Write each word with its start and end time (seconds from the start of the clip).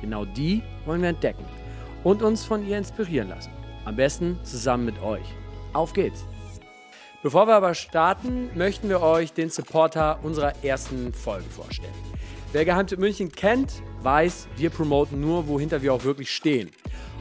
Genau 0.00 0.24
die 0.24 0.62
wollen 0.84 1.02
wir 1.02 1.08
entdecken 1.08 1.44
und 2.04 2.22
uns 2.22 2.44
von 2.44 2.66
ihr 2.66 2.78
inspirieren 2.78 3.28
lassen. 3.28 3.50
Am 3.84 3.96
besten 3.96 4.38
zusammen 4.44 4.84
mit 4.84 5.02
euch. 5.02 5.24
Auf 5.72 5.92
geht's! 5.92 6.24
Bevor 7.22 7.48
wir 7.48 7.54
aber 7.56 7.74
starten, 7.74 8.50
möchten 8.54 8.88
wir 8.88 9.02
euch 9.02 9.32
den 9.32 9.50
Supporter 9.50 10.20
unserer 10.22 10.52
ersten 10.62 11.12
Folge 11.12 11.50
vorstellen. 11.50 11.92
Wer 12.52 12.64
Geheimtipp 12.64 12.98
München 12.98 13.32
kennt, 13.32 13.82
weiß, 14.02 14.48
wir 14.56 14.70
promoten 14.70 15.20
nur, 15.20 15.48
wohinter 15.48 15.82
wir 15.82 15.92
auch 15.92 16.04
wirklich 16.04 16.30
stehen. 16.30 16.70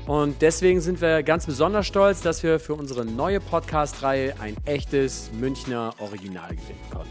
Und 0.05 0.41
deswegen 0.41 0.80
sind 0.80 1.02
wir 1.02 1.23
ganz 1.23 1.48
besonders 1.48 1.88
stolz, 1.88 2.22
dass 2.22 2.44
wir 2.44 2.59
für 2.59 2.75
unsere 2.75 3.03
neue 3.03 3.41
Podcast-Reihe 3.41 4.36
ein 4.39 4.55
echtes 4.66 5.31
Münchner 5.34 5.94
Original 5.98 6.52
gewinnen 6.52 6.89
konnten. 6.91 7.09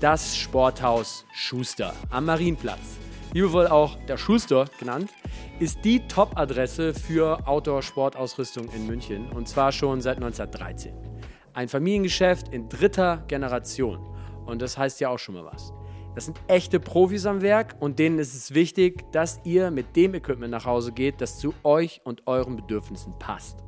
Das 0.00 0.36
Sporthaus 0.36 1.24
Schuster 1.32 1.94
am 2.10 2.26
Marienplatz 2.26 2.98
liebevoll 3.36 3.66
auch 3.66 3.98
der 4.08 4.16
Schuster 4.16 4.64
genannt, 4.78 5.10
ist 5.60 5.84
die 5.84 6.00
Top-Adresse 6.08 6.94
für 6.94 7.46
Outdoor-Sportausrüstung 7.46 8.70
in 8.74 8.86
München 8.86 9.30
und 9.30 9.46
zwar 9.46 9.72
schon 9.72 10.00
seit 10.00 10.16
1913. 10.16 10.94
Ein 11.52 11.68
Familiengeschäft 11.68 12.48
in 12.48 12.70
dritter 12.70 13.22
Generation 13.28 13.98
und 14.46 14.62
das 14.62 14.78
heißt 14.78 15.00
ja 15.00 15.10
auch 15.10 15.18
schon 15.18 15.34
mal 15.34 15.44
was. 15.44 15.74
Das 16.14 16.24
sind 16.24 16.40
echte 16.48 16.80
Profis 16.80 17.26
am 17.26 17.42
Werk 17.42 17.76
und 17.78 17.98
denen 17.98 18.18
ist 18.18 18.34
es 18.34 18.54
wichtig, 18.54 19.04
dass 19.12 19.38
ihr 19.44 19.70
mit 19.70 19.96
dem 19.96 20.14
Equipment 20.14 20.50
nach 20.50 20.64
Hause 20.64 20.92
geht, 20.92 21.20
das 21.20 21.38
zu 21.38 21.52
euch 21.62 22.00
und 22.04 22.26
euren 22.26 22.56
Bedürfnissen 22.56 23.18
passt. 23.18 23.58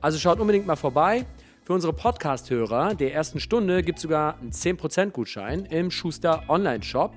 Also 0.00 0.18
schaut 0.18 0.40
unbedingt 0.40 0.66
mal 0.66 0.76
vorbei. 0.76 1.26
Für 1.62 1.74
unsere 1.74 1.92
Podcast-Hörer 1.92 2.94
der 2.94 3.12
ersten 3.12 3.38
Stunde 3.38 3.82
gibt 3.82 3.98
es 3.98 4.04
sogar 4.04 4.38
einen 4.38 4.52
10% 4.52 5.10
Gutschein 5.10 5.66
im 5.66 5.90
Schuster 5.90 6.44
Online-Shop 6.48 7.12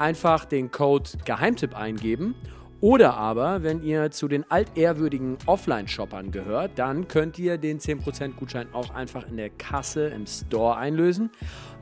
einfach 0.00 0.44
den 0.44 0.70
Code 0.70 1.10
Geheimtipp 1.24 1.76
eingeben. 1.76 2.36
Oder 2.80 3.14
aber, 3.14 3.62
wenn 3.62 3.82
ihr 3.82 4.10
zu 4.10 4.26
den 4.26 4.50
altehrwürdigen 4.50 5.36
Offline-Shoppern 5.44 6.30
gehört, 6.30 6.78
dann 6.78 7.08
könnt 7.08 7.38
ihr 7.38 7.58
den 7.58 7.78
10% 7.78 8.36
Gutschein 8.36 8.72
auch 8.72 8.88
einfach 8.94 9.28
in 9.28 9.36
der 9.36 9.50
Kasse 9.50 10.06
im 10.06 10.26
Store 10.26 10.78
einlösen. 10.78 11.28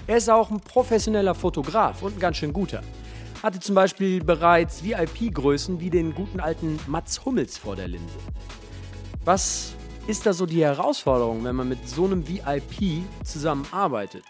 Er 0.06 0.18
ist 0.18 0.30
auch 0.30 0.52
ein 0.52 0.60
professioneller 0.60 1.34
Fotograf 1.34 2.04
und 2.04 2.18
ein 2.18 2.20
ganz 2.20 2.36
schön 2.36 2.52
guter. 2.52 2.84
Hatte 3.42 3.62
zum 3.62 3.74
Beispiel 3.74 4.22
bereits 4.22 4.84
VIP-Größen 4.84 5.80
wie 5.80 5.90
den 5.90 6.14
guten 6.14 6.42
alten 6.42 6.78
Mats 6.88 7.24
Hummels 7.24 7.58
vor 7.58 7.78
der 7.78 7.88
Linse. 7.88 8.20
Was 9.24 9.74
ist 10.06 10.26
da 10.26 10.34
so 10.34 10.46
die 10.46 10.62
Herausforderung, 10.62 11.46
wenn 11.46 11.56
man 11.56 11.70
mit 11.70 11.88
so 11.88 12.04
einem 12.04 12.28
VIP 12.28 13.02
zusammenarbeitet? 13.24 14.26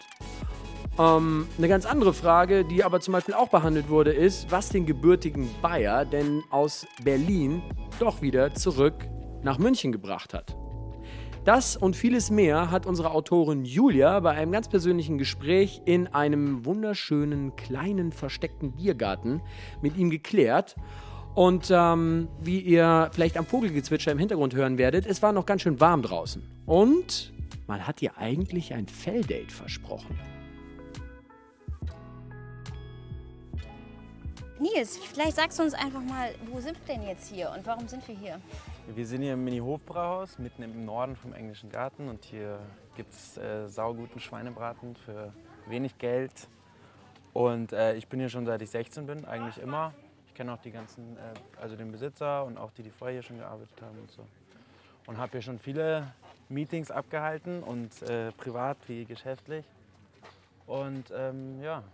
Ähm, 0.98 1.46
eine 1.56 1.68
ganz 1.68 1.86
andere 1.86 2.12
Frage, 2.12 2.64
die 2.64 2.82
aber 2.82 3.00
zum 3.00 3.12
Beispiel 3.12 3.34
auch 3.34 3.48
behandelt 3.48 3.88
wurde, 3.88 4.12
ist, 4.12 4.50
was 4.50 4.68
den 4.68 4.84
gebürtigen 4.84 5.48
Bayer 5.62 6.04
denn 6.04 6.42
aus 6.50 6.86
Berlin 7.04 7.62
doch 8.00 8.20
wieder 8.20 8.54
zurück 8.54 8.94
nach 9.42 9.58
München 9.58 9.92
gebracht 9.92 10.34
hat. 10.34 10.56
Das 11.44 11.76
und 11.76 11.96
vieles 11.96 12.30
mehr 12.30 12.70
hat 12.70 12.84
unsere 12.84 13.12
Autorin 13.12 13.64
Julia 13.64 14.20
bei 14.20 14.32
einem 14.32 14.52
ganz 14.52 14.68
persönlichen 14.68 15.18
Gespräch 15.18 15.80
in 15.86 16.08
einem 16.08 16.66
wunderschönen 16.66 17.56
kleinen 17.56 18.12
versteckten 18.12 18.72
Biergarten 18.72 19.40
mit 19.80 19.96
ihm 19.96 20.10
geklärt. 20.10 20.76
Und 21.34 21.70
ähm, 21.72 22.28
wie 22.42 22.60
ihr 22.60 23.08
vielleicht 23.12 23.38
am 23.38 23.46
Vogelgezwitscher 23.46 24.10
im 24.10 24.18
Hintergrund 24.18 24.54
hören 24.54 24.76
werdet, 24.76 25.06
es 25.06 25.22
war 25.22 25.32
noch 25.32 25.46
ganz 25.46 25.62
schön 25.62 25.80
warm 25.80 26.02
draußen. 26.02 26.42
Und 26.66 27.32
man 27.68 27.86
hat 27.86 28.02
ihr 28.02 28.18
eigentlich 28.18 28.74
ein 28.74 28.88
Felldate 28.88 29.54
versprochen. 29.54 30.18
Nils, 34.60 34.98
vielleicht 34.98 35.36
sagst 35.36 35.58
du 35.58 35.62
uns 35.62 35.74
einfach 35.74 36.00
mal, 36.02 36.34
wo 36.50 36.58
sind 36.58 36.76
wir 36.84 36.94
denn 36.94 37.06
jetzt 37.06 37.28
hier 37.28 37.52
und 37.56 37.64
warum 37.64 37.86
sind 37.86 38.06
wir 38.08 38.14
hier? 38.16 38.40
Wir 38.92 39.06
sind 39.06 39.22
hier 39.22 39.34
im 39.34 39.44
Mini-Hofbrauhaus, 39.44 40.38
mitten 40.38 40.62
im 40.62 40.84
Norden 40.84 41.14
vom 41.14 41.32
Englischen 41.32 41.70
Garten 41.70 42.08
und 42.08 42.24
hier 42.24 42.58
gibt 42.96 43.12
es 43.12 43.36
äh, 43.36 43.68
sauguten 43.68 44.18
Schweinebraten 44.18 44.96
für 44.96 45.32
wenig 45.68 45.96
Geld. 45.98 46.32
Und 47.32 47.72
äh, 47.72 47.94
ich 47.94 48.08
bin 48.08 48.18
hier 48.18 48.28
schon 48.28 48.46
seit 48.46 48.60
ich 48.60 48.70
16 48.70 49.06
bin, 49.06 49.24
eigentlich 49.26 49.62
immer. 49.62 49.92
Ich 50.26 50.34
kenne 50.34 50.52
auch 50.52 50.60
die 50.60 50.72
ganzen, 50.72 51.16
äh, 51.16 51.60
also 51.60 51.76
den 51.76 51.92
Besitzer 51.92 52.44
und 52.44 52.58
auch 52.58 52.72
die, 52.72 52.82
die 52.82 52.90
vorher 52.90 53.14
hier 53.14 53.22
schon 53.22 53.38
gearbeitet 53.38 53.80
haben 53.80 53.96
und 54.00 54.10
so. 54.10 54.26
Und 55.06 55.18
habe 55.18 55.32
hier 55.32 55.42
schon 55.42 55.60
viele 55.60 56.12
Meetings 56.48 56.90
abgehalten 56.90 57.62
und 57.62 58.02
äh, 58.02 58.32
privat 58.32 58.76
wie 58.88 59.04
geschäftlich. 59.04 59.64
Und 60.66 61.12
ähm, 61.16 61.62
ja, 61.62 61.84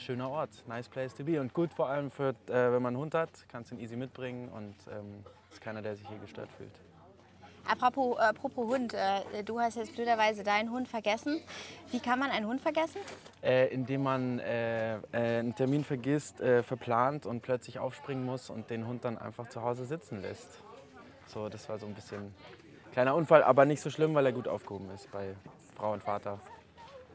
schöner 0.00 0.30
Ort, 0.30 0.50
nice 0.66 0.88
place 0.88 1.14
to 1.14 1.24
be 1.24 1.40
und 1.40 1.52
gut 1.54 1.72
vor 1.72 1.88
allem 1.88 2.10
für, 2.10 2.30
äh, 2.46 2.52
wenn 2.52 2.82
man 2.82 2.94
einen 2.94 2.98
Hund 2.98 3.14
hat, 3.14 3.30
kannst 3.48 3.70
du 3.70 3.76
ihn 3.76 3.80
easy 3.80 3.96
mitbringen 3.96 4.48
und 4.48 4.74
ähm, 4.90 5.24
ist 5.50 5.60
keiner, 5.60 5.82
der 5.82 5.96
sich 5.96 6.08
hier 6.08 6.18
gestört 6.18 6.50
fühlt. 6.56 6.72
Apropos, 7.66 8.18
äh, 8.18 8.22
apropos 8.22 8.66
Hund, 8.66 8.94
äh, 8.94 9.44
du 9.44 9.60
hast 9.60 9.76
jetzt 9.76 9.94
blöderweise 9.94 10.42
deinen 10.42 10.70
Hund 10.70 10.88
vergessen. 10.88 11.40
Wie 11.90 12.00
kann 12.00 12.18
man 12.18 12.30
einen 12.30 12.46
Hund 12.46 12.60
vergessen? 12.60 13.00
Äh, 13.42 13.68
indem 13.68 14.02
man 14.02 14.38
äh, 14.38 14.96
äh, 14.96 15.00
einen 15.12 15.54
Termin 15.54 15.84
vergisst, 15.84 16.40
äh, 16.40 16.62
verplant 16.62 17.26
und 17.26 17.42
plötzlich 17.42 17.78
aufspringen 17.78 18.24
muss 18.24 18.50
und 18.50 18.70
den 18.70 18.86
Hund 18.86 19.04
dann 19.04 19.18
einfach 19.18 19.48
zu 19.48 19.62
Hause 19.62 19.84
sitzen 19.84 20.22
lässt. 20.22 20.58
So, 21.26 21.48
das 21.48 21.68
war 21.68 21.78
so 21.78 21.86
ein 21.86 21.94
bisschen 21.94 22.34
kleiner 22.92 23.14
Unfall, 23.14 23.44
aber 23.44 23.66
nicht 23.66 23.80
so 23.80 23.90
schlimm, 23.90 24.14
weil 24.14 24.26
er 24.26 24.32
gut 24.32 24.48
aufgehoben 24.48 24.90
ist 24.90 25.10
bei 25.12 25.34
Frau 25.76 25.92
und 25.92 26.02
Vater. 26.02 26.40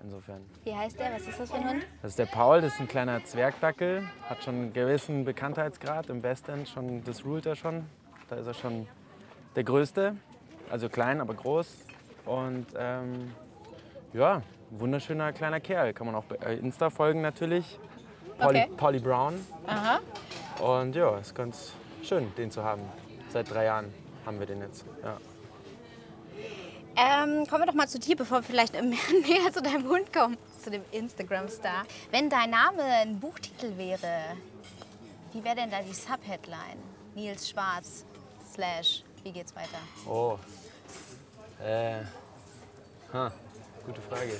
Insofern. 0.06 0.42
Wie 0.64 0.76
heißt 0.76 1.00
der? 1.00 1.14
Was 1.14 1.28
ist 1.28 1.40
das 1.40 1.50
für 1.50 1.58
ein 1.58 1.68
Hund? 1.68 1.88
Das 2.04 2.12
ist 2.12 2.20
der 2.20 2.28
Paul, 2.28 2.62
das 2.62 2.76
ist 2.76 2.80
ein 2.80 2.88
kleiner 2.88 3.24
Zwergdackel, 3.24 4.04
hat 4.30 4.44
schon 4.44 4.54
einen 4.56 4.74
gewissen 4.74 5.26
Bekanntheitsgrad 5.26 6.10
im 6.10 6.22
Westend, 6.22 6.70
schon, 6.70 7.04
das 7.04 7.26
ruht 7.26 7.48
er 7.48 7.56
schon. 7.56 7.86
Da 8.30 8.36
ist 8.36 8.46
er 8.46 8.54
schon 8.54 8.88
der 9.56 9.64
Größte, 9.64 10.16
also 10.70 10.90
klein, 10.90 11.22
aber 11.22 11.34
groß. 11.34 11.76
Und 12.26 12.68
ähm, 12.78 13.34
ja, 14.14 14.44
wunderschöner 14.70 15.34
kleiner 15.34 15.60
Kerl, 15.60 15.92
kann 15.94 16.06
man 16.06 16.16
auch 16.16 16.26
bei 16.26 16.54
Insta 16.54 16.92
folgen 16.92 17.22
natürlich. 17.22 17.80
Polly, 18.38 18.60
Okay. 18.62 18.72
Polly 18.78 19.00
Brown. 19.00 19.34
Aha. 19.66 20.00
Und 20.62 20.96
ja, 20.96 21.18
ist 21.18 21.34
ganz 21.34 21.74
schön, 22.04 22.32
den 22.36 22.52
zu 22.52 22.64
haben. 22.64 22.84
Seit 23.30 23.52
drei 23.52 23.66
Jahren 23.66 23.92
haben 24.24 24.38
wir 24.40 24.46
den 24.46 24.60
jetzt. 24.62 24.86
Ja. 25.04 25.18
Ähm, 26.98 27.46
kommen 27.48 27.64
wir 27.64 27.66
doch 27.66 27.74
mal 27.74 27.90
zu 27.90 28.00
dir, 28.00 28.16
bevor 28.16 28.40
wir 28.40 28.44
vielleicht 28.44 28.74
mehr 28.74 28.82
näher 29.28 29.52
zu 29.52 29.62
deinem 29.62 29.88
Hund 29.90 30.14
kommen, 30.14 30.38
zu 30.64 30.72
dem 30.72 30.82
Instagram-Star. 30.92 31.84
Wenn 32.12 32.30
dein 32.30 32.52
Name 32.52 32.84
ein 32.84 33.20
Buchtitel 33.20 33.78
wäre, 33.78 34.38
wie 35.34 35.44
wäre 35.44 35.56
denn 35.56 35.70
da 35.70 35.82
die 35.82 35.94
Subheadline? 35.94 36.80
Nils 37.14 37.50
Schwarz, 37.50 38.06
slash, 38.54 39.04
wie 39.24 39.32
geht's 39.32 39.54
weiter? 39.56 39.80
Oh. 40.08 40.38
Äh. 41.62 42.04
Ha, 43.14 43.32
gute 43.86 44.02
Frage. 44.02 44.40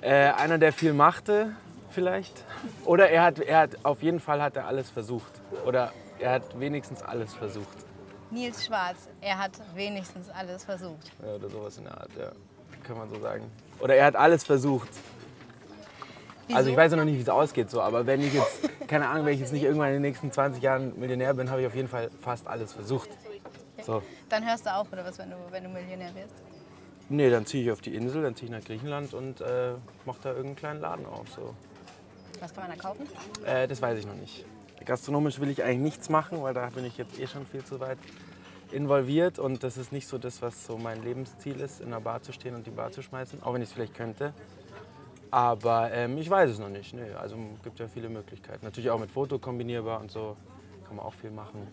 Äh, 0.00 0.32
einer, 0.32 0.56
der 0.56 0.72
viel 0.72 0.94
machte, 0.94 1.54
vielleicht. 1.90 2.44
Oder 2.86 3.10
er 3.10 3.24
hat, 3.24 3.38
er 3.38 3.58
hat, 3.58 3.84
auf 3.84 4.02
jeden 4.02 4.20
Fall 4.20 4.42
hat 4.42 4.56
er 4.56 4.66
alles 4.66 4.88
versucht. 4.88 5.32
Oder 5.66 5.92
er 6.18 6.32
hat 6.32 6.58
wenigstens 6.58 7.02
alles 7.02 7.34
versucht. 7.34 7.76
Nils 8.32 8.64
Schwarz, 8.64 9.08
er 9.20 9.38
hat 9.38 9.52
wenigstens 9.74 10.28
alles 10.30 10.64
versucht. 10.64 11.12
Ja, 11.22 11.34
oder 11.34 11.50
sowas 11.50 11.76
in 11.76 11.84
der 11.84 11.98
Art, 11.98 12.10
ja. 12.18 12.32
Kann 12.82 12.96
man 12.96 13.08
so 13.10 13.20
sagen. 13.20 13.44
Oder 13.78 13.94
er 13.94 14.06
hat 14.06 14.16
alles 14.16 14.42
versucht. 14.42 14.88
Wieso? 16.46 16.56
Also 16.56 16.70
ich 16.70 16.76
weiß 16.76 16.92
ja 16.92 16.96
noch 16.96 17.04
nicht, 17.04 17.18
wie 17.18 17.22
es 17.22 17.28
ausgeht, 17.28 17.70
so, 17.70 17.80
aber 17.80 18.06
wenn 18.06 18.20
ich 18.22 18.32
jetzt, 18.32 18.60
keine 18.88 19.08
Ahnung, 19.08 19.26
wenn 19.26 19.34
ich 19.34 19.40
jetzt 19.40 19.52
nicht 19.52 19.62
irgendwann 19.62 19.88
in 19.88 19.94
den 19.94 20.02
nächsten 20.02 20.32
20 20.32 20.62
Jahren 20.62 20.98
Millionär 20.98 21.34
bin, 21.34 21.50
habe 21.50 21.60
ich 21.60 21.66
auf 21.66 21.74
jeden 21.74 21.88
Fall 21.88 22.10
fast 22.20 22.46
alles 22.48 22.72
versucht. 22.72 23.10
So. 23.84 24.02
Dann 24.28 24.46
hörst 24.46 24.66
du 24.66 24.74
auf, 24.74 24.90
oder 24.92 25.04
was, 25.04 25.18
wenn 25.18 25.30
du, 25.30 25.36
wenn 25.50 25.64
du 25.64 25.70
Millionär 25.70 26.14
wirst? 26.14 26.34
Nee, 27.08 27.28
dann 27.30 27.44
ziehe 27.44 27.62
ich 27.64 27.70
auf 27.70 27.82
die 27.82 27.94
Insel, 27.94 28.22
dann 28.22 28.34
ziehe 28.34 28.46
ich 28.46 28.52
nach 28.56 28.64
Griechenland 28.64 29.12
und 29.12 29.40
äh, 29.42 29.74
mache 30.06 30.18
da 30.22 30.30
irgendeinen 30.30 30.56
kleinen 30.56 30.80
Laden 30.80 31.06
auf. 31.06 31.28
So. 31.28 31.54
Was 32.40 32.54
kann 32.54 32.66
man 32.66 32.76
da 32.76 32.82
kaufen? 32.82 33.06
Äh, 33.44 33.68
das 33.68 33.82
weiß 33.82 33.98
ich 33.98 34.06
noch 34.06 34.14
nicht. 34.14 34.46
Gastronomisch 34.84 35.40
will 35.40 35.50
ich 35.50 35.62
eigentlich 35.62 35.78
nichts 35.80 36.08
machen, 36.08 36.42
weil 36.42 36.54
da 36.54 36.66
bin 36.68 36.84
ich 36.84 36.96
jetzt 36.96 37.18
eh 37.18 37.26
schon 37.26 37.46
viel 37.46 37.64
zu 37.64 37.80
weit 37.80 37.98
involviert 38.70 39.38
und 39.38 39.62
das 39.62 39.76
ist 39.76 39.92
nicht 39.92 40.08
so 40.08 40.18
das, 40.18 40.40
was 40.42 40.66
so 40.66 40.78
mein 40.78 41.02
Lebensziel 41.02 41.60
ist, 41.60 41.80
in 41.80 41.88
einer 41.88 42.00
Bar 42.00 42.22
zu 42.22 42.32
stehen 42.32 42.54
und 42.54 42.66
die 42.66 42.70
Bar 42.70 42.90
zu 42.90 43.02
schmeißen, 43.02 43.42
auch 43.42 43.52
wenn 43.54 43.62
ich 43.62 43.68
es 43.68 43.74
vielleicht 43.74 43.94
könnte. 43.94 44.32
Aber 45.30 45.90
ähm, 45.92 46.18
ich 46.18 46.28
weiß 46.28 46.50
es 46.50 46.58
noch 46.58 46.68
nicht. 46.68 46.92
Nee, 46.94 47.10
also 47.18 47.36
gibt 47.62 47.78
ja 47.78 47.88
viele 47.88 48.08
Möglichkeiten. 48.08 48.64
Natürlich 48.64 48.90
auch 48.90 48.98
mit 48.98 49.10
Foto 49.10 49.38
kombinierbar 49.38 50.00
und 50.00 50.10
so 50.10 50.36
kann 50.86 50.96
man 50.96 51.06
auch 51.06 51.14
viel 51.14 51.30
machen. 51.30 51.66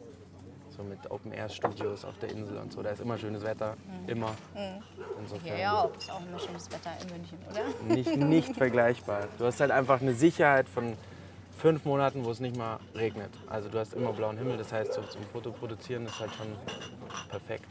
So 0.76 0.84
mit 0.84 1.12
Open-Air-Studios 1.12 2.06
auf 2.06 2.18
der 2.20 2.32
Insel 2.32 2.58
und 2.58 2.72
so. 2.72 2.82
Da 2.82 2.92
ist 2.92 3.02
immer 3.02 3.18
schönes 3.18 3.44
Wetter, 3.44 3.76
immer. 4.08 4.32
Insofern 5.20 5.48
Ja, 5.48 5.58
ja, 5.58 5.90
ist 5.98 6.10
auch 6.10 6.22
immer 6.26 6.40
schönes 6.40 6.72
Wetter 6.72 6.92
in 7.02 7.18
München, 7.18 7.38
oder? 7.50 7.96
nicht, 7.96 8.16
nicht 8.16 8.56
vergleichbar. 8.56 9.28
Du 9.38 9.46
hast 9.46 9.60
halt 9.60 9.72
einfach 9.72 10.00
eine 10.00 10.14
Sicherheit 10.14 10.70
von 10.70 10.94
fünf 11.60 11.86
Monaten, 11.86 12.24
wo 12.24 12.32
es 12.32 12.40
nicht 12.40 12.56
mal 12.56 12.80
regnet. 12.96 13.30
Also 13.48 13.70
du 13.70 13.80
hast 13.80 13.94
immer 13.94 14.14
blauen 14.14 14.38
Himmel, 14.38 14.58
das 14.58 14.72
heißt 14.72 14.94
so 14.94 15.02
zum 15.04 15.22
Foto 15.24 15.52
produzieren 15.52 16.06
ist 16.06 16.20
halt 16.20 16.32
schon 16.34 16.48
perfekt. 17.30 17.68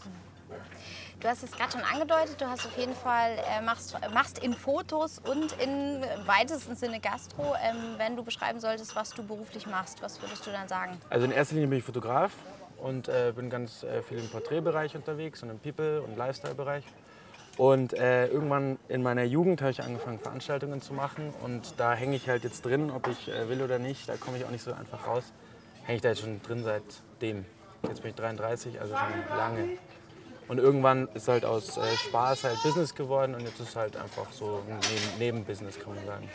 Du 1.20 1.26
hast 1.26 1.42
es 1.42 1.50
gerade 1.50 1.72
schon 1.72 1.80
angedeutet, 1.80 2.40
du 2.40 2.48
hast 2.48 2.64
auf 2.64 2.78
jeden 2.78 2.94
Fall, 2.94 3.32
äh, 3.50 3.60
machst, 3.60 3.96
machst 4.14 4.38
in 4.38 4.54
Fotos 4.54 5.18
und 5.18 5.52
in 5.60 6.02
weitesten 6.26 6.76
Sinne 6.76 7.00
Gastro. 7.00 7.54
Ähm, 7.60 7.76
wenn 7.96 8.14
du 8.14 8.22
beschreiben 8.22 8.60
solltest, 8.60 8.94
was 8.94 9.10
du 9.10 9.24
beruflich 9.24 9.66
machst, 9.66 10.00
was 10.00 10.22
würdest 10.22 10.46
du 10.46 10.52
dann 10.52 10.68
sagen? 10.68 10.96
Also 11.10 11.24
in 11.24 11.32
erster 11.32 11.54
Linie 11.54 11.70
bin 11.70 11.78
ich 11.78 11.84
Fotograf 11.84 12.32
und 12.76 13.08
äh, 13.08 13.32
bin 13.34 13.50
ganz 13.50 13.82
äh, 13.82 14.02
viel 14.02 14.18
im 14.18 14.28
Porträtbereich 14.28 14.94
unterwegs 14.94 15.42
und 15.42 15.50
im 15.50 15.58
People- 15.58 16.02
und 16.02 16.16
Lifestyle-Bereich. 16.16 16.84
Und 17.58 17.92
äh, 17.92 18.28
irgendwann 18.28 18.78
in 18.88 19.02
meiner 19.02 19.24
Jugend 19.24 19.60
habe 19.60 19.72
ich 19.72 19.82
angefangen, 19.82 20.20
Veranstaltungen 20.20 20.80
zu 20.80 20.94
machen. 20.94 21.34
Und 21.42 21.74
da 21.76 21.92
hänge 21.92 22.14
ich 22.14 22.28
halt 22.28 22.44
jetzt 22.44 22.64
drin, 22.64 22.90
ob 22.90 23.08
ich 23.08 23.28
äh, 23.28 23.48
will 23.48 23.62
oder 23.62 23.80
nicht. 23.80 24.08
Da 24.08 24.16
komme 24.16 24.38
ich 24.38 24.44
auch 24.44 24.50
nicht 24.50 24.62
so 24.62 24.72
einfach 24.72 25.08
raus. 25.08 25.24
Hänge 25.82 25.96
ich 25.96 26.02
da 26.02 26.10
jetzt 26.10 26.20
schon 26.20 26.40
drin 26.40 26.62
seitdem. 26.62 27.44
Jetzt 27.82 28.02
bin 28.02 28.10
ich 28.10 28.16
33, 28.16 28.80
also 28.80 28.94
schon 28.94 29.36
lange. 29.36 29.70
Und 30.46 30.58
irgendwann 30.58 31.08
ist 31.14 31.26
halt 31.26 31.44
aus 31.44 31.76
äh, 31.76 31.96
Spaß 31.96 32.44
halt 32.44 32.62
Business 32.62 32.94
geworden 32.94 33.34
und 33.34 33.42
jetzt 33.42 33.58
ist 33.58 33.74
halt 33.74 33.96
einfach 33.96 34.32
so 34.32 34.62
ein 34.68 34.78
Neben 34.90 35.18
Nebenbusiness, 35.18 35.80
kann 35.80 35.96
man 35.96 36.06
sagen. 36.06 36.30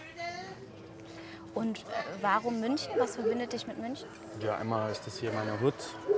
Und 1.55 1.79
äh, 1.79 1.81
warum 2.21 2.59
München? 2.59 2.91
Was 2.97 3.15
verbindet 3.15 3.53
dich 3.53 3.65
mit 3.65 3.79
München? 3.79 4.07
Ja, 4.41 4.57
einmal 4.57 4.91
ist 4.91 5.07
das 5.07 5.19
hier 5.19 5.31
meine 5.31 5.59
Hut. 5.61 5.73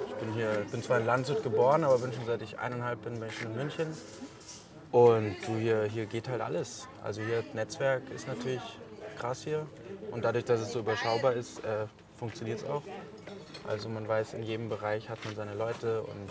Ich 0.08 0.16
bin 0.16 0.34
hier, 0.34 0.66
bin 0.72 0.81
zwar 0.81 1.00
in 1.00 1.06
Landshut 1.06 1.44
geboren, 1.44 1.84
aber 1.84 2.00
bin 2.00 2.12
schon 2.12 2.25
seit 2.25 2.42
ich 2.42 2.58
eineinhalb 2.58 3.04
bin, 3.04 3.19
bin 3.19 3.30
ich 3.30 3.38
schon 3.38 3.51
in 3.51 3.58
München. 3.58 3.88
Und 4.95 5.36
du, 5.45 5.57
hier, 5.57 5.83
hier 5.83 6.06
geht 6.06 6.30
halt 6.30 6.39
alles. 6.39 6.88
Also 7.03 7.21
hier 7.21 7.44
Netzwerk 7.53 8.03
ist 8.15 8.30
natürlich 8.30 8.62
krass 9.19 9.44
hier. 9.44 9.65
Und 10.12 10.24
dadurch, 10.24 10.45
dass 10.45 10.62
es 10.62 10.71
so 10.71 10.80
überschaubar 10.80 11.33
ist, 11.33 11.59
äh, 11.65 11.88
funktioniert 12.18 12.59
es 12.59 12.65
auch. 12.65 12.81
Also 13.68 13.89
man 13.89 14.07
weiß, 14.07 14.36
in 14.36 14.44
jedem 14.44 14.69
Bereich 14.69 15.09
hat 15.09 15.18
man 15.25 15.36
seine 15.36 15.53
Leute 15.53 16.01
und 16.03 16.30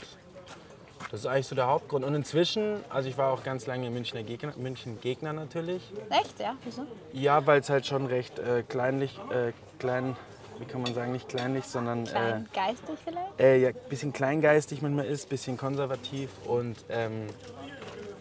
das 1.11 1.20
ist 1.20 1.26
eigentlich 1.26 1.46
so 1.46 1.55
der 1.55 1.66
Hauptgrund. 1.66 2.06
Und 2.06 2.14
inzwischen, 2.14 2.82
also 2.88 3.06
ich 3.06 3.19
war 3.19 3.34
auch 3.34 3.43
ganz 3.43 3.66
lange 3.66 3.90
Münchner 3.90 4.22
Gegner, 4.22 4.55
München 4.56 4.99
Gegner 4.99 5.34
natürlich. 5.34 5.82
Echt, 6.08 6.40
ja? 6.40 6.56
Wieso? 6.64 6.87
Ja, 7.12 7.46
weil 7.46 7.60
es 7.60 7.69
halt 7.69 7.84
schon 7.84 8.06
recht 8.06 8.38
äh, 8.38 8.62
kleinlich, 8.67 9.20
äh, 9.31 9.52
klein, 9.78 10.17
wie 10.58 10.64
kann 10.64 10.81
man 10.81 10.94
sagen, 10.94 11.12
nicht 11.12 11.28
kleinlich, 11.28 11.67
sondern 11.67 12.06
äh, 12.06 12.10
Klein, 12.10 12.49
geistig 12.55 12.99
vielleicht? 13.05 13.40
äh, 13.40 13.58
ja, 13.58 13.72
bisschen 13.90 14.14
kleingeistig 14.14 14.81
manchmal 14.81 15.05
ist, 15.05 15.28
bisschen 15.28 15.58
konservativ 15.58 16.31
und 16.46 16.82
ähm, 16.88 17.26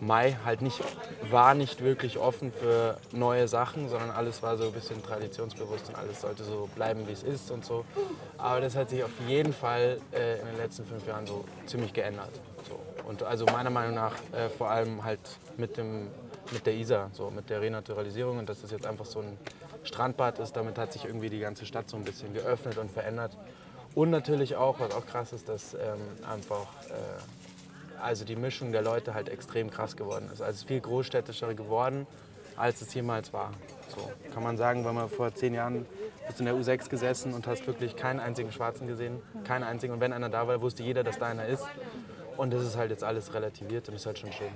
Mai 0.06 0.38
halt 0.46 0.62
nicht, 0.62 0.82
war 1.30 1.54
nicht 1.54 1.84
wirklich 1.84 2.18
offen 2.18 2.52
für 2.52 2.98
neue 3.12 3.48
Sachen, 3.48 3.90
sondern 3.90 4.12
alles 4.12 4.44
war 4.44 4.58
so 4.58 4.66
ein 4.66 4.72
bisschen 4.72 5.02
traditionsbewusst 5.04 5.90
und 5.90 5.96
alles 5.96 6.22
sollte 6.22 6.44
so 6.44 6.70
bleiben, 6.76 7.08
wie 7.08 7.12
es 7.12 7.24
ist 7.24 7.52
und 7.52 7.66
so. 7.66 7.86
Aber 8.38 8.62
das 8.62 8.76
hat 8.76 8.90
sich 8.90 9.04
auf 9.04 9.12
jeden 9.28 9.54
Fall 9.54 10.00
äh, 10.12 10.40
in 10.40 10.48
den 10.48 10.58
letzten 10.58 10.86
fünf 10.86 11.08
Jahren 11.08 11.26
so 11.26 11.46
ziemlich 11.66 11.94
geändert. 11.94 12.32
So. 12.68 12.80
Und 13.08 13.24
also 13.24 13.46
meiner 13.46 13.70
Meinung 13.70 13.96
nach 13.96 14.16
äh, 14.32 14.50
vor 14.50 14.70
allem 14.70 15.04
halt 15.04 15.20
mit, 15.58 15.78
dem, 15.78 16.08
mit 16.52 16.66
der 16.66 16.74
Isar, 16.76 17.10
so 17.14 17.30
mit 17.30 17.50
der 17.50 17.62
Renaturalisierung 17.62 18.40
und 18.40 18.50
dass 18.50 18.62
das 18.62 18.72
jetzt 18.72 18.86
einfach 18.86 19.06
so 19.06 19.20
ein 19.20 19.38
Strandbad 19.84 20.40
ist, 20.40 20.54
damit 20.54 20.78
hat 20.78 20.94
sich 20.94 21.06
irgendwie 21.06 21.30
die 21.30 21.40
ganze 21.40 21.66
Stadt 21.66 21.90
so 21.90 21.98
ein 21.98 22.04
bisschen 22.04 22.34
geöffnet 22.34 22.78
und 22.78 22.92
verändert. 22.92 23.38
Und 23.96 24.10
natürlich 24.10 24.56
auch, 24.56 24.80
was 24.80 24.94
auch 24.94 25.06
krass 25.06 25.34
ist, 25.34 25.50
dass 25.50 25.74
ähm, 25.76 26.00
einfach 26.28 26.68
äh, 26.90 27.53
also 28.04 28.26
die 28.26 28.36
Mischung 28.36 28.72
der 28.72 28.82
Leute 28.82 29.14
halt 29.14 29.30
extrem 29.30 29.72
krass 29.72 29.96
geworden 29.96 30.30
ist. 30.32 30.42
Also 30.42 30.52
es 30.52 30.58
ist 30.58 30.68
viel 30.68 30.82
großstädtischer 30.82 31.54
geworden, 31.54 32.06
als 32.56 32.82
es 32.82 32.94
jemals 32.94 33.34
war. 33.34 33.52
So 33.96 34.12
kann 34.34 34.44
man 34.44 34.58
sagen, 34.58 34.86
weil 34.86 34.94
man 34.94 35.10
vor 35.10 35.34
zehn 35.34 35.54
Jahren 35.54 35.86
bist 36.28 36.40
in 36.40 36.46
der 36.46 36.56
U6 36.56 36.90
gesessen 36.90 37.34
und 37.34 37.48
hast 37.48 37.66
wirklich 37.68 37.96
keinen 37.96 38.20
einzigen 38.20 38.52
Schwarzen 38.52 38.88
gesehen, 38.88 39.22
keinen 39.44 39.64
einzigen. 39.64 39.94
Und 39.94 40.00
wenn 40.00 40.14
einer 40.14 40.30
da 40.30 40.48
war, 40.48 40.62
wusste 40.62 40.84
jeder, 40.84 41.04
dass 41.04 41.18
da 41.18 41.28
einer 41.28 41.46
ist. 41.46 41.66
Und 42.38 42.54
das 42.54 42.64
ist 42.64 42.78
halt 42.78 42.92
jetzt 42.92 43.04
alles 43.04 43.34
relativiert 43.34 43.88
und 43.90 43.96
ist 43.96 44.06
halt 44.06 44.20
schon 44.20 44.32
schön. 44.32 44.52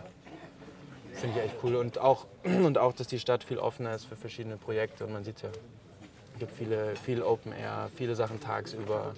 Finde 1.14 1.40
ich 1.40 1.46
echt 1.46 1.56
cool. 1.64 1.76
Und 1.76 2.00
auch, 2.00 2.26
und 2.44 2.78
auch, 2.78 2.94
dass 2.94 3.08
die 3.08 3.20
Stadt 3.20 3.44
viel 3.44 3.58
offener 3.58 3.96
ist 3.96 4.06
für 4.06 4.16
verschiedene 4.16 4.58
Projekte. 4.58 5.06
Und 5.06 5.14
man 5.14 5.24
sieht 5.24 5.42
ja, 5.42 5.50
es 6.34 6.40
gibt 6.40 6.52
viele, 6.52 6.96
viel 6.96 7.22
Open 7.24 7.52
Air, 7.52 7.90
viele 7.96 8.16
Sachen 8.16 8.40
tagsüber 8.40 9.14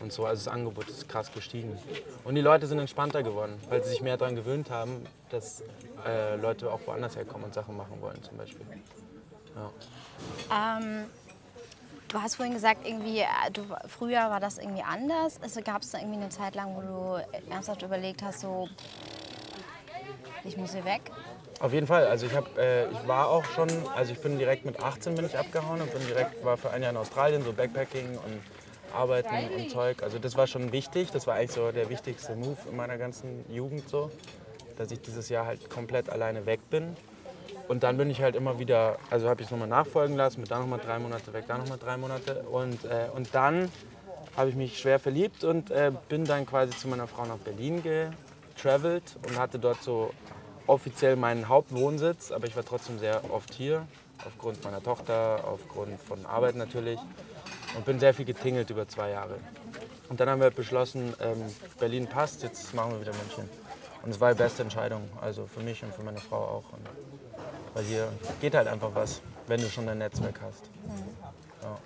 und 0.00 0.12
so. 0.12 0.26
Also 0.26 0.44
das 0.44 0.52
Angebot 0.52 0.88
ist 0.88 1.08
krass 1.08 1.32
gestiegen. 1.32 1.78
Und 2.24 2.34
die 2.34 2.40
Leute 2.40 2.66
sind 2.66 2.78
entspannter 2.78 3.22
geworden, 3.22 3.60
weil 3.68 3.82
sie 3.82 3.90
sich 3.90 4.00
mehr 4.00 4.16
daran 4.16 4.36
gewöhnt 4.36 4.70
haben, 4.70 5.06
dass 5.30 5.62
äh, 6.06 6.36
Leute 6.36 6.72
auch 6.72 6.80
woanders 6.86 7.16
herkommen 7.16 7.44
und 7.44 7.54
Sachen 7.54 7.76
machen 7.76 8.00
wollen 8.00 8.22
zum 8.22 8.36
Beispiel. 8.36 8.66
Ja. 9.56 10.78
Ähm, 10.78 11.06
du 12.08 12.20
hast 12.20 12.36
vorhin 12.36 12.54
gesagt, 12.54 12.86
irgendwie, 12.86 13.20
äh, 13.20 13.50
du, 13.52 13.64
früher 13.86 14.30
war 14.30 14.40
das 14.40 14.58
irgendwie 14.58 14.82
anders. 14.82 15.40
Also 15.42 15.60
gab 15.62 15.82
es 15.82 15.90
da 15.90 15.98
irgendwie 15.98 16.20
eine 16.20 16.28
Zeit 16.28 16.54
lang, 16.54 16.74
wo 16.74 16.80
du 16.80 17.50
ernsthaft 17.50 17.82
überlegt 17.82 18.22
hast, 18.22 18.40
so, 18.40 18.68
ich 20.44 20.56
muss 20.56 20.72
hier 20.72 20.84
weg? 20.84 21.02
Auf 21.60 21.74
jeden 21.74 21.86
Fall. 21.86 22.06
Also 22.06 22.26
ich, 22.26 22.34
hab, 22.34 22.56
äh, 22.56 22.88
ich 22.90 23.06
war 23.06 23.28
auch 23.28 23.44
schon, 23.44 23.68
also 23.94 24.12
ich 24.12 24.20
bin 24.20 24.38
direkt 24.38 24.64
mit 24.64 24.82
18 24.82 25.14
bin 25.14 25.26
ich 25.26 25.36
abgehauen 25.36 25.80
und 25.82 25.92
bin 25.92 26.06
direkt, 26.06 26.42
war 26.42 26.56
für 26.56 26.70
ein 26.70 26.82
Jahr 26.82 26.90
in 26.90 26.96
Australien, 26.96 27.44
so 27.44 27.52
Backpacking 27.52 28.16
und 28.16 28.40
Arbeiten 28.92 29.34
und 29.56 29.70
Zeug. 29.70 30.02
Also 30.02 30.18
das 30.18 30.36
war 30.36 30.46
schon 30.46 30.72
wichtig. 30.72 31.10
Das 31.10 31.26
war 31.26 31.34
eigentlich 31.34 31.52
so 31.52 31.70
der 31.72 31.88
wichtigste 31.90 32.36
Move 32.36 32.58
in 32.68 32.76
meiner 32.76 32.98
ganzen 32.98 33.44
Jugend 33.52 33.88
so, 33.88 34.10
dass 34.76 34.90
ich 34.90 35.00
dieses 35.00 35.28
Jahr 35.28 35.46
halt 35.46 35.70
komplett 35.70 36.10
alleine 36.10 36.46
weg 36.46 36.60
bin. 36.70 36.96
Und 37.68 37.82
dann 37.84 37.96
bin 37.96 38.10
ich 38.10 38.20
halt 38.20 38.34
immer 38.34 38.58
wieder, 38.58 38.98
also 39.10 39.28
habe 39.28 39.42
ich 39.42 39.46
es 39.46 39.50
nochmal 39.50 39.68
nachfolgen 39.68 40.16
lassen, 40.16 40.40
mit 40.40 40.50
da 40.50 40.58
nochmal 40.58 40.80
drei 40.80 40.98
Monate 40.98 41.32
weg, 41.32 41.44
da 41.46 41.56
nochmal 41.56 41.78
drei 41.78 41.96
Monate. 41.96 42.42
Und, 42.50 42.84
äh, 42.84 43.06
und 43.14 43.32
dann 43.32 43.70
habe 44.36 44.48
ich 44.48 44.56
mich 44.56 44.78
schwer 44.78 44.98
verliebt 44.98 45.44
und 45.44 45.70
äh, 45.70 45.92
bin 46.08 46.24
dann 46.24 46.46
quasi 46.46 46.76
zu 46.76 46.88
meiner 46.88 47.06
Frau 47.06 47.24
nach 47.26 47.38
Berlin 47.38 47.82
getravelt 47.82 49.16
und 49.26 49.38
hatte 49.38 49.58
dort 49.58 49.82
so 49.82 50.12
offiziell 50.66 51.16
meinen 51.16 51.48
Hauptwohnsitz, 51.48 52.30
aber 52.30 52.46
ich 52.46 52.56
war 52.56 52.64
trotzdem 52.64 52.98
sehr 52.98 53.22
oft 53.32 53.52
hier, 53.54 53.86
aufgrund 54.24 54.62
meiner 54.64 54.82
Tochter, 54.82 55.44
aufgrund 55.44 56.00
von 56.00 56.24
Arbeit 56.26 56.54
natürlich 56.54 56.98
und 57.74 57.84
bin 57.84 57.98
sehr 57.98 58.14
viel 58.14 58.24
getingelt 58.24 58.70
über 58.70 58.86
zwei 58.88 59.10
Jahre. 59.10 59.36
Und 60.08 60.18
dann 60.18 60.28
haben 60.28 60.40
wir 60.40 60.50
beschlossen, 60.50 61.14
ähm, 61.20 61.44
Berlin 61.78 62.06
passt, 62.06 62.42
jetzt 62.42 62.74
machen 62.74 62.92
wir 62.92 63.00
wieder 63.00 63.12
München. 63.12 63.48
Und 64.02 64.10
es 64.10 64.20
war 64.20 64.32
die 64.32 64.38
beste 64.38 64.62
Entscheidung, 64.62 65.08
also 65.20 65.46
für 65.46 65.60
mich 65.60 65.82
und 65.84 65.94
für 65.94 66.02
meine 66.02 66.18
Frau 66.18 66.38
auch. 66.38 66.72
Und 66.72 66.86
weil 67.74 67.84
hier 67.84 68.08
geht 68.40 68.54
halt 68.54 68.66
einfach 68.66 68.90
was, 68.94 69.20
wenn 69.46 69.60
du 69.60 69.68
schon 69.68 69.86
dein 69.86 69.98
Netzwerk 69.98 70.40
hast. 70.42 70.64
Ja. 71.62 71.78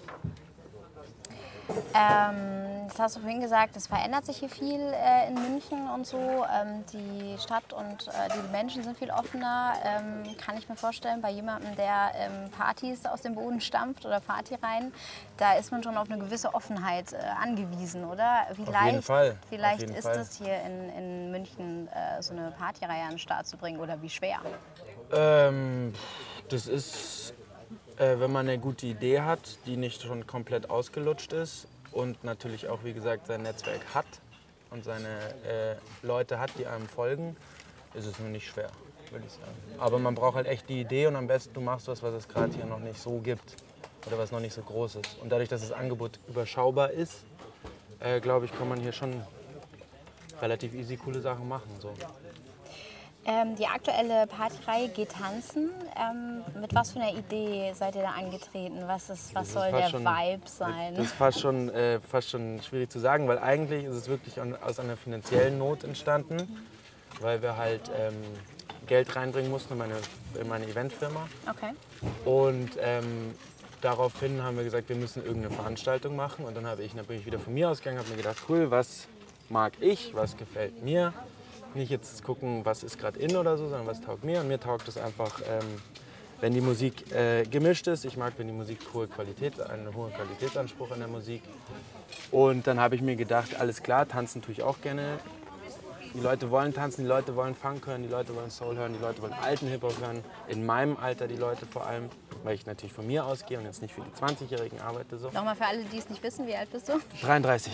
Ähm, 1.94 2.88
das 2.88 2.98
hast 2.98 3.16
du 3.16 3.20
vorhin 3.20 3.40
gesagt, 3.40 3.76
es 3.76 3.86
verändert 3.86 4.26
sich 4.26 4.38
hier 4.38 4.48
viel 4.48 4.80
äh, 4.80 5.28
in 5.28 5.34
München 5.34 5.88
und 5.88 6.06
so. 6.06 6.18
Ähm, 6.18 6.84
die 6.92 7.36
Stadt 7.38 7.72
und 7.72 8.08
äh, 8.08 8.10
die 8.34 8.52
Menschen 8.52 8.82
sind 8.82 8.98
viel 8.98 9.10
offener. 9.10 9.74
Ähm, 9.84 10.36
kann 10.36 10.56
ich 10.58 10.68
mir 10.68 10.76
vorstellen, 10.76 11.20
bei 11.20 11.30
jemandem, 11.30 11.74
der 11.76 12.12
ähm, 12.14 12.50
Partys 12.50 13.06
aus 13.06 13.22
dem 13.22 13.34
Boden 13.34 13.60
stampft 13.60 14.04
oder 14.04 14.20
Partyreihen, 14.20 14.92
da 15.38 15.54
ist 15.54 15.72
man 15.72 15.82
schon 15.82 15.96
auf 15.96 16.10
eine 16.10 16.22
gewisse 16.22 16.54
Offenheit 16.54 17.12
äh, 17.12 17.16
angewiesen, 17.42 18.04
oder? 18.04 18.46
Wie 18.54 18.62
Auf 18.62 18.72
leicht, 18.72 18.86
jeden 18.86 19.02
Fall, 19.02 19.36
Wie 19.50 19.56
leicht 19.56 19.82
ist 19.82 20.02
Fall. 20.06 20.18
es 20.18 20.36
hier 20.36 20.60
in, 20.62 20.90
in 20.90 21.30
München, 21.30 21.88
äh, 21.88 22.22
so 22.22 22.34
eine 22.34 22.50
Partyreihe 22.52 23.04
an 23.04 23.10
den 23.10 23.18
Start 23.18 23.46
zu 23.46 23.56
bringen 23.56 23.80
oder 23.80 24.00
wie 24.02 24.10
schwer? 24.10 24.40
Ähm, 25.12 25.94
das 26.48 26.66
ist, 26.66 27.34
äh, 27.98 28.18
wenn 28.18 28.32
man 28.32 28.48
eine 28.48 28.58
gute 28.58 28.86
Idee 28.86 29.20
hat, 29.20 29.58
die 29.66 29.76
nicht 29.76 30.02
schon 30.02 30.26
komplett 30.26 30.70
ausgelutscht 30.70 31.32
ist 31.32 31.66
und 31.92 32.22
natürlich 32.24 32.68
auch, 32.68 32.84
wie 32.84 32.92
gesagt, 32.92 33.26
sein 33.26 33.42
Netzwerk 33.42 33.94
hat 33.94 34.06
und 34.70 34.84
seine 34.84 35.08
äh, 35.46 35.76
Leute 36.02 36.38
hat, 36.38 36.50
die 36.58 36.66
einem 36.66 36.88
folgen, 36.88 37.36
ist 37.94 38.06
es 38.06 38.18
nur 38.18 38.28
nicht 38.28 38.46
schwer. 38.48 38.70
würde 39.10 39.26
ich 39.26 39.32
sagen. 39.32 39.52
Aber 39.78 39.98
man 39.98 40.14
braucht 40.14 40.36
halt 40.36 40.46
echt 40.46 40.68
die 40.68 40.80
Idee 40.80 41.06
und 41.06 41.16
am 41.16 41.26
besten 41.26 41.54
du 41.54 41.60
machst 41.60 41.88
was, 41.88 42.02
was 42.02 42.14
es 42.14 42.28
gerade 42.28 42.52
hier 42.52 42.66
noch 42.66 42.80
nicht 42.80 43.00
so 43.00 43.18
gibt 43.18 43.56
oder 44.06 44.18
was 44.18 44.32
noch 44.32 44.40
nicht 44.40 44.54
so 44.54 44.62
groß 44.62 44.96
ist. 44.96 45.18
Und 45.22 45.30
dadurch, 45.30 45.48
dass 45.48 45.60
das 45.60 45.72
Angebot 45.72 46.18
überschaubar 46.28 46.90
ist, 46.90 47.24
äh, 48.00 48.20
glaube 48.20 48.46
ich, 48.46 48.52
kann 48.52 48.68
man 48.68 48.80
hier 48.80 48.92
schon 48.92 49.22
relativ 50.42 50.74
easy 50.74 50.96
coole 50.96 51.20
Sachen 51.20 51.48
machen. 51.48 51.70
So. 51.80 51.94
Ähm, 53.26 53.56
die 53.56 53.66
aktuelle 53.66 54.26
Partyreihe 54.26 54.88
geht 54.88 55.12
tanzen. 55.12 55.70
Ähm, 55.96 56.42
mit 56.60 56.74
was 56.74 56.92
für 56.92 57.00
einer 57.00 57.16
Idee 57.16 57.72
seid 57.74 57.96
ihr 57.96 58.02
da 58.02 58.10
angetreten? 58.10 58.82
Was, 58.86 59.08
ist, 59.08 59.34
was 59.34 59.52
soll 59.52 59.70
der 59.70 59.88
schon, 59.88 60.04
Vibe 60.04 60.42
sein? 60.46 60.94
Das 60.94 61.06
ist 61.06 61.14
fast 61.14 61.40
schon, 61.40 61.70
äh, 61.70 62.00
fast 62.00 62.30
schon 62.30 62.60
schwierig 62.62 62.90
zu 62.90 62.98
sagen, 62.98 63.26
weil 63.26 63.38
eigentlich 63.38 63.84
ist 63.84 63.94
es 63.94 64.08
wirklich 64.08 64.40
an, 64.40 64.54
aus 64.62 64.78
einer 64.78 64.96
finanziellen 64.96 65.56
Not 65.56 65.84
entstanden, 65.84 66.64
weil 67.20 67.40
wir 67.40 67.56
halt 67.56 67.90
ähm, 67.98 68.14
Geld 68.86 69.16
reinbringen 69.16 69.50
mussten 69.50 69.72
in 69.72 69.78
meine, 69.78 69.94
in 70.38 70.48
meine 70.48 70.66
Eventfirma. 70.66 71.26
Okay. 71.48 71.72
Und 72.26 72.72
ähm, 72.78 73.34
daraufhin 73.80 74.42
haben 74.42 74.58
wir 74.58 74.64
gesagt, 74.64 74.90
wir 74.90 74.96
müssen 74.96 75.24
irgendeine 75.24 75.54
Veranstaltung 75.54 76.14
machen. 76.14 76.44
Und 76.44 76.54
dann 76.54 76.66
habe 76.66 76.82
ich, 76.82 76.94
dann 76.94 77.06
bin 77.06 77.18
ich 77.18 77.24
wieder 77.24 77.38
von 77.38 77.54
mir 77.54 77.70
ausgegangen, 77.70 78.00
habe 78.00 78.10
mir 78.10 78.16
gedacht, 78.16 78.36
cool, 78.50 78.70
was 78.70 79.08
mag 79.48 79.72
ich, 79.80 80.14
was 80.14 80.36
gefällt 80.36 80.82
mir 80.82 81.14
nicht 81.74 81.90
jetzt 81.90 82.22
gucken, 82.24 82.64
was 82.64 82.82
ist 82.82 82.98
gerade 82.98 83.18
in 83.18 83.36
oder 83.36 83.56
so, 83.56 83.68
sondern 83.68 83.86
was 83.86 84.00
taugt 84.00 84.24
mir. 84.24 84.40
Und 84.40 84.48
mir 84.48 84.60
taugt 84.60 84.88
es 84.88 84.96
einfach, 84.96 85.40
ähm, 85.40 85.80
wenn 86.40 86.52
die 86.52 86.60
Musik 86.60 87.12
äh, 87.12 87.44
gemischt 87.44 87.86
ist. 87.86 88.04
Ich 88.04 88.16
mag, 88.16 88.34
wenn 88.36 88.46
die 88.46 88.52
Musik 88.52 88.78
hohe 88.92 89.06
Qualität, 89.06 89.60
einen 89.60 89.94
hohen 89.94 90.12
Qualitätsanspruch 90.12 90.90
an 90.90 90.98
der 90.98 91.08
Musik. 91.08 91.42
Und 92.30 92.66
dann 92.66 92.80
habe 92.80 92.96
ich 92.96 93.02
mir 93.02 93.16
gedacht, 93.16 93.58
alles 93.58 93.82
klar, 93.82 94.06
tanzen 94.06 94.42
tue 94.42 94.52
ich 94.52 94.62
auch 94.62 94.80
gerne. 94.80 95.18
Die 96.14 96.20
Leute 96.20 96.48
wollen 96.52 96.72
tanzen, 96.72 97.02
die 97.02 97.08
Leute 97.08 97.34
wollen 97.34 97.56
Funk 97.56 97.88
hören, 97.88 98.04
die 98.04 98.08
Leute 98.08 98.36
wollen 98.36 98.48
Soul 98.48 98.76
hören, 98.76 98.92
die 98.92 99.00
Leute 99.00 99.20
wollen 99.20 99.32
alten 99.32 99.66
Hip-Hop 99.66 99.98
hören. 100.00 100.22
In 100.46 100.64
meinem 100.64 100.96
Alter 100.96 101.26
die 101.26 101.34
Leute 101.34 101.66
vor 101.66 101.88
allem, 101.88 102.08
weil 102.44 102.54
ich 102.54 102.66
natürlich 102.66 102.92
von 102.92 103.04
mir 103.04 103.26
ausgehe 103.26 103.58
und 103.58 103.64
jetzt 103.64 103.82
nicht 103.82 103.92
für 103.92 104.02
die 104.02 104.10
20-Jährigen 104.10 104.80
arbeite. 104.80 105.18
So. 105.18 105.26
Nochmal 105.30 105.56
für 105.56 105.66
alle, 105.66 105.82
die 105.82 105.98
es 105.98 106.08
nicht 106.08 106.22
wissen, 106.22 106.46
wie 106.46 106.54
alt 106.54 106.70
bist 106.70 106.88
du? 106.88 107.00
33. 107.22 107.72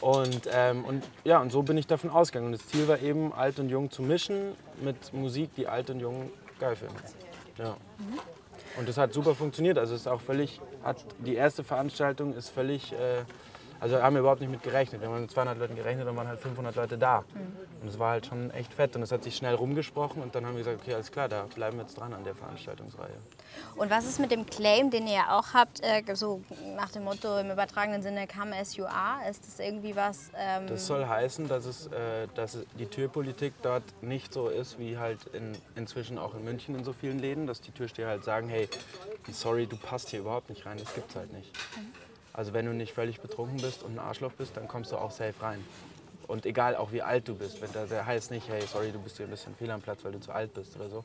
Und, 0.00 0.48
ähm, 0.52 0.84
und, 0.84 1.04
ja, 1.22 1.40
und 1.40 1.52
so 1.52 1.62
bin 1.62 1.78
ich 1.78 1.86
davon 1.86 2.10
ausgegangen. 2.10 2.52
Und 2.52 2.60
das 2.60 2.66
Ziel 2.66 2.88
war 2.88 3.00
eben, 3.00 3.32
alt 3.32 3.60
und 3.60 3.68
jung 3.68 3.88
zu 3.88 4.02
mischen 4.02 4.56
mit 4.82 5.12
Musik, 5.12 5.54
die 5.54 5.68
alt 5.68 5.90
und 5.90 6.00
jung 6.00 6.30
geil 6.58 6.74
finden. 6.74 6.96
Ja. 7.56 7.76
Und 8.76 8.88
das 8.88 8.96
hat 8.96 9.12
super 9.12 9.36
funktioniert. 9.36 9.78
Also 9.78 9.94
es 9.94 10.02
ist 10.02 10.06
auch 10.08 10.20
völlig, 10.20 10.60
hat, 10.82 11.04
die 11.18 11.36
erste 11.36 11.62
Veranstaltung 11.62 12.34
ist 12.34 12.48
völlig, 12.48 12.92
äh, 12.92 13.22
also 13.80 14.02
haben 14.02 14.14
wir 14.14 14.20
überhaupt 14.20 14.40
nicht 14.40 14.50
mit 14.50 14.62
gerechnet. 14.62 15.00
Wir 15.00 15.08
haben 15.08 15.20
mit 15.20 15.30
200 15.30 15.58
Leuten 15.58 15.76
gerechnet 15.76 16.06
und 16.08 16.16
waren 16.16 16.28
halt 16.28 16.40
500 16.40 16.74
Leute 16.76 16.98
da. 16.98 17.24
Und 17.80 17.88
es 17.88 17.98
war 17.98 18.10
halt 18.10 18.26
schon 18.26 18.50
echt 18.50 18.72
fett 18.74 18.96
und 18.96 19.02
es 19.02 19.12
hat 19.12 19.22
sich 19.22 19.36
schnell 19.36 19.54
rumgesprochen 19.54 20.20
und 20.22 20.34
dann 20.34 20.44
haben 20.44 20.54
wir 20.56 20.64
gesagt, 20.64 20.80
okay, 20.82 20.94
alles 20.94 21.12
klar, 21.12 21.28
da 21.28 21.44
bleiben 21.54 21.76
wir 21.76 21.82
jetzt 21.84 21.96
dran 21.98 22.12
an 22.12 22.24
der 22.24 22.34
Veranstaltungsreihe. 22.34 23.14
Und 23.76 23.90
was 23.90 24.04
ist 24.06 24.18
mit 24.18 24.30
dem 24.32 24.46
Claim, 24.46 24.90
den 24.90 25.06
ihr 25.06 25.14
ja 25.14 25.38
auch 25.38 25.54
habt, 25.54 25.80
äh, 25.82 26.02
so 26.14 26.42
nach 26.76 26.90
dem 26.90 27.04
Motto 27.04 27.38
im 27.38 27.50
übertragenen 27.50 28.02
Sinne 28.02 28.26
Come 28.26 28.56
as 28.56 28.76
you 28.76 28.84
are? 28.84 29.28
Ist 29.30 29.46
das 29.46 29.60
irgendwie 29.60 29.94
was? 29.94 30.30
Ähm, 30.36 30.66
Das 30.66 30.86
soll 30.86 31.06
heißen, 31.06 31.46
dass, 31.48 31.64
es, 31.64 31.86
äh, 31.86 32.26
dass 32.34 32.58
die 32.78 32.86
Türpolitik 32.86 33.54
dort 33.62 33.84
nicht 34.02 34.32
so 34.32 34.48
ist 34.48 34.78
wie 34.78 34.98
halt 34.98 35.24
in, 35.32 35.56
inzwischen 35.76 36.18
auch 36.18 36.34
in 36.34 36.44
München 36.44 36.74
in 36.74 36.84
so 36.84 36.92
vielen 36.92 37.18
Läden, 37.20 37.46
dass 37.46 37.60
die 37.60 37.70
Türsteher 37.70 38.08
halt 38.08 38.24
sagen, 38.24 38.48
hey, 38.48 38.68
sorry, 39.30 39.66
du 39.66 39.76
passt 39.76 40.08
hier 40.10 40.20
überhaupt 40.20 40.48
nicht 40.48 40.66
rein, 40.66 40.78
das 40.78 40.92
gibt's 40.94 41.14
halt 41.14 41.32
nicht. 41.32 41.50
Also 42.38 42.52
wenn 42.52 42.66
du 42.66 42.72
nicht 42.72 42.92
völlig 42.92 43.20
betrunken 43.20 43.56
bist 43.56 43.82
und 43.82 43.96
ein 43.96 43.98
Arschloch 43.98 44.30
bist, 44.30 44.56
dann 44.56 44.68
kommst 44.68 44.92
du 44.92 44.96
auch 44.96 45.10
safe 45.10 45.34
rein. 45.42 45.58
Und 46.28 46.46
egal 46.46 46.76
auch 46.76 46.92
wie 46.92 47.02
alt 47.02 47.26
du 47.26 47.34
bist, 47.34 47.60
wenn 47.60 47.72
da 47.72 47.84
der 47.84 48.06
heißt 48.06 48.30
nicht, 48.30 48.48
hey, 48.48 48.62
sorry, 48.64 48.92
du 48.92 49.00
bist 49.00 49.16
hier 49.16 49.26
ein 49.26 49.30
bisschen 49.30 49.56
fehl 49.56 49.68
am 49.72 49.80
Platz, 49.80 50.04
weil 50.04 50.12
du 50.12 50.20
zu 50.20 50.30
alt 50.30 50.54
bist 50.54 50.76
oder 50.76 50.88
so, 50.88 51.04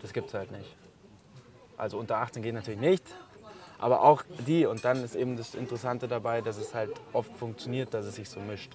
das 0.00 0.12
gibt's 0.12 0.34
halt 0.34 0.52
nicht. 0.52 0.76
Also 1.76 1.98
unter 1.98 2.18
18 2.18 2.44
geht 2.44 2.54
natürlich 2.54 2.78
nicht, 2.78 3.02
aber 3.80 4.02
auch 4.02 4.22
die. 4.46 4.66
Und 4.66 4.84
dann 4.84 5.02
ist 5.02 5.16
eben 5.16 5.36
das 5.36 5.56
Interessante 5.56 6.06
dabei, 6.06 6.42
dass 6.42 6.58
es 6.58 6.72
halt 6.72 6.92
oft 7.12 7.36
funktioniert, 7.36 7.92
dass 7.92 8.06
es 8.06 8.14
sich 8.14 8.30
so 8.30 8.38
mischt. 8.38 8.70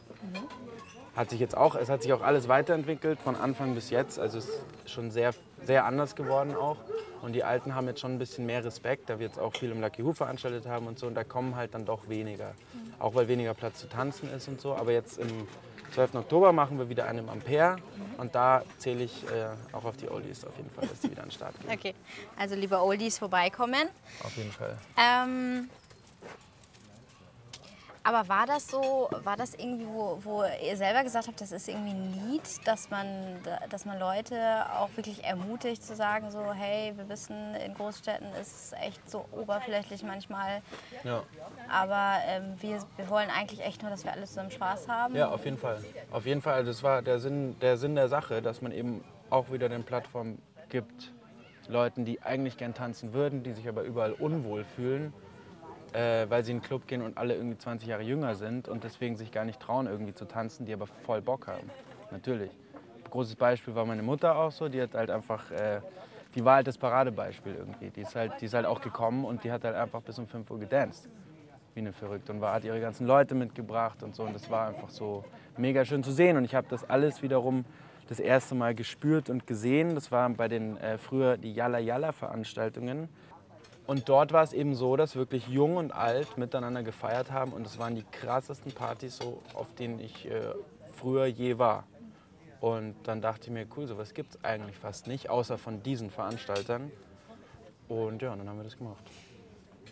Hat 1.15 1.29
sich 1.29 1.39
jetzt 1.39 1.55
auch, 1.55 1.75
es 1.75 1.88
hat 1.88 2.03
sich 2.03 2.12
auch 2.12 2.22
alles 2.22 2.50
weiterentwickelt 2.50 3.17
von 3.22 3.38
Anfang 3.38 3.75
bis 3.75 3.91
jetzt. 3.91 4.19
Also 4.19 4.39
es 4.39 4.50
ist 4.50 4.62
schon 4.88 5.10
sehr, 5.10 5.33
sehr 5.63 5.86
anders 5.86 6.17
geworden 6.17 6.53
auch. 6.53 6.75
Und 7.23 7.31
die 7.31 7.45
Alten 7.45 7.73
haben 7.73 7.87
jetzt 7.87 8.01
schon 8.01 8.13
ein 8.13 8.19
bisschen 8.19 8.45
mehr 8.45 8.65
Respekt, 8.65 9.09
da 9.09 9.17
wir 9.17 9.25
jetzt 9.25 9.39
auch 9.39 9.55
viel 9.55 9.71
im 9.71 9.79
Lucky 9.79 10.03
Who 10.03 10.11
veranstaltet 10.11 10.67
haben 10.67 10.87
und 10.87 10.99
so. 10.99 11.07
Und 11.07 11.15
da 11.15 11.23
kommen 11.23 11.55
halt 11.55 11.73
dann 11.73 11.85
doch 11.85 12.09
weniger. 12.09 12.53
Auch 12.99 13.15
weil 13.15 13.29
weniger 13.29 13.53
Platz 13.53 13.79
zu 13.79 13.87
tanzen 13.87 14.29
ist 14.29 14.49
und 14.49 14.59
so. 14.59 14.75
Aber 14.75 14.91
jetzt 14.91 15.19
im 15.19 15.47
12. 15.93 16.15
Oktober 16.15 16.51
machen 16.51 16.77
wir 16.77 16.89
wieder 16.89 17.05
einen 17.05 17.19
im 17.19 17.29
Ampere. 17.29 17.77
Und 18.17 18.35
da 18.35 18.63
zähle 18.77 19.05
ich 19.05 19.23
äh, 19.23 19.47
auch 19.71 19.85
auf 19.85 19.95
die 19.95 20.09
Oldies 20.09 20.43
auf 20.43 20.57
jeden 20.57 20.69
Fall, 20.69 20.85
dass 20.85 20.99
die 20.99 21.11
wieder 21.11 21.23
an 21.23 21.29
den 21.29 21.31
Start 21.31 21.55
gehen. 21.61 21.71
okay, 21.73 21.95
also 22.37 22.55
liebe 22.55 22.77
Oldies 22.81 23.19
vorbeikommen. 23.19 23.87
Auf 24.21 24.35
jeden 24.35 24.51
Fall. 24.51 24.77
Ähm, 24.97 25.69
aber 28.03 28.27
war 28.27 28.45
das 28.45 28.67
so, 28.67 29.07
war 29.24 29.38
das 29.38 29.53
irgendwie, 29.55 29.86
wo, 29.88 30.17
wo 30.24 30.43
ihr 30.43 30.75
selber 30.75 31.03
gesagt 31.03 31.27
habt, 31.27 31.39
das 31.39 31.51
ist 31.51 31.67
irgendwie 31.69 31.91
ein 31.91 32.29
Lied, 32.29 32.43
dass 32.65 32.89
man, 32.89 33.07
dass 33.69 33.86
man 33.86 33.98
Leute 34.00 34.36
auch 34.77 34.89
wirklich 34.95 35.24
ermutigt 35.24 35.83
zu 35.83 35.95
sagen, 35.95 36.29
so 36.29 36.51
hey, 36.53 36.93
wir 36.98 37.07
wissen, 37.07 37.55
in 37.55 37.74
Großstädten 37.74 38.27
ist 38.41 38.74
es 38.74 38.74
echt 38.81 39.10
so 39.10 39.25
oberflächlich 39.31 40.03
manchmal, 40.03 40.62
Ja. 41.03 41.24
aber 41.69 42.17
ähm, 42.27 42.55
wir, 42.60 42.79
wir 42.98 43.10
wollen 43.10 43.29
eigentlich 43.29 43.62
echt 43.63 43.81
nur, 43.81 43.91
dass 43.91 44.03
wir 44.03 44.12
alle 44.12 44.25
zusammen 44.25 44.51
Spaß 44.51 44.88
haben. 44.89 45.15
Ja, 45.15 45.29
auf 45.29 45.45
jeden 45.45 45.57
Fall. 45.57 45.81
Auf 46.12 46.25
jeden 46.25 46.41
Fall. 46.41 46.65
Das 46.65 46.83
war 46.83 47.01
der 47.01 47.19
Sinn, 47.19 47.57
der 47.62 47.77
Sinn 47.77 47.95
der 47.95 48.10
Sache, 48.10 48.41
dass 48.41 48.62
man 48.62 48.72
eben 48.72 49.03
auch 49.29 49.51
wieder 49.51 49.67
eine 49.67 49.79
Plattform 49.79 50.38
gibt, 50.69 51.13
Leuten, 51.69 52.03
die 52.03 52.22
eigentlich 52.22 52.57
gern 52.57 52.74
tanzen 52.74 53.13
würden, 53.13 53.43
die 53.43 53.53
sich 53.53 53.67
aber 53.69 53.83
überall 53.83 54.12
unwohl 54.12 54.65
fühlen, 54.65 55.13
äh, 55.93 56.29
weil 56.29 56.43
sie 56.43 56.51
in 56.51 56.57
den 56.57 56.63
Club 56.63 56.88
gehen 56.88 57.01
und 57.01 57.17
alle 57.17 57.35
irgendwie 57.35 57.57
20 57.57 57.88
Jahre 57.88 58.03
jünger 58.03 58.35
sind 58.35 58.67
und 58.67 58.83
deswegen 58.83 59.15
sich 59.15 59.31
gar 59.31 59.45
nicht 59.45 59.59
trauen, 59.59 59.88
irgendwie 59.88 60.13
zu 60.13 60.25
tanzen, 60.25 60.65
die 60.65 60.73
aber 60.73 60.88
voll 60.88 61.21
Bock 61.21 61.47
haben. 61.47 61.69
Natürlich. 62.12 62.51
Großes 63.09 63.35
Beispiel 63.35 63.75
war 63.75 63.85
meine 63.85 64.03
Mutter 64.03 64.35
auch 64.35 64.51
so, 64.51 64.69
die 64.69 64.81
hat 64.81 64.95
halt 64.95 65.09
einfach, 65.09 65.51
äh, 65.51 65.81
die 66.35 66.43
war 66.43 66.55
halt 66.55 66.67
das 66.67 66.77
Paradebeispiel 66.77 67.55
irgendwie. 67.55 67.89
Die 67.91 68.01
ist, 68.01 68.15
halt, 68.15 68.33
die 68.41 68.45
ist 68.45 68.53
halt 68.53 68.65
auch 68.65 68.81
gekommen 68.81 69.23
und 69.23 69.43
die 69.43 69.51
hat 69.51 69.63
halt 69.63 69.75
einfach 69.75 70.01
bis 70.01 70.17
um 70.17 70.27
5 70.27 70.50
Uhr 70.50 70.59
gedanced 70.59 71.09
wie 71.75 71.79
eine 71.79 71.93
Verrückte 71.93 72.31
und 72.31 72.41
war, 72.41 72.53
hat 72.53 72.63
ihre 72.63 72.79
ganzen 72.79 73.07
Leute 73.07 73.35
mitgebracht 73.35 74.03
und 74.03 74.15
so. 74.15 74.23
Und 74.23 74.33
das 74.33 74.50
war 74.50 74.67
einfach 74.67 74.89
so 74.89 75.25
mega 75.57 75.85
schön 75.85 76.03
zu 76.03 76.12
sehen. 76.12 76.38
Und 76.38 76.45
ich 76.45 76.55
habe 76.55 76.67
das 76.69 76.88
alles 76.89 77.21
wiederum 77.21 77.65
das 78.07 78.19
erste 78.19 78.55
Mal 78.55 78.75
gespürt 78.75 79.29
und 79.29 79.47
gesehen. 79.47 79.95
Das 79.95 80.12
war 80.12 80.29
bei 80.29 80.47
den 80.47 80.77
äh, 80.77 80.97
früher 80.97 81.38
die 81.38 81.53
Yalla 81.53 81.79
Yalla 81.79 82.12
Veranstaltungen. 82.12 83.09
Und 83.85 84.07
dort 84.07 84.31
war 84.31 84.43
es 84.43 84.53
eben 84.53 84.75
so, 84.75 84.95
dass 84.95 85.15
wirklich 85.15 85.47
jung 85.47 85.75
und 85.75 85.91
alt 85.91 86.37
miteinander 86.37 86.83
gefeiert 86.83 87.31
haben. 87.31 87.51
Und 87.51 87.65
es 87.65 87.79
waren 87.79 87.95
die 87.95 88.03
krassesten 88.03 88.71
Partys, 88.71 89.17
so, 89.17 89.41
auf 89.53 89.73
denen 89.75 89.99
ich 89.99 90.29
äh, 90.29 90.41
früher 90.93 91.25
je 91.25 91.57
war. 91.57 91.83
Und 92.61 92.95
dann 93.03 93.21
dachte 93.21 93.47
ich 93.47 93.51
mir, 93.51 93.67
cool, 93.75 93.87
sowas 93.87 94.13
gibt 94.13 94.35
es 94.35 94.43
eigentlich 94.43 94.77
fast 94.77 95.07
nicht, 95.07 95.29
außer 95.29 95.57
von 95.57 95.83
diesen 95.83 96.09
Veranstaltern. 96.09 96.91
Und 97.89 98.21
ja, 98.21 98.33
dann 98.33 98.47
haben 98.47 98.57
wir 98.57 98.63
das 98.63 98.77
gemacht. 98.77 99.03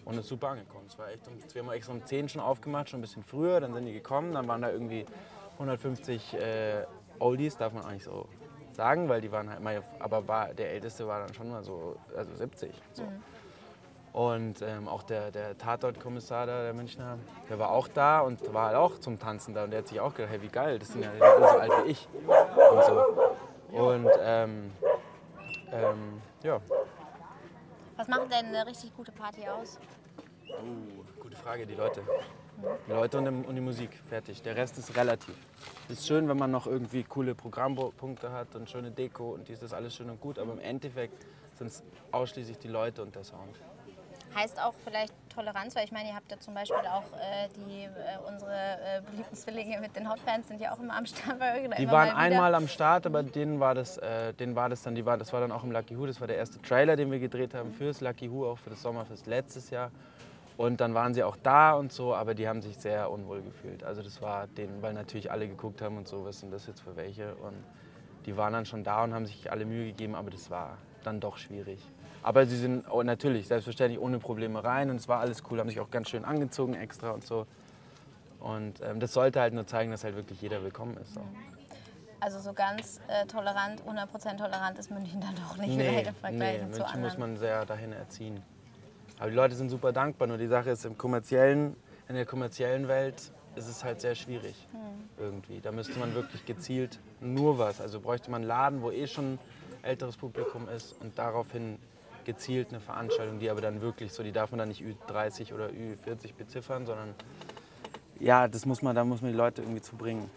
Und 0.05 0.13
es 0.13 0.21
ist 0.21 0.29
super 0.29 0.50
angekommen. 0.50 0.86
Es 0.88 0.98
war 0.98 1.10
echt, 1.10 1.21
wir 1.53 1.62
haben 1.62 1.71
extra 1.71 1.93
um 1.93 2.05
10 2.05 2.29
schon 2.29 2.41
aufgemacht, 2.41 2.89
schon 2.89 3.00
ein 3.00 3.01
bisschen 3.01 3.24
früher. 3.24 3.60
Dann 3.60 3.74
sind 3.74 3.86
die 3.86 3.93
gekommen, 3.93 4.33
dann 4.33 4.48
waren 4.48 4.62
da 4.62 4.71
irgendwie 4.71 5.05
150 5.53 6.33
äh, 6.33 6.86
Oldies, 7.19 7.57
darf 7.57 7.74
man 7.74 7.83
auch 7.83 7.91
nicht 7.91 8.05
so 8.05 8.27
sagen, 8.71 9.10
weil 9.10 9.21
die 9.21 9.31
waren 9.31 9.50
halt 9.50 9.60
mal, 9.60 9.83
aber 10.00 10.27
war, 10.27 10.53
der 10.53 10.71
Älteste 10.71 11.05
war 11.05 11.19
dann 11.19 11.33
schon 11.33 11.50
mal 11.50 11.63
so, 11.63 11.98
also 12.15 12.33
70. 12.33 12.71
So. 12.93 13.03
Und 14.13 14.62
ähm, 14.62 14.89
auch 14.89 15.03
der, 15.03 15.32
der 15.32 15.58
Tatortkommissar 15.58 16.46
da, 16.46 16.63
der 16.63 16.74
Münchner, 16.74 17.18
der 17.50 17.60
war 17.60 17.72
auch 17.72 17.88
da 17.88 18.20
und 18.20 18.53
war 18.53 18.68
halt 18.68 18.75
auch 18.75 19.00
zum 19.00 19.18
Tanzen 19.18 19.53
da. 19.53 19.63
Und 19.63 19.72
der 19.72 19.80
hat 19.80 19.88
sich 19.88 20.00
auch 20.01 20.13
gedacht, 20.13 20.32
hey, 20.34 20.41
wie 20.41 20.50
geil, 20.50 20.80
das 20.80 20.89
sind 20.89 21.03
ja 21.03 21.12
alle 21.12 21.39
so 21.48 21.58
alt 21.60 21.72
wie 21.86 21.91
ich. 21.91 22.08
Und 22.27 22.84
so. 22.86 23.77
Und 23.77 24.10
ähm, 24.20 24.72
ähm, 25.72 26.22
ja, 26.44 26.60
Was 27.96 28.08
macht 28.10 28.32
denn 28.32 28.48
eine 28.48 28.65
richtig 28.65 28.94
gute 28.96 29.13
Party 29.13 29.48
aus? 29.48 29.80
Uh, 30.50 31.03
gute 31.22 31.38
Frage, 31.38 31.65
die 31.65 31.75
Leute. 31.75 32.01
Die 32.88 32.91
Leute 32.91 33.18
und, 33.18 33.25
die- 33.25 33.48
und 33.48 33.56
die 33.56 33.62
Musik, 33.62 33.91
fertig. 34.10 34.41
Der 34.41 34.56
Rest 34.58 34.77
ist 34.77 34.96
relativ. 34.98 35.36
Ist 35.88 36.06
schön, 36.06 36.27
wenn 36.27 36.38
man 36.38 36.51
noch 36.51 36.68
irgendwie 36.68 37.03
coole 37.03 37.34
Programmpunkte 37.34 38.32
hat 38.32 38.53
und 38.56 38.70
schöne 38.70 38.91
Deko 38.91 39.32
und 39.32 39.48
dies 39.48 39.63
ist 39.63 39.74
alles 39.74 39.96
schön 39.96 40.10
und 40.10 40.20
gut, 40.20 40.38
aber 40.38 40.51
im 40.51 40.60
Endeffekt 40.60 41.25
sind 41.58 41.68
es 41.68 41.82
ausschließlich 42.12 42.58
die 42.60 42.68
Leute 42.68 43.01
und 43.01 43.15
der 43.15 43.24
Sound. 43.24 43.56
Heißt 44.35 44.61
auch 44.61 44.73
vielleicht 44.83 45.13
Toleranz, 45.29 45.75
weil 45.75 45.85
ich 45.85 45.91
meine, 45.91 46.09
ihr 46.09 46.15
habt 46.15 46.31
ja 46.31 46.39
zum 46.39 46.53
Beispiel 46.53 46.77
auch 46.88 47.03
äh, 47.17 47.50
die, 47.55 47.83
äh, 47.83 47.89
unsere 48.27 48.51
äh, 48.51 49.01
beliebten 49.09 49.35
Zwillinge 49.35 49.79
mit 49.79 49.95
den 49.95 50.09
Hotbands 50.09 50.47
sind 50.47 50.61
ja 50.61 50.73
auch 50.73 50.79
immer 50.79 50.95
am 50.95 51.05
Start 51.05 51.39
bei 51.39 51.55
irgendeiner 51.55 51.75
Die 51.75 51.83
immer 51.83 51.91
waren 51.91 52.09
einmal 52.11 52.55
am 52.55 52.67
Start, 52.67 53.05
aber 53.05 53.23
denen 53.23 53.59
war 53.59 53.75
das, 53.75 53.97
äh, 53.97 54.33
denen 54.33 54.55
war 54.55 54.69
das 54.69 54.83
dann, 54.83 54.95
die 54.95 55.05
war, 55.05 55.17
das 55.17 55.33
war 55.33 55.41
dann 55.41 55.51
auch 55.51 55.63
im 55.63 55.71
Lucky 55.71 55.97
Who, 55.97 56.05
das 56.05 56.19
war 56.19 56.27
der 56.27 56.38
erste 56.38 56.61
Trailer, 56.61 56.95
den 56.95 57.11
wir 57.11 57.19
gedreht 57.19 57.53
haben 57.53 57.71
fürs 57.71 58.01
Lucky 58.01 58.31
Who, 58.31 58.50
auch 58.50 58.57
für 58.57 58.69
das 58.69 58.81
Sommerfest 58.81 59.27
letztes 59.27 59.69
Jahr. 59.69 59.91
Und 60.57 60.79
dann 60.79 60.93
waren 60.93 61.13
sie 61.13 61.23
auch 61.23 61.38
da 61.41 61.73
und 61.73 61.91
so, 61.91 62.13
aber 62.13 62.35
die 62.35 62.47
haben 62.47 62.61
sich 62.61 62.77
sehr 62.77 63.09
unwohl 63.09 63.41
gefühlt. 63.41 63.83
Also 63.83 64.03
das 64.03 64.21
war 64.21 64.47
denen, 64.47 64.81
weil 64.81 64.93
natürlich 64.93 65.31
alle 65.31 65.47
geguckt 65.47 65.81
haben 65.81 65.97
und 65.97 66.07
so, 66.07 66.25
was 66.25 66.39
sind 66.39 66.51
das 66.51 66.67
jetzt 66.67 66.81
für 66.81 66.95
welche? 66.95 67.35
Und 67.35 67.55
die 68.25 68.38
waren 68.38 68.53
dann 68.53 68.65
schon 68.65 68.83
da 68.83 69.03
und 69.03 69.13
haben 69.13 69.25
sich 69.25 69.51
alle 69.51 69.65
Mühe 69.65 69.88
gegeben, 69.88 70.13
aber 70.13 70.29
das 70.29 70.50
war 70.50 70.77
dann 71.03 71.19
doch 71.19 71.38
schwierig. 71.38 71.81
Aber 72.24 72.46
sie 72.46 72.58
sind 72.58 72.86
oh, 72.90 73.01
natürlich 73.04 73.48
selbstverständlich 73.48 74.00
ohne 74.00 74.20
Probleme 74.20 74.63
rein 74.63 74.90
und 74.90 74.98
es 74.98 75.08
war 75.08 75.20
alles 75.20 75.44
cool, 75.50 75.60
haben 75.60 75.70
sich 75.70 75.80
auch 75.80 75.90
ganz 75.90 76.10
schön 76.10 76.24
angezogen 76.25 76.74
extra 76.75 77.12
und 77.12 77.25
so. 77.25 77.48
Und 78.40 78.82
ähm, 78.82 79.00
das 79.00 79.13
sollte 79.13 79.40
halt 79.40 79.54
nur 79.54 79.68
zeigen, 79.68 79.92
dass 79.92 80.04
halt 80.04 80.16
wirklich 80.16 80.42
jeder 80.42 80.63
willkommen 80.63 80.98
ist. 80.98 81.13
So. 81.13 81.22
Also 82.20 82.40
so 82.40 82.54
ganz 82.54 83.00
äh, 83.08 83.25
tolerant, 83.25 83.82
100% 83.84 84.38
tolerant 84.38 84.78
ist 84.78 84.92
München 84.92 85.20
dann 85.22 85.36
doch 85.36 85.58
nicht 85.58 85.75
Nee, 85.75 86.00
im 86.01 86.06
nee, 86.06 86.12
Vergleich 86.22 86.58
zu 86.60 86.66
München 86.66 86.84
anderen. 86.84 87.01
muss 87.01 87.18
man 87.18 87.38
sehr 87.38 87.66
dahin 87.66 87.94
erziehen. 87.94 88.42
Aber 89.20 89.30
die 89.30 89.36
Leute 89.36 89.56
sind 89.56 89.70
super 89.70 89.92
dankbar. 89.92 90.28
Nur 90.28 90.38
die 90.38 90.48
Sache 90.48 90.72
ist, 90.72 90.86
im 90.86 90.98
kommerziellen, 90.98 91.75
in 92.08 92.16
der 92.16 92.25
kommerziellen 92.25 92.88
Welt 92.88 93.32
ist 93.56 93.68
es 93.68 93.84
halt 93.84 94.01
sehr 94.01 94.16
schwierig 94.16 94.56
Hm. 94.72 94.80
irgendwie. 95.18 95.60
Da 95.60 95.72
müsste 95.72 95.98
man 96.00 96.13
wirklich 96.13 96.46
gezielt 96.46 97.00
nur 97.20 97.58
was. 97.58 97.82
Also 97.82 98.00
bräuchte 98.00 98.30
man 98.32 98.42
einen 98.42 98.48
Laden, 98.48 98.82
wo 98.82 98.92
eh 98.92 99.08
schon 99.08 99.40
älteres 99.82 100.18
Publikum 100.18 100.70
ist 100.70 101.00
und 101.01 101.18
daraufhin 101.18 101.78
gezielt 102.25 102.70
eine 102.70 102.80
Veranstaltung, 102.80 103.40
die 103.40 103.50
aber 103.50 103.62
dann 103.62 103.82
wirklich 103.82 104.13
so, 104.13 104.24
die 104.24 104.32
darf 104.32 104.51
man 104.51 104.60
dann 104.60 104.70
nicht 104.70 104.82
Ü30 104.82 105.54
oder 105.54 105.68
Ü40 105.68 106.34
beziffern, 106.36 106.86
sondern 106.86 107.16
ja, 108.20 108.48
das 108.48 108.66
muss 108.66 108.82
man, 108.82 108.96
da 108.96 109.04
muss 109.04 109.22
man 109.22 109.32
die 109.32 109.38
Leute 109.38 109.62
irgendwie 109.62 109.82
zu 109.82 109.96
bringen. 109.96 110.30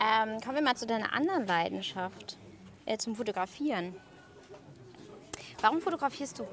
Ähm, 0.00 0.40
kommen 0.40 0.56
wir 0.56 0.62
mal 0.62 0.76
zu 0.76 0.86
deiner 0.86 1.12
anderen 1.12 1.46
Leidenschaft, 1.46 2.38
äh, 2.86 2.96
zum 2.98 3.16
Fotografieren. 3.16 3.94
Warum 5.60 5.80
fotografierst 5.80 6.38
du 6.38 6.46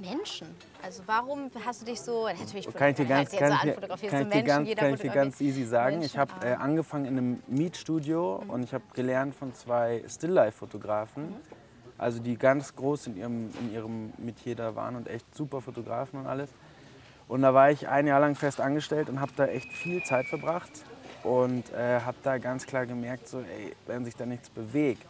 Menschen? 0.00 0.46
Also 0.82 1.02
warum 1.06 1.50
hast 1.64 1.82
du 1.82 1.86
dich 1.86 2.00
so, 2.00 2.28
natürlich 2.28 2.72
Kann 2.72 2.90
ich 2.90 2.96
dir 2.96 3.04
ganz, 3.04 3.30
kann 3.32 3.48
so 3.48 3.54
an, 3.54 3.60
kann 3.60 3.94
ich 3.94 4.10
dir 4.10 4.24
Menschen, 4.24 4.44
ganz, 4.44 4.76
kann 4.76 4.94
ich 4.94 5.00
dir 5.00 5.10
ganz 5.10 5.40
easy 5.40 5.64
sagen. 5.64 5.98
Menschen, 5.98 6.06
ich 6.06 6.18
habe 6.18 6.32
äh, 6.46 6.52
aber- 6.52 6.62
angefangen 6.62 7.04
in 7.06 7.18
einem 7.18 7.42
Mietstudio 7.48 8.42
und 8.46 8.62
ich 8.62 8.72
habe 8.72 8.84
gelernt 8.94 9.34
von 9.34 9.52
zwei 9.54 10.04
Stilllife-Fotografen, 10.08 11.34
also 11.98 12.20
die 12.20 12.36
ganz 12.36 12.74
groß 12.74 13.08
in 13.08 13.16
ihrem, 13.16 13.50
in 13.60 13.72
ihrem 13.74 14.12
Metier 14.18 14.54
da 14.54 14.74
waren 14.74 14.96
und 14.96 15.08
echt 15.08 15.34
super 15.34 15.60
Fotografen 15.60 16.20
und 16.20 16.26
alles. 16.26 16.48
Und 17.26 17.42
da 17.42 17.52
war 17.52 17.70
ich 17.70 17.88
ein 17.88 18.06
Jahr 18.06 18.20
lang 18.20 18.36
fest 18.36 18.60
angestellt 18.60 19.10
und 19.10 19.20
habe 19.20 19.32
da 19.36 19.46
echt 19.46 19.70
viel 19.72 20.02
Zeit 20.02 20.26
verbracht 20.26 20.70
und 21.24 21.70
äh, 21.72 22.00
habe 22.00 22.16
da 22.22 22.38
ganz 22.38 22.66
klar 22.66 22.86
gemerkt, 22.86 23.28
so, 23.28 23.40
ey, 23.40 23.74
wenn 23.86 24.04
sich 24.04 24.16
da 24.16 24.24
nichts 24.24 24.48
bewegt 24.48 25.06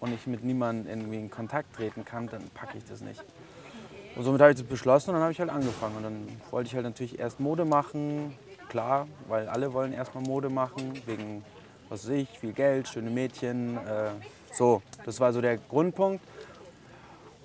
und 0.00 0.12
ich 0.12 0.26
mit 0.26 0.44
niemandem 0.44 0.88
irgendwie 0.88 1.16
in 1.16 1.30
Kontakt 1.30 1.74
treten 1.74 2.04
kann, 2.04 2.28
dann 2.28 2.42
packe 2.50 2.76
ich 2.76 2.84
das 2.84 3.00
nicht. 3.00 3.24
Und 4.16 4.24
somit 4.24 4.40
habe 4.40 4.50
ich 4.50 4.58
das 4.58 4.66
beschlossen 4.66 5.10
und 5.10 5.14
dann 5.14 5.22
habe 5.22 5.32
ich 5.32 5.40
halt 5.40 5.50
angefangen. 5.50 5.96
Und 5.96 6.02
dann 6.02 6.28
wollte 6.50 6.66
ich 6.66 6.74
halt 6.74 6.84
natürlich 6.84 7.18
erst 7.18 7.40
Mode 7.40 7.64
machen, 7.64 8.34
klar, 8.68 9.06
weil 9.28 9.48
alle 9.48 9.72
wollen 9.72 9.92
erstmal 9.92 10.24
Mode 10.24 10.50
machen, 10.50 11.00
wegen, 11.06 11.44
was 11.88 12.04
weiß 12.04 12.16
ich, 12.16 12.28
viel 12.38 12.52
Geld, 12.52 12.88
schöne 12.88 13.10
Mädchen. 13.10 13.76
Äh, 13.76 14.10
so, 14.52 14.82
das 15.04 15.20
war 15.20 15.32
so 15.32 15.40
der 15.40 15.58
Grundpunkt. 15.58 16.24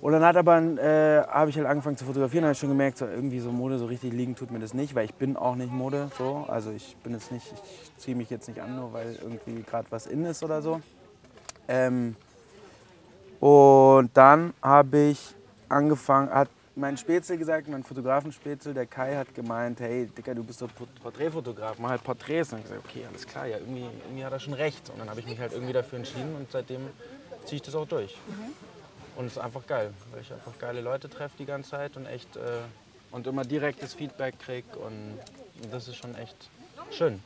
Und 0.00 0.12
dann 0.12 0.22
hat 0.22 0.36
aber, 0.36 0.58
äh, 0.58 1.22
habe 1.26 1.48
ich 1.48 1.56
halt 1.56 1.66
angefangen 1.66 1.96
zu 1.96 2.04
fotografieren, 2.04 2.44
habe 2.44 2.52
ich 2.52 2.58
schon 2.58 2.68
gemerkt, 2.68 2.98
so 2.98 3.06
irgendwie 3.06 3.40
so 3.40 3.50
Mode 3.50 3.78
so 3.78 3.86
richtig 3.86 4.12
liegen 4.12 4.36
tut 4.36 4.50
mir 4.50 4.58
das 4.58 4.74
nicht, 4.74 4.94
weil 4.94 5.06
ich 5.06 5.14
bin 5.14 5.34
auch 5.34 5.54
nicht 5.54 5.72
Mode, 5.72 6.10
so. 6.18 6.44
Also 6.46 6.72
ich 6.72 6.94
bin 7.02 7.14
jetzt 7.14 7.32
nicht, 7.32 7.46
ich 7.50 7.96
ziehe 7.96 8.14
mich 8.14 8.28
jetzt 8.28 8.46
nicht 8.46 8.60
an, 8.60 8.76
nur 8.76 8.92
weil 8.92 9.16
irgendwie 9.22 9.62
gerade 9.62 9.86
was 9.88 10.06
in 10.06 10.26
ist 10.26 10.44
oder 10.44 10.60
so. 10.60 10.82
Ähm, 11.68 12.16
und 13.40 14.10
dann 14.12 14.52
habe 14.60 14.98
ich 14.98 15.34
angefangen, 15.70 16.30
hat 16.30 16.48
mein 16.76 16.96
Spätzle 16.96 17.38
gesagt, 17.38 17.68
mein 17.68 17.82
Fotografenspätzle, 17.84 18.74
der 18.74 18.86
Kai 18.86 19.14
hat 19.16 19.34
gemeint, 19.34 19.80
hey 19.80 20.06
Dicker, 20.06 20.34
du 20.34 20.42
bist 20.42 20.60
doch 20.60 20.74
Port- 20.74 20.94
Porträtfotograf, 21.02 21.78
mach 21.78 21.90
halt 21.90 22.02
Porträts. 22.04 22.52
Und 22.52 22.58
ich 22.58 22.64
gesagt, 22.64 22.82
okay, 22.88 23.04
alles 23.08 23.26
klar, 23.26 23.46
ja, 23.46 23.58
irgendwie, 23.58 23.86
irgendwie 24.04 24.24
hat 24.24 24.32
er 24.32 24.40
schon 24.40 24.54
recht. 24.54 24.90
Und 24.90 24.98
dann 24.98 25.08
habe 25.08 25.20
ich 25.20 25.26
mich 25.26 25.38
halt 25.38 25.52
irgendwie 25.52 25.72
dafür 25.72 25.98
entschieden 25.98 26.34
und 26.36 26.50
seitdem 26.50 26.88
ziehe 27.44 27.56
ich 27.56 27.62
das 27.62 27.74
auch 27.74 27.86
durch. 27.86 28.16
Und 29.16 29.26
es 29.26 29.32
ist 29.32 29.38
einfach 29.38 29.64
geil, 29.66 29.92
weil 30.10 30.20
ich 30.22 30.32
einfach 30.32 30.58
geile 30.58 30.80
Leute 30.80 31.08
treffe 31.08 31.36
die 31.38 31.46
ganze 31.46 31.70
Zeit 31.70 31.96
und 31.96 32.06
echt 32.06 32.36
äh, 32.36 32.40
und 33.12 33.26
immer 33.28 33.44
direktes 33.44 33.94
Feedback 33.94 34.40
krieg 34.40 34.64
und 34.74 35.18
das 35.70 35.86
ist 35.86 35.96
schon 35.96 36.16
echt 36.16 36.36
schön. 36.90 37.22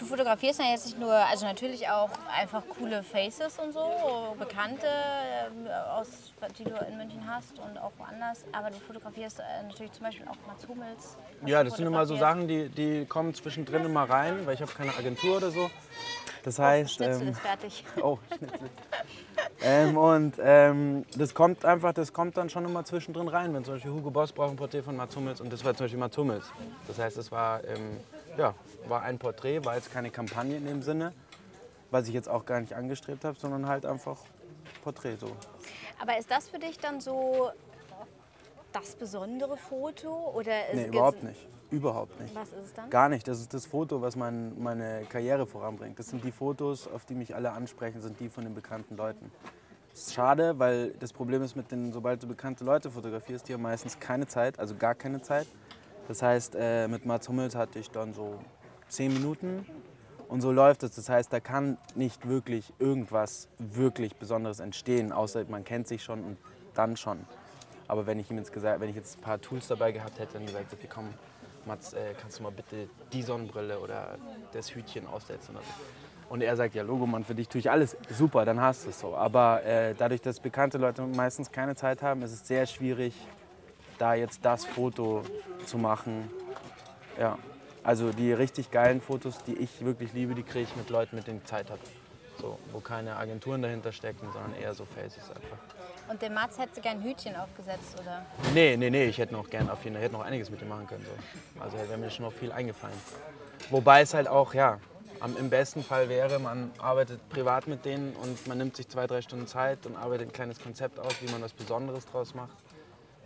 Du 0.00 0.06
fotografierst 0.06 0.58
ja 0.60 0.70
jetzt 0.70 0.86
nicht 0.86 0.98
nur, 0.98 1.12
also 1.12 1.44
natürlich 1.44 1.86
auch 1.86 2.08
einfach 2.34 2.62
coole 2.78 3.02
Faces 3.02 3.58
und 3.58 3.72
so, 3.72 4.34
bekannte, 4.38 4.86
ähm, 4.86 5.68
aus, 5.94 6.32
die 6.58 6.64
du 6.64 6.70
in 6.88 6.96
München 6.96 7.22
hast 7.28 7.58
und 7.58 7.76
auch 7.76 7.92
woanders, 7.98 8.46
aber 8.50 8.70
du 8.70 8.78
fotografierst 8.78 9.40
äh, 9.40 9.62
natürlich 9.68 9.92
zum 9.92 10.04
Beispiel 10.06 10.26
auch 10.26 10.36
Mats 10.46 10.66
Hummels. 10.66 11.18
Ja, 11.44 11.62
das 11.62 11.76
sind 11.76 11.86
immer 11.86 12.06
so. 12.06 12.16
Sachen, 12.16 12.48
die, 12.48 12.70
die 12.70 13.04
kommen 13.04 13.34
zwischendrin 13.34 13.84
immer 13.84 14.04
rein, 14.04 14.46
weil 14.46 14.54
ich 14.54 14.62
habe 14.62 14.72
keine 14.72 14.96
Agentur 14.96 15.36
oder 15.36 15.50
so. 15.50 15.70
Das 16.42 16.58
heißt, 16.58 16.94
Schnitzel 16.94 17.22
ähm, 17.22 17.28
ist 17.28 17.40
fertig. 17.40 17.84
Oh, 18.02 18.18
Schnitzel. 18.36 18.70
ähm, 19.62 19.96
und 19.96 20.34
ähm, 20.40 21.04
das 21.16 21.34
kommt 21.34 21.64
einfach, 21.64 21.92
das 21.92 22.12
kommt 22.12 22.36
dann 22.36 22.48
schon 22.48 22.64
immer 22.64 22.84
zwischendrin 22.84 23.28
rein. 23.28 23.52
Wenn 23.54 23.64
zum 23.64 23.74
Beispiel 23.74 23.92
Hugo 23.92 24.10
Boss 24.10 24.32
braucht 24.32 24.50
ein 24.50 24.56
Porträt 24.56 24.82
von 24.82 24.96
Mats 24.96 25.14
Hummels 25.16 25.40
und 25.40 25.52
das 25.52 25.64
war 25.64 25.74
zum 25.74 25.84
Beispiel 25.84 26.00
Mats 26.00 26.16
Hummels. 26.16 26.44
Das 26.86 26.98
heißt, 26.98 27.16
es 27.18 27.30
war, 27.30 27.62
ähm, 27.64 27.98
ja, 28.38 28.54
war 28.88 29.02
ein 29.02 29.18
Porträt, 29.18 29.64
war 29.64 29.76
jetzt 29.76 29.92
keine 29.92 30.10
Kampagne 30.10 30.56
in 30.56 30.66
dem 30.66 30.82
Sinne, 30.82 31.12
was 31.90 32.08
ich 32.08 32.14
jetzt 32.14 32.28
auch 32.28 32.46
gar 32.46 32.60
nicht 32.60 32.74
angestrebt 32.74 33.24
habe, 33.24 33.38
sondern 33.38 33.66
halt 33.68 33.84
einfach 33.84 34.18
Porträt 34.82 35.16
so. 35.16 35.30
Aber 36.00 36.16
ist 36.18 36.30
das 36.30 36.48
für 36.48 36.58
dich 36.58 36.78
dann 36.78 37.00
so 37.00 37.50
das 38.72 38.94
besondere 38.94 39.56
Foto? 39.56 40.32
Oder 40.34 40.52
Nee, 40.72 40.86
überhaupt 40.86 41.22
nicht. 41.22 41.46
Überhaupt 41.70 42.20
nicht. 42.20 42.34
Was 42.34 42.48
ist 42.48 42.66
es 42.66 42.74
dann? 42.74 42.90
Gar 42.90 43.08
nicht. 43.08 43.26
Das 43.28 43.40
ist 43.40 43.54
das 43.54 43.66
Foto, 43.66 44.02
was 44.02 44.16
mein, 44.16 44.60
meine 44.60 45.02
Karriere 45.08 45.46
voranbringt. 45.46 45.98
Das 45.98 46.08
sind 46.08 46.24
die 46.24 46.32
Fotos, 46.32 46.88
auf 46.88 47.04
die 47.04 47.14
mich 47.14 47.34
alle 47.34 47.52
ansprechen, 47.52 48.00
sind 48.00 48.18
die 48.20 48.28
von 48.28 48.44
den 48.44 48.54
bekannten 48.54 48.96
Leuten. 48.96 49.30
Das 49.90 50.02
ist 50.02 50.14
schade, 50.14 50.58
weil 50.58 50.92
das 51.00 51.12
Problem 51.12 51.42
ist, 51.42 51.56
mit 51.56 51.70
den, 51.72 51.92
sobald 51.92 52.22
du 52.22 52.26
bekannte 52.28 52.64
Leute 52.64 52.90
fotografierst, 52.90 53.48
die 53.48 53.54
haben 53.54 53.62
meistens 53.62 53.98
keine 53.98 54.26
Zeit, 54.26 54.58
also 54.58 54.74
gar 54.76 54.94
keine 54.94 55.20
Zeit. 55.20 55.46
Das 56.08 56.22
heißt, 56.22 56.54
äh, 56.58 56.88
mit 56.88 57.06
Mats 57.06 57.28
Hummels 57.28 57.54
hatte 57.54 57.78
ich 57.78 57.90
dann 57.90 58.12
so 58.12 58.38
zehn 58.88 59.12
Minuten 59.12 59.64
und 60.28 60.40
so 60.40 60.52
läuft 60.52 60.82
es. 60.82 60.94
Das 60.94 61.08
heißt, 61.08 61.32
da 61.32 61.40
kann 61.40 61.76
nicht 61.94 62.28
wirklich 62.28 62.72
irgendwas 62.78 63.48
wirklich 63.58 64.16
Besonderes 64.16 64.60
entstehen, 64.60 65.12
außer 65.12 65.44
man 65.48 65.64
kennt 65.64 65.88
sich 65.88 66.02
schon 66.02 66.24
und 66.24 66.36
dann 66.74 66.96
schon. 66.96 67.26
Aber 67.88 68.06
wenn 68.06 68.20
ich 68.20 68.30
ihm 68.30 68.38
jetzt 68.38 68.52
gesagt, 68.52 68.80
wenn 68.80 68.88
ich 68.88 68.96
jetzt 68.96 69.18
ein 69.18 69.22
paar 69.22 69.40
Tools 69.40 69.66
dabei 69.66 69.90
gehabt 69.90 70.18
hätte 70.20 70.38
und 70.38 70.46
gesagt, 70.46 70.72
okay, 70.72 70.88
komm, 70.88 71.08
Mats, 71.66 71.92
äh, 71.92 72.14
kannst 72.20 72.38
du 72.38 72.42
mal 72.42 72.52
bitte 72.52 72.88
die 73.12 73.22
Sonnenbrille 73.22 73.78
oder 73.78 74.18
das 74.52 74.74
Hütchen 74.74 75.06
aufsetzen 75.06 75.56
oder 75.56 75.64
so. 75.64 75.72
Und 76.30 76.42
er 76.42 76.54
sagt, 76.54 76.76
ja, 76.76 76.84
Logo, 76.84 77.06
Mann, 77.06 77.24
für 77.24 77.34
dich 77.34 77.48
tue 77.48 77.58
ich 77.58 77.70
alles. 77.70 77.96
Super, 78.08 78.44
dann 78.44 78.60
hast 78.60 78.84
du 78.84 78.90
es 78.90 79.00
so. 79.00 79.16
Aber 79.16 79.64
äh, 79.64 79.94
dadurch, 79.98 80.20
dass 80.20 80.38
bekannte 80.38 80.78
Leute 80.78 81.02
meistens 81.02 81.50
keine 81.50 81.74
Zeit 81.74 82.02
haben, 82.02 82.22
ist 82.22 82.32
es 82.32 82.46
sehr 82.46 82.66
schwierig, 82.66 83.14
da 83.98 84.14
jetzt 84.14 84.44
das 84.44 84.64
Foto 84.64 85.22
zu 85.66 85.76
machen. 85.76 86.30
Ja, 87.18 87.36
also 87.82 88.12
die 88.12 88.32
richtig 88.32 88.70
geilen 88.70 89.00
Fotos, 89.00 89.42
die 89.42 89.54
ich 89.56 89.84
wirklich 89.84 90.12
liebe, 90.12 90.34
die 90.36 90.44
kriege 90.44 90.64
ich 90.64 90.76
mit 90.76 90.88
Leuten, 90.88 91.16
mit 91.16 91.26
denen 91.26 91.38
ich 91.38 91.46
Zeit 91.46 91.68
habe. 91.68 91.80
So, 92.40 92.58
wo 92.72 92.80
keine 92.80 93.16
Agenturen 93.16 93.60
dahinter 93.60 93.90
stecken, 93.92 94.28
sondern 94.32 94.54
eher 94.54 94.72
so 94.72 94.84
Faces 94.84 95.28
einfach. 95.30 95.58
Und 96.10 96.20
dem 96.22 96.34
Mats 96.34 96.58
hättest 96.58 96.78
du 96.78 96.80
gern 96.80 96.98
ein 96.98 97.04
Hütchen 97.04 97.36
aufgesetzt, 97.36 97.94
oder? 98.00 98.26
Nee, 98.52 98.76
nee, 98.76 98.90
nee, 98.90 99.04
ich 99.04 99.18
hätte 99.18 99.32
noch 99.32 99.48
gern 99.48 99.70
auf 99.70 99.84
jeden 99.84 99.96
Fall, 99.96 100.08
noch 100.08 100.24
einiges 100.24 100.50
mit 100.50 100.60
dem 100.60 100.68
machen 100.68 100.88
können. 100.88 101.04
So. 101.04 101.62
Also 101.62 101.76
wäre 101.78 101.96
mir 101.98 102.10
schon 102.10 102.24
noch 102.24 102.32
viel 102.32 102.50
eingefallen. 102.50 102.96
Wobei 103.70 104.00
es 104.00 104.12
halt 104.12 104.26
auch, 104.26 104.52
ja, 104.52 104.80
am, 105.20 105.36
im 105.36 105.50
besten 105.50 105.84
Fall 105.84 106.08
wäre, 106.08 106.40
man 106.40 106.72
arbeitet 106.78 107.28
privat 107.28 107.68
mit 107.68 107.84
denen 107.84 108.16
und 108.16 108.44
man 108.48 108.58
nimmt 108.58 108.74
sich 108.74 108.88
zwei, 108.88 109.06
drei 109.06 109.22
Stunden 109.22 109.46
Zeit 109.46 109.86
und 109.86 109.94
arbeitet 109.94 110.28
ein 110.28 110.32
kleines 110.32 110.60
Konzept 110.60 110.98
aus, 110.98 111.12
wie 111.20 111.30
man 111.30 111.42
was 111.42 111.52
Besonderes 111.52 112.06
draus 112.06 112.34
macht. 112.34 112.56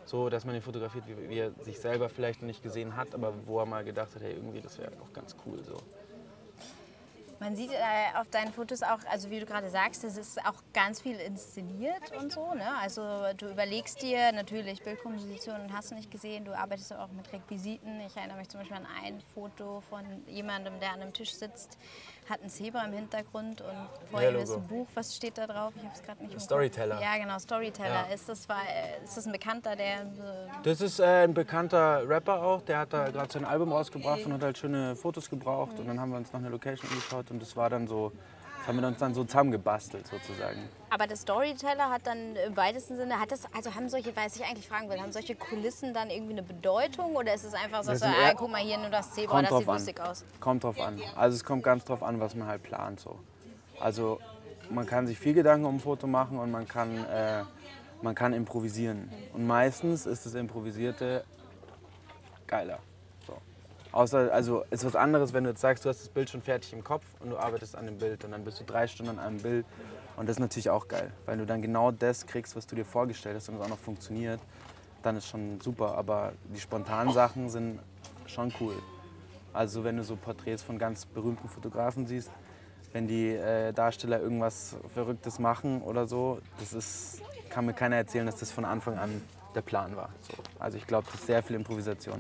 So, 0.04 0.28
dass 0.28 0.44
man 0.44 0.54
ihn 0.54 0.60
fotografiert, 0.60 1.04
wie, 1.06 1.30
wie 1.30 1.38
er 1.38 1.52
sich 1.62 1.78
selber 1.80 2.10
vielleicht 2.10 2.42
noch 2.42 2.48
nicht 2.48 2.62
gesehen 2.62 2.96
hat, 2.96 3.14
aber 3.14 3.32
wo 3.46 3.60
er 3.60 3.66
mal 3.66 3.82
gedacht 3.82 4.14
hat, 4.14 4.20
hey, 4.20 4.34
irgendwie, 4.34 4.60
das 4.60 4.76
wäre 4.76 4.92
auch 5.02 5.12
ganz 5.14 5.34
cool. 5.46 5.58
So. 5.64 5.78
Man 7.44 7.56
sieht 7.56 7.72
äh, 7.72 8.18
auf 8.18 8.30
deinen 8.30 8.54
Fotos 8.54 8.82
auch, 8.82 9.00
also 9.10 9.28
wie 9.28 9.38
du 9.38 9.44
gerade 9.44 9.68
sagst, 9.68 10.02
es 10.02 10.16
ist 10.16 10.42
auch 10.46 10.62
ganz 10.72 11.02
viel 11.02 11.16
inszeniert 11.16 12.10
und 12.18 12.32
so. 12.32 12.54
Ne? 12.54 12.74
Also 12.80 13.02
du 13.36 13.50
überlegst 13.50 14.00
dir 14.00 14.32
natürlich 14.32 14.82
Bildkompositionen, 14.82 15.70
hast 15.70 15.90
du 15.90 15.94
nicht 15.94 16.10
gesehen, 16.10 16.46
du 16.46 16.56
arbeitest 16.56 16.94
auch 16.94 17.10
mit 17.10 17.30
Requisiten. 17.34 18.00
Ich 18.00 18.16
erinnere 18.16 18.38
mich 18.38 18.48
zum 18.48 18.60
Beispiel 18.60 18.78
an 18.78 18.86
ein 19.04 19.20
Foto 19.34 19.82
von 19.90 20.06
jemandem, 20.26 20.80
der 20.80 20.94
an 20.94 21.02
einem 21.02 21.12
Tisch 21.12 21.34
sitzt, 21.34 21.76
hat 22.28 22.42
ein 22.42 22.48
Zebra 22.48 22.84
im 22.84 22.92
Hintergrund 22.92 23.60
und 23.60 24.08
vor 24.10 24.22
ihm 24.22 24.36
ist 24.36 24.52
ein 24.54 24.66
Buch. 24.66 24.86
Was 24.94 25.14
steht 25.14 25.36
da 25.36 25.46
drauf? 25.46 25.72
Ich 25.76 25.82
habe 25.82 25.94
es 25.94 26.02
gerade 26.02 26.24
nicht. 26.24 26.40
Storyteller. 26.40 27.00
Ja, 27.00 27.16
genau, 27.18 27.38
Storyteller. 27.38 28.06
Ja. 28.08 28.14
Ist, 28.14 28.28
das, 28.28 28.48
war, 28.48 28.62
äh, 28.62 29.04
ist 29.04 29.16
das 29.16 29.26
ein 29.26 29.32
Bekannter, 29.32 29.76
der... 29.76 30.02
äh, 30.02 30.04
Das 30.62 30.80
ist 30.80 31.00
äh, 31.00 31.24
ein 31.24 31.34
bekannter 31.34 32.08
Rapper 32.08 32.42
auch, 32.42 32.62
der 32.62 32.78
hat 32.78 32.92
da 32.92 33.10
gerade 33.10 33.32
sein 33.32 33.44
Album 33.44 33.72
rausgebracht 33.72 34.24
und 34.24 34.32
hat 34.32 34.42
halt 34.42 34.58
schöne 34.58 34.96
Fotos 34.96 35.28
gebraucht. 35.28 35.78
Und 35.78 35.86
dann 35.86 36.00
haben 36.00 36.10
wir 36.10 36.16
uns 36.16 36.32
noch 36.32 36.40
eine 36.40 36.48
Location 36.48 36.88
angeschaut 36.90 37.30
und 37.30 37.40
das 37.42 37.56
war 37.56 37.68
dann 37.70 37.86
so, 37.86 38.12
das 38.64 38.68
haben 38.68 38.80
wir 38.80 38.88
uns 38.88 38.98
dann 38.98 39.12
so 39.12 39.24
zusammengebastelt 39.24 40.06
sozusagen. 40.06 40.70
Aber 40.88 41.06
der 41.06 41.16
Storyteller 41.16 41.90
hat 41.90 42.06
dann 42.06 42.34
im 42.36 42.56
weitesten 42.56 42.96
Sinne, 42.96 43.20
hat 43.20 43.30
das, 43.30 43.42
also 43.54 43.74
haben 43.74 43.90
solche, 43.90 44.16
weiß 44.16 44.36
ich 44.36 44.44
eigentlich 44.44 44.66
fragen 44.66 44.88
will, 44.88 44.98
haben 44.98 45.12
solche 45.12 45.34
Kulissen 45.34 45.92
dann 45.92 46.08
irgendwie 46.08 46.32
eine 46.32 46.42
Bedeutung 46.42 47.14
oder 47.14 47.34
ist 47.34 47.44
es 47.44 47.52
einfach 47.52 47.82
so, 47.82 47.94
so 47.94 48.06
ah, 48.06 48.32
guck 48.34 48.50
mal 48.50 48.62
hier 48.62 48.78
nur 48.78 48.88
das 48.88 49.12
Zebra, 49.12 49.42
das 49.42 49.50
sieht 49.50 49.68
an. 49.68 49.74
lustig 49.74 50.00
aus. 50.00 50.24
Kommt 50.40 50.64
drauf 50.64 50.80
an. 50.80 50.98
Also 51.14 51.36
es 51.36 51.44
kommt 51.44 51.62
ganz 51.62 51.84
drauf 51.84 52.02
an, 52.02 52.20
was 52.20 52.34
man 52.34 52.48
halt 52.48 52.62
plant 52.62 53.00
so. 53.00 53.18
Also 53.80 54.18
man 54.70 54.86
kann 54.86 55.06
sich 55.06 55.18
viel 55.18 55.34
Gedanken 55.34 55.66
um 55.66 55.76
ein 55.76 55.80
Foto 55.80 56.06
machen 56.06 56.38
und 56.38 56.50
man 56.50 56.66
kann, 56.66 57.04
äh, 57.04 57.42
man 58.00 58.14
kann 58.14 58.32
improvisieren. 58.32 59.10
Und 59.34 59.46
meistens 59.46 60.06
ist 60.06 60.24
das 60.24 60.32
Improvisierte 60.34 61.24
geiler. 62.46 62.78
Außer, 63.94 64.32
also 64.32 64.64
ist 64.70 64.84
was 64.84 64.96
anderes, 64.96 65.32
wenn 65.34 65.44
du 65.44 65.50
jetzt 65.50 65.60
sagst, 65.60 65.84
du 65.84 65.88
hast 65.88 66.00
das 66.00 66.08
Bild 66.08 66.28
schon 66.28 66.42
fertig 66.42 66.72
im 66.72 66.82
Kopf 66.82 67.04
und 67.20 67.30
du 67.30 67.38
arbeitest 67.38 67.76
an 67.76 67.86
dem 67.86 67.98
Bild 67.98 68.24
und 68.24 68.32
dann 68.32 68.42
bist 68.42 68.58
du 68.58 68.64
drei 68.64 68.88
Stunden 68.88 69.12
an 69.12 69.18
einem 69.20 69.38
Bild 69.38 69.64
und 70.16 70.28
das 70.28 70.34
ist 70.34 70.40
natürlich 70.40 70.68
auch 70.68 70.88
geil, 70.88 71.12
weil 71.26 71.38
du 71.38 71.46
dann 71.46 71.62
genau 71.62 71.92
das 71.92 72.26
kriegst, 72.26 72.56
was 72.56 72.66
du 72.66 72.74
dir 72.74 72.84
vorgestellt 72.84 73.36
hast 73.36 73.48
und 73.48 73.54
es 73.54 73.60
auch 73.60 73.68
noch 73.68 73.78
funktioniert, 73.78 74.40
dann 75.04 75.16
ist 75.16 75.28
schon 75.28 75.60
super. 75.60 75.96
Aber 75.96 76.32
die 76.52 76.58
spontanen 76.58 77.12
Sachen 77.12 77.48
sind 77.48 77.78
schon 78.26 78.52
cool. 78.58 78.74
Also 79.52 79.84
wenn 79.84 79.96
du 79.96 80.02
so 80.02 80.16
Porträts 80.16 80.64
von 80.64 80.76
ganz 80.76 81.06
berühmten 81.06 81.48
Fotografen 81.48 82.08
siehst, 82.08 82.32
wenn 82.92 83.06
die 83.06 83.28
äh, 83.28 83.72
Darsteller 83.72 84.18
irgendwas 84.18 84.74
Verrücktes 84.92 85.38
machen 85.38 85.82
oder 85.82 86.08
so, 86.08 86.40
das 86.58 86.72
ist, 86.72 87.22
kann 87.48 87.64
mir 87.64 87.74
keiner 87.74 87.94
erzählen, 87.94 88.26
dass 88.26 88.40
das 88.40 88.50
von 88.50 88.64
Anfang 88.64 88.98
an 88.98 89.22
der 89.54 89.62
Plan 89.62 89.94
war. 89.94 90.08
So. 90.22 90.34
Also 90.58 90.78
ich 90.78 90.86
glaube, 90.88 91.06
das 91.12 91.20
ist 91.20 91.26
sehr 91.28 91.44
viel 91.44 91.54
Improvisation 91.54 92.18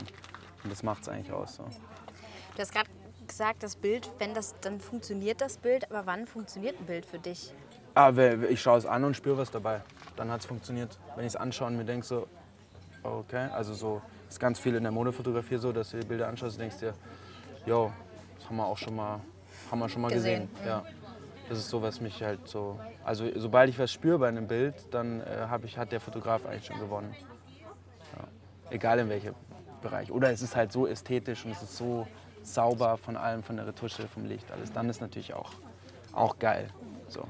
und 0.64 0.70
das 0.70 0.82
macht 0.82 1.02
es 1.02 1.08
eigentlich 1.08 1.32
aus. 1.32 1.56
So. 1.56 1.64
Du 1.64 2.60
hast 2.60 2.72
gerade 2.72 2.90
gesagt, 3.26 3.62
das 3.62 3.76
Bild, 3.76 4.10
wenn 4.18 4.34
das, 4.34 4.54
dann 4.60 4.80
funktioniert 4.80 5.40
das 5.40 5.58
Bild, 5.58 5.90
aber 5.90 6.06
wann 6.06 6.26
funktioniert 6.26 6.78
ein 6.80 6.86
Bild 6.86 7.06
für 7.06 7.18
dich? 7.18 7.52
Ah, 7.94 8.10
ich 8.48 8.60
schaue 8.60 8.78
es 8.78 8.86
an 8.86 9.04
und 9.04 9.14
spüre 9.14 9.38
was 9.38 9.50
dabei. 9.50 9.82
Dann 10.16 10.30
hat 10.30 10.40
es 10.40 10.46
funktioniert. 10.46 10.98
Wenn 11.14 11.24
ich 11.24 11.32
es 11.32 11.36
anschaue 11.36 11.68
und 11.68 11.76
mir 11.76 11.84
denke 11.84 12.04
so, 12.04 12.26
okay, 13.02 13.48
also 13.52 13.74
so 13.74 14.02
ist 14.28 14.40
ganz 14.40 14.58
viel 14.58 14.74
in 14.74 14.82
der 14.82 14.92
Modefotografie 14.92 15.58
so, 15.58 15.72
dass 15.72 15.90
du 15.90 16.00
die 16.00 16.06
Bilder 16.06 16.28
anschaust 16.28 16.56
und 16.56 16.62
denkst 16.62 16.78
dir, 16.78 16.94
jo, 17.66 17.92
das 18.36 18.48
haben 18.48 18.56
wir 18.56 18.66
auch 18.66 18.78
schon 18.78 18.96
mal, 18.96 19.20
haben 19.70 19.78
wir 19.78 19.88
schon 19.88 20.02
mal 20.02 20.10
gesehen. 20.10 20.48
gesehen. 20.54 20.66
Ja. 20.66 20.84
Das 21.48 21.58
ist 21.58 21.68
so, 21.68 21.82
was 21.82 22.00
mich 22.00 22.22
halt 22.22 22.48
so. 22.48 22.80
Also 23.04 23.26
sobald 23.36 23.68
ich 23.68 23.78
was 23.78 23.92
spüre 23.92 24.18
bei 24.18 24.28
einem 24.28 24.48
Bild, 24.48 24.74
dann 24.90 25.20
äh, 25.20 25.46
ich, 25.62 25.76
hat 25.76 25.92
der 25.92 26.00
Fotograf 26.00 26.46
eigentlich 26.46 26.66
schon 26.66 26.80
gewonnen. 26.80 27.14
Ja. 28.16 28.70
Egal 28.70 28.98
in 28.98 29.08
welchem 29.08 29.34
Bereich. 29.84 30.10
Oder 30.10 30.32
es 30.32 30.42
ist 30.42 30.56
halt 30.56 30.72
so 30.72 30.86
ästhetisch 30.86 31.44
und 31.44 31.52
es 31.52 31.62
ist 31.62 31.76
so 31.76 32.06
sauber 32.42 32.96
von 32.96 33.16
allem, 33.16 33.42
von 33.42 33.56
der 33.56 33.66
Retusche, 33.66 34.08
vom 34.08 34.24
Licht, 34.24 34.50
alles. 34.50 34.72
Dann 34.72 34.88
ist 34.90 35.00
natürlich 35.00 35.32
auch, 35.32 35.52
auch 36.12 36.38
geil. 36.38 36.68
So. 37.08 37.22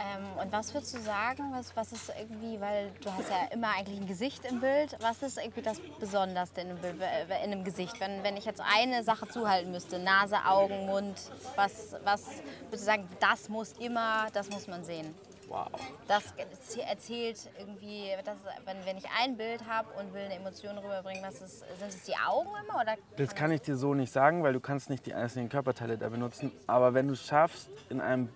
Ähm, 0.00 0.24
und 0.42 0.50
was 0.50 0.72
würdest 0.72 0.94
du 0.94 1.00
sagen, 1.00 1.52
was, 1.52 1.76
was 1.76 1.92
ist 1.92 2.10
irgendwie, 2.18 2.58
weil 2.58 2.90
du 3.02 3.12
hast 3.12 3.28
ja 3.28 3.52
immer 3.52 3.68
eigentlich 3.76 4.00
ein 4.00 4.06
Gesicht 4.06 4.44
im 4.46 4.60
Bild, 4.60 4.96
was 5.00 5.22
ist 5.22 5.36
irgendwie 5.36 5.60
das 5.60 5.78
Besonderste 5.98 6.62
in 6.62 6.70
einem, 6.70 6.78
Bild, 6.78 6.96
in 7.44 7.52
einem 7.52 7.64
Gesicht? 7.64 8.00
Wenn, 8.00 8.22
wenn 8.22 8.36
ich 8.38 8.46
jetzt 8.46 8.62
eine 8.62 9.04
Sache 9.04 9.28
zuhalten 9.28 9.70
müsste, 9.70 9.98
Nase, 9.98 10.36
Augen, 10.46 10.86
Mund, 10.86 11.20
was, 11.54 11.94
was 12.02 12.24
würdest 12.64 12.72
du 12.72 12.78
sagen, 12.78 13.08
das 13.20 13.50
muss 13.50 13.72
immer, 13.72 14.28
das 14.32 14.48
muss 14.48 14.66
man 14.68 14.84
sehen? 14.84 15.14
Wow. 15.50 15.66
Das 16.06 16.32
erzählt 16.78 17.50
irgendwie, 17.58 18.04
das, 18.24 18.36
wenn, 18.64 18.86
wenn 18.86 18.96
ich 18.96 19.04
ein 19.20 19.36
Bild 19.36 19.66
habe 19.66 19.88
und 19.98 20.14
will 20.14 20.22
eine 20.22 20.36
Emotion 20.36 20.78
rüberbringen, 20.78 21.24
was 21.24 21.42
ist, 21.42 21.64
sind 21.76 21.88
es 21.88 22.04
die 22.04 22.14
Augen 22.14 22.50
immer? 22.64 22.80
Oder 22.80 22.94
das 23.16 23.34
kann 23.34 23.50
ich 23.50 23.60
dir 23.60 23.74
so 23.74 23.92
nicht 23.92 24.12
sagen, 24.12 24.44
weil 24.44 24.52
du 24.52 24.60
kannst 24.60 24.90
nicht 24.90 25.06
die 25.06 25.12
einzelnen 25.12 25.48
Körperteile 25.48 25.98
da 25.98 26.08
benutzen. 26.08 26.52
Aber 26.68 26.94
wenn 26.94 27.08
du 27.08 27.14
es 27.14 27.26
schaffst, 27.26 27.68
in 27.88 28.00
einem 28.00 28.28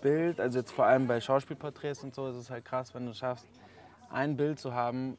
Bild, 0.00 0.40
also 0.40 0.58
jetzt 0.58 0.72
vor 0.72 0.86
allem 0.86 1.06
bei 1.06 1.20
Schauspielporträts 1.20 2.02
und 2.02 2.14
so, 2.14 2.26
ist 2.26 2.36
es 2.36 2.48
halt 2.48 2.64
krass, 2.64 2.94
wenn 2.94 3.04
du 3.04 3.12
schaffst, 3.12 3.46
ein 4.08 4.38
Bild 4.38 4.58
zu 4.58 4.72
haben, 4.72 5.18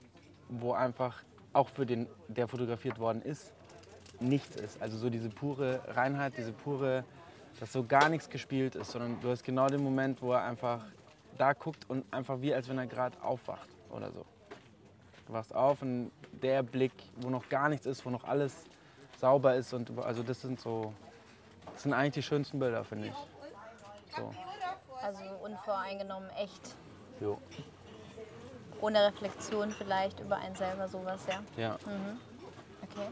wo 0.49 0.73
einfach 0.73 1.21
auch 1.53 1.69
für 1.69 1.85
den, 1.85 2.07
der 2.29 2.47
fotografiert 2.47 2.97
worden 2.97 3.21
ist, 3.21 3.53
nichts 4.19 4.55
ist. 4.55 4.81
Also 4.81 4.97
so 4.97 5.11
diese 5.11 5.29
pure 5.29 5.81
Reinheit, 5.85 6.33
diese 6.35 6.51
pure, 6.51 7.03
dass 7.59 7.71
so 7.71 7.83
gar 7.83 8.09
nichts 8.09 8.27
gespielt 8.27 8.73
ist, 8.73 8.89
sondern 8.89 9.21
du 9.21 9.29
hast 9.29 9.43
genau 9.43 9.67
den 9.67 9.83
Moment, 9.83 10.19
wo 10.23 10.33
er 10.33 10.41
einfach 10.41 10.83
da 11.37 11.53
guckt 11.53 11.89
und 11.89 12.05
einfach 12.13 12.41
wie 12.41 12.53
als 12.53 12.67
wenn 12.69 12.77
er 12.77 12.87
gerade 12.87 13.21
aufwacht 13.21 13.69
oder 13.89 14.11
so. 14.11 14.25
Du 15.27 15.33
wachst 15.33 15.53
auf 15.53 15.81
und 15.81 16.11
der 16.31 16.63
Blick, 16.63 16.93
wo 17.17 17.29
noch 17.29 17.47
gar 17.49 17.69
nichts 17.69 17.85
ist, 17.85 18.05
wo 18.05 18.09
noch 18.09 18.23
alles 18.23 18.65
sauber 19.19 19.55
ist 19.55 19.73
und 19.73 19.91
also 19.99 20.23
das 20.23 20.41
sind 20.41 20.59
so, 20.59 20.93
das 21.73 21.83
sind 21.83 21.93
eigentlich 21.93 22.13
die 22.13 22.23
schönsten 22.23 22.59
Bilder, 22.59 22.83
finde 22.83 23.07
ich. 23.07 23.13
So. 24.15 24.31
Also 25.01 25.23
unvoreingenommen, 25.43 26.29
echt. 26.31 26.75
Jo. 27.19 27.39
Ohne 28.79 29.07
Reflexion 29.07 29.71
vielleicht 29.71 30.19
über 30.19 30.37
einen 30.37 30.55
selber 30.55 30.87
sowas, 30.87 31.21
ja? 31.27 31.41
Ja. 31.61 31.77
Mhm. 31.85 32.19
Okay. 32.83 33.07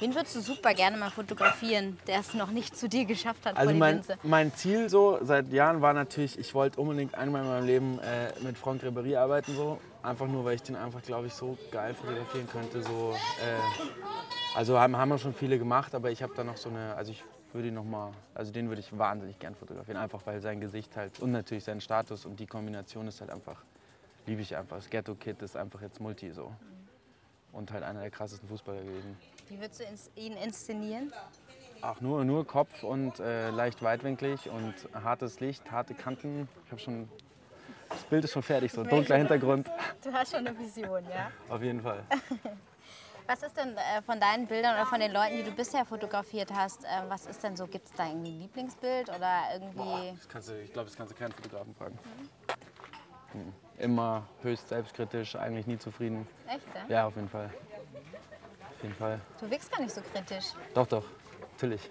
Wen 0.00 0.14
würdest 0.14 0.36
du 0.36 0.40
super 0.40 0.74
gerne 0.74 0.96
mal 0.96 1.10
fotografieren, 1.10 1.98
der 2.06 2.20
es 2.20 2.34
noch 2.34 2.50
nicht 2.50 2.76
zu 2.76 2.88
dir 2.88 3.04
geschafft 3.06 3.46
hat 3.46 3.56
also 3.56 3.74
mein, 3.74 4.02
mein 4.22 4.54
Ziel 4.54 4.90
so 4.90 5.18
seit 5.22 5.52
Jahren 5.52 5.80
war 5.80 5.94
natürlich, 5.94 6.38
ich 6.38 6.54
wollte 6.54 6.80
unbedingt 6.80 7.14
einmal 7.14 7.42
in 7.42 7.48
meinem 7.48 7.66
Leben 7.66 7.98
äh, 8.00 8.32
mit 8.40 8.58
Franck 8.58 8.82
Ribéry 8.82 9.16
arbeiten 9.16 9.54
so. 9.54 9.80
Einfach 10.02 10.26
nur, 10.26 10.44
weil 10.44 10.54
ich 10.54 10.62
den 10.62 10.76
einfach, 10.76 11.02
glaube 11.02 11.26
ich, 11.26 11.34
so 11.34 11.58
geil 11.72 11.94
fotografieren 11.94 12.48
könnte. 12.48 12.82
So, 12.82 13.12
äh, 13.42 14.56
also 14.56 14.78
haben, 14.78 14.96
haben 14.96 15.08
wir 15.08 15.18
schon 15.18 15.34
viele 15.34 15.58
gemacht, 15.58 15.94
aber 15.94 16.10
ich 16.10 16.22
habe 16.22 16.32
da 16.36 16.44
noch 16.44 16.56
so 16.56 16.68
eine, 16.68 16.94
also 16.94 17.10
ich 17.10 17.24
würde 17.52 17.68
ihn 17.68 17.74
noch 17.74 17.84
mal, 17.84 18.12
also 18.34 18.52
den 18.52 18.68
würde 18.68 18.80
ich 18.80 18.96
wahnsinnig 18.96 19.38
gern 19.38 19.54
fotografieren, 19.54 19.98
einfach 19.98 20.20
weil 20.26 20.40
sein 20.40 20.60
Gesicht 20.60 20.96
halt 20.96 21.18
und 21.20 21.32
natürlich 21.32 21.64
sein 21.64 21.80
Status 21.80 22.26
und 22.26 22.38
die 22.38 22.46
Kombination 22.46 23.08
ist 23.08 23.20
halt 23.20 23.30
einfach, 23.30 23.56
liebe 24.26 24.42
ich 24.42 24.56
einfach. 24.56 24.76
Das 24.76 24.90
Ghetto 24.90 25.14
Kid 25.14 25.42
ist 25.42 25.56
einfach 25.56 25.80
jetzt 25.80 26.00
Multi 26.00 26.30
so 26.30 26.52
und 27.52 27.72
halt 27.72 27.82
einer 27.82 28.00
der 28.00 28.10
krassesten 28.10 28.48
Fußballer 28.48 28.82
gewesen. 28.82 29.16
Wie 29.48 29.60
würdest 29.60 29.80
du 29.80 30.20
ihn 30.20 30.36
inszenieren? 30.36 31.12
Ach, 31.82 32.00
nur, 32.00 32.24
nur 32.24 32.46
Kopf 32.46 32.82
und 32.82 33.20
äh, 33.20 33.50
leicht 33.50 33.82
weitwinklig 33.82 34.48
und 34.48 34.74
hartes 34.92 35.40
Licht, 35.40 35.70
harte 35.70 35.94
Kanten. 35.94 36.48
Ich 36.64 36.72
habe 36.72 36.80
schon, 36.80 37.08
das 37.88 38.02
Bild 38.04 38.24
ist 38.24 38.32
schon 38.32 38.42
fertig, 38.42 38.72
so 38.72 38.82
dunkler 38.82 39.16
Hintergrund. 39.16 39.70
Du 40.02 40.12
hast 40.12 40.30
schon 40.30 40.46
eine 40.46 40.56
Vision, 40.56 41.02
ja? 41.10 41.30
Auf 41.48 41.62
jeden 41.62 41.80
Fall. 41.80 42.04
Was 43.26 43.42
ist 43.42 43.56
denn 43.56 43.76
äh, 43.76 44.02
von 44.02 44.20
deinen 44.20 44.46
Bildern 44.46 44.74
oder 44.74 44.86
von 44.86 45.00
den 45.00 45.10
Leuten, 45.10 45.36
die 45.36 45.42
du 45.42 45.50
bisher 45.50 45.84
fotografiert 45.84 46.52
hast, 46.54 46.84
äh, 46.84 46.88
was 47.08 47.26
ist 47.26 47.42
denn 47.42 47.56
so? 47.56 47.66
Gibt 47.66 47.86
es 47.88 47.92
da 47.92 48.06
irgendwie 48.06 48.30
ein 48.30 48.40
Lieblingsbild 48.42 49.08
oder 49.08 49.40
irgendwie. 49.52 49.78
Boah, 49.78 50.12
das 50.14 50.28
kannst 50.28 50.48
du, 50.48 50.62
ich 50.62 50.72
glaube, 50.72 50.88
das 50.88 50.96
kannst 50.96 51.12
du 51.12 51.18
keinen 51.18 51.32
Fotografen 51.32 51.74
fragen. 51.74 51.98
Mhm. 53.34 53.52
Immer 53.78 54.28
höchst 54.42 54.68
selbstkritisch, 54.68 55.34
eigentlich 55.34 55.66
nie 55.66 55.76
zufrieden. 55.76 56.28
Echt? 56.46 56.66
Ja, 56.88 56.94
ja 56.98 57.06
auf 57.06 57.16
jeden 57.16 57.28
Fall. 57.28 57.50
Auf 58.76 58.82
jeden 58.82 58.94
Fall. 58.94 59.20
Du 59.40 59.50
wirkst 59.50 59.72
gar 59.72 59.80
nicht 59.80 59.94
so 59.94 60.02
kritisch. 60.12 60.46
Doch, 60.74 60.86
doch, 60.86 61.04
natürlich. 61.52 61.90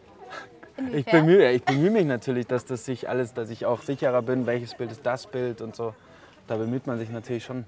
Inwiefern? 0.78 1.00
Ich 1.00 1.06
bemühe, 1.06 1.52
ich 1.52 1.63
bemühe 1.63 1.89
mich 1.89 2.06
natürlich, 2.06 2.48
dass 2.48 2.65
das 2.65 2.86
sich 2.86 3.10
alles, 3.10 3.34
dass 3.34 3.50
ich 3.50 3.65
auch 3.65 3.82
sicherer 3.82 4.21
bin, 4.21 4.45
welches 4.45 4.76
Bild 4.76 4.91
ist 4.91 5.06
das 5.06 5.26
Bild 5.26 5.62
und 5.62 5.76
so. 5.76 5.95
Da 6.48 6.58
bemüht 6.58 6.86
man 6.86 7.00
sich 7.00 7.10
natürlich 7.10 7.43
schon 7.43 7.65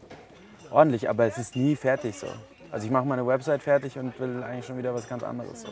ordentlich, 0.69 1.09
aber 1.09 1.25
es 1.25 1.37
ist 1.37 1.55
nie 1.55 1.75
fertig 1.75 2.17
so. 2.17 2.27
Also 2.71 2.85
ich 2.85 2.91
mache 2.91 3.05
meine 3.05 3.25
Website 3.25 3.63
fertig 3.63 3.97
und 3.97 4.19
will 4.19 4.43
eigentlich 4.43 4.65
schon 4.65 4.77
wieder 4.77 4.93
was 4.93 5.07
ganz 5.07 5.23
anderes. 5.23 5.61
So. 5.61 5.69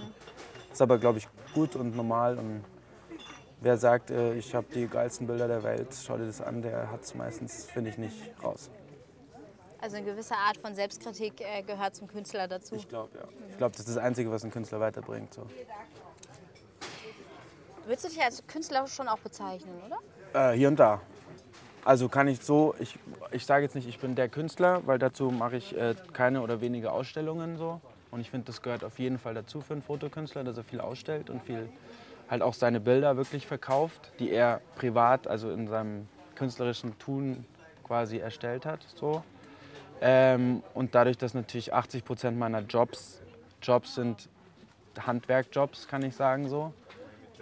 Ist 0.71 0.81
aber, 0.81 0.97
glaube 0.97 1.19
ich, 1.19 1.27
gut 1.53 1.75
und 1.75 1.95
normal. 1.95 2.37
Und 2.37 2.63
wer 3.61 3.77
sagt, 3.77 4.11
äh, 4.11 4.33
ich 4.35 4.55
habe 4.55 4.67
die 4.73 4.87
geilsten 4.87 5.27
Bilder 5.27 5.47
der 5.47 5.61
Welt, 5.63 5.89
schau 5.93 6.17
dir 6.17 6.25
das 6.25 6.41
an, 6.41 6.61
der 6.61 6.89
hat 6.89 7.03
es 7.03 7.13
meistens, 7.15 7.65
finde 7.65 7.89
ich, 7.89 7.97
nicht 7.97 8.15
raus. 8.43 8.71
Also 9.81 9.97
eine 9.97 10.05
gewisse 10.05 10.35
Art 10.35 10.57
von 10.57 10.75
Selbstkritik 10.75 11.41
äh, 11.41 11.61
gehört 11.63 11.95
zum 11.95 12.07
Künstler 12.07 12.47
dazu. 12.47 12.75
Ich 12.75 12.87
glaube, 12.87 13.17
ja. 13.17 13.23
Ich 13.49 13.57
glaube, 13.57 13.71
das 13.71 13.87
ist 13.87 13.95
das 13.95 14.03
Einzige, 14.03 14.31
was 14.31 14.43
ein 14.43 14.51
Künstler 14.51 14.79
weiterbringt. 14.79 15.33
So. 15.33 15.43
Würdest 17.85 18.05
du 18.05 18.09
dich 18.09 18.21
als 18.21 18.45
Künstler 18.47 18.87
schon 18.87 19.07
auch 19.07 19.19
bezeichnen, 19.19 19.75
oder? 19.85 20.51
Äh, 20.53 20.57
hier 20.57 20.69
und 20.69 20.79
da. 20.79 21.01
Also 21.83 22.09
kann 22.09 22.27
ich 22.27 22.41
so, 22.41 22.73
ich, 22.79 22.97
ich 23.31 23.45
sage 23.45 23.63
jetzt 23.63 23.75
nicht, 23.75 23.87
ich 23.87 23.99
bin 23.99 24.15
der 24.15 24.27
Künstler, 24.27 24.81
weil 24.87 24.97
dazu 24.97 25.29
mache 25.29 25.57
ich 25.57 25.77
äh, 25.77 25.93
keine 26.13 26.41
oder 26.41 26.61
wenige 26.61 26.91
Ausstellungen 26.91 27.57
so. 27.57 27.79
Und 28.09 28.21
ich 28.21 28.31
finde, 28.31 28.47
das 28.47 28.61
gehört 28.61 28.83
auf 28.83 28.97
jeden 28.97 29.19
Fall 29.19 29.35
dazu 29.35 29.61
für 29.61 29.73
einen 29.73 29.83
Fotokünstler, 29.83 30.43
dass 30.43 30.57
er 30.57 30.63
viel 30.63 30.79
ausstellt 30.79 31.29
und 31.29 31.43
viel 31.43 31.69
halt 32.27 32.41
auch 32.41 32.55
seine 32.55 32.79
Bilder 32.79 33.17
wirklich 33.17 33.45
verkauft, 33.45 34.11
die 34.19 34.31
er 34.31 34.61
privat, 34.75 35.27
also 35.27 35.51
in 35.51 35.67
seinem 35.67 36.07
künstlerischen 36.33 36.97
Tun 36.97 37.45
quasi 37.83 38.17
erstellt 38.17 38.65
hat. 38.65 38.79
So. 38.95 39.23
Ähm, 40.01 40.61
und 40.73 40.93
dadurch, 40.93 41.17
dass 41.17 41.33
natürlich 41.33 41.73
80 41.73 42.03
Prozent 42.03 42.37
meiner 42.37 42.61
Jobs 42.61 43.21
Jobs 43.65 43.95
sind 43.95 44.29
Handwerkjobs, 44.99 45.87
kann 45.87 46.03
ich 46.03 46.15
sagen 46.15 46.47
so, 46.49 46.71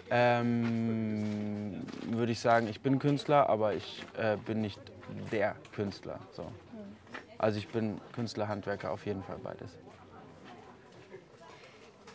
ähm, 0.09 1.85
würde 2.05 2.31
ich 2.31 2.39
sagen, 2.39 2.67
ich 2.67 2.81
bin 2.81 2.97
Künstler, 2.97 3.49
aber 3.49 3.73
ich 3.73 4.03
äh, 4.17 4.37
bin 4.37 4.61
nicht 4.61 4.79
der 5.31 5.55
Künstler. 5.73 6.19
So. 6.31 6.45
Also 7.37 7.59
ich 7.59 7.67
bin 7.67 7.99
Künstler, 8.13 8.47
Handwerker, 8.47 8.91
auf 8.91 9.05
jeden 9.05 9.23
Fall 9.23 9.37
beides. 9.43 9.71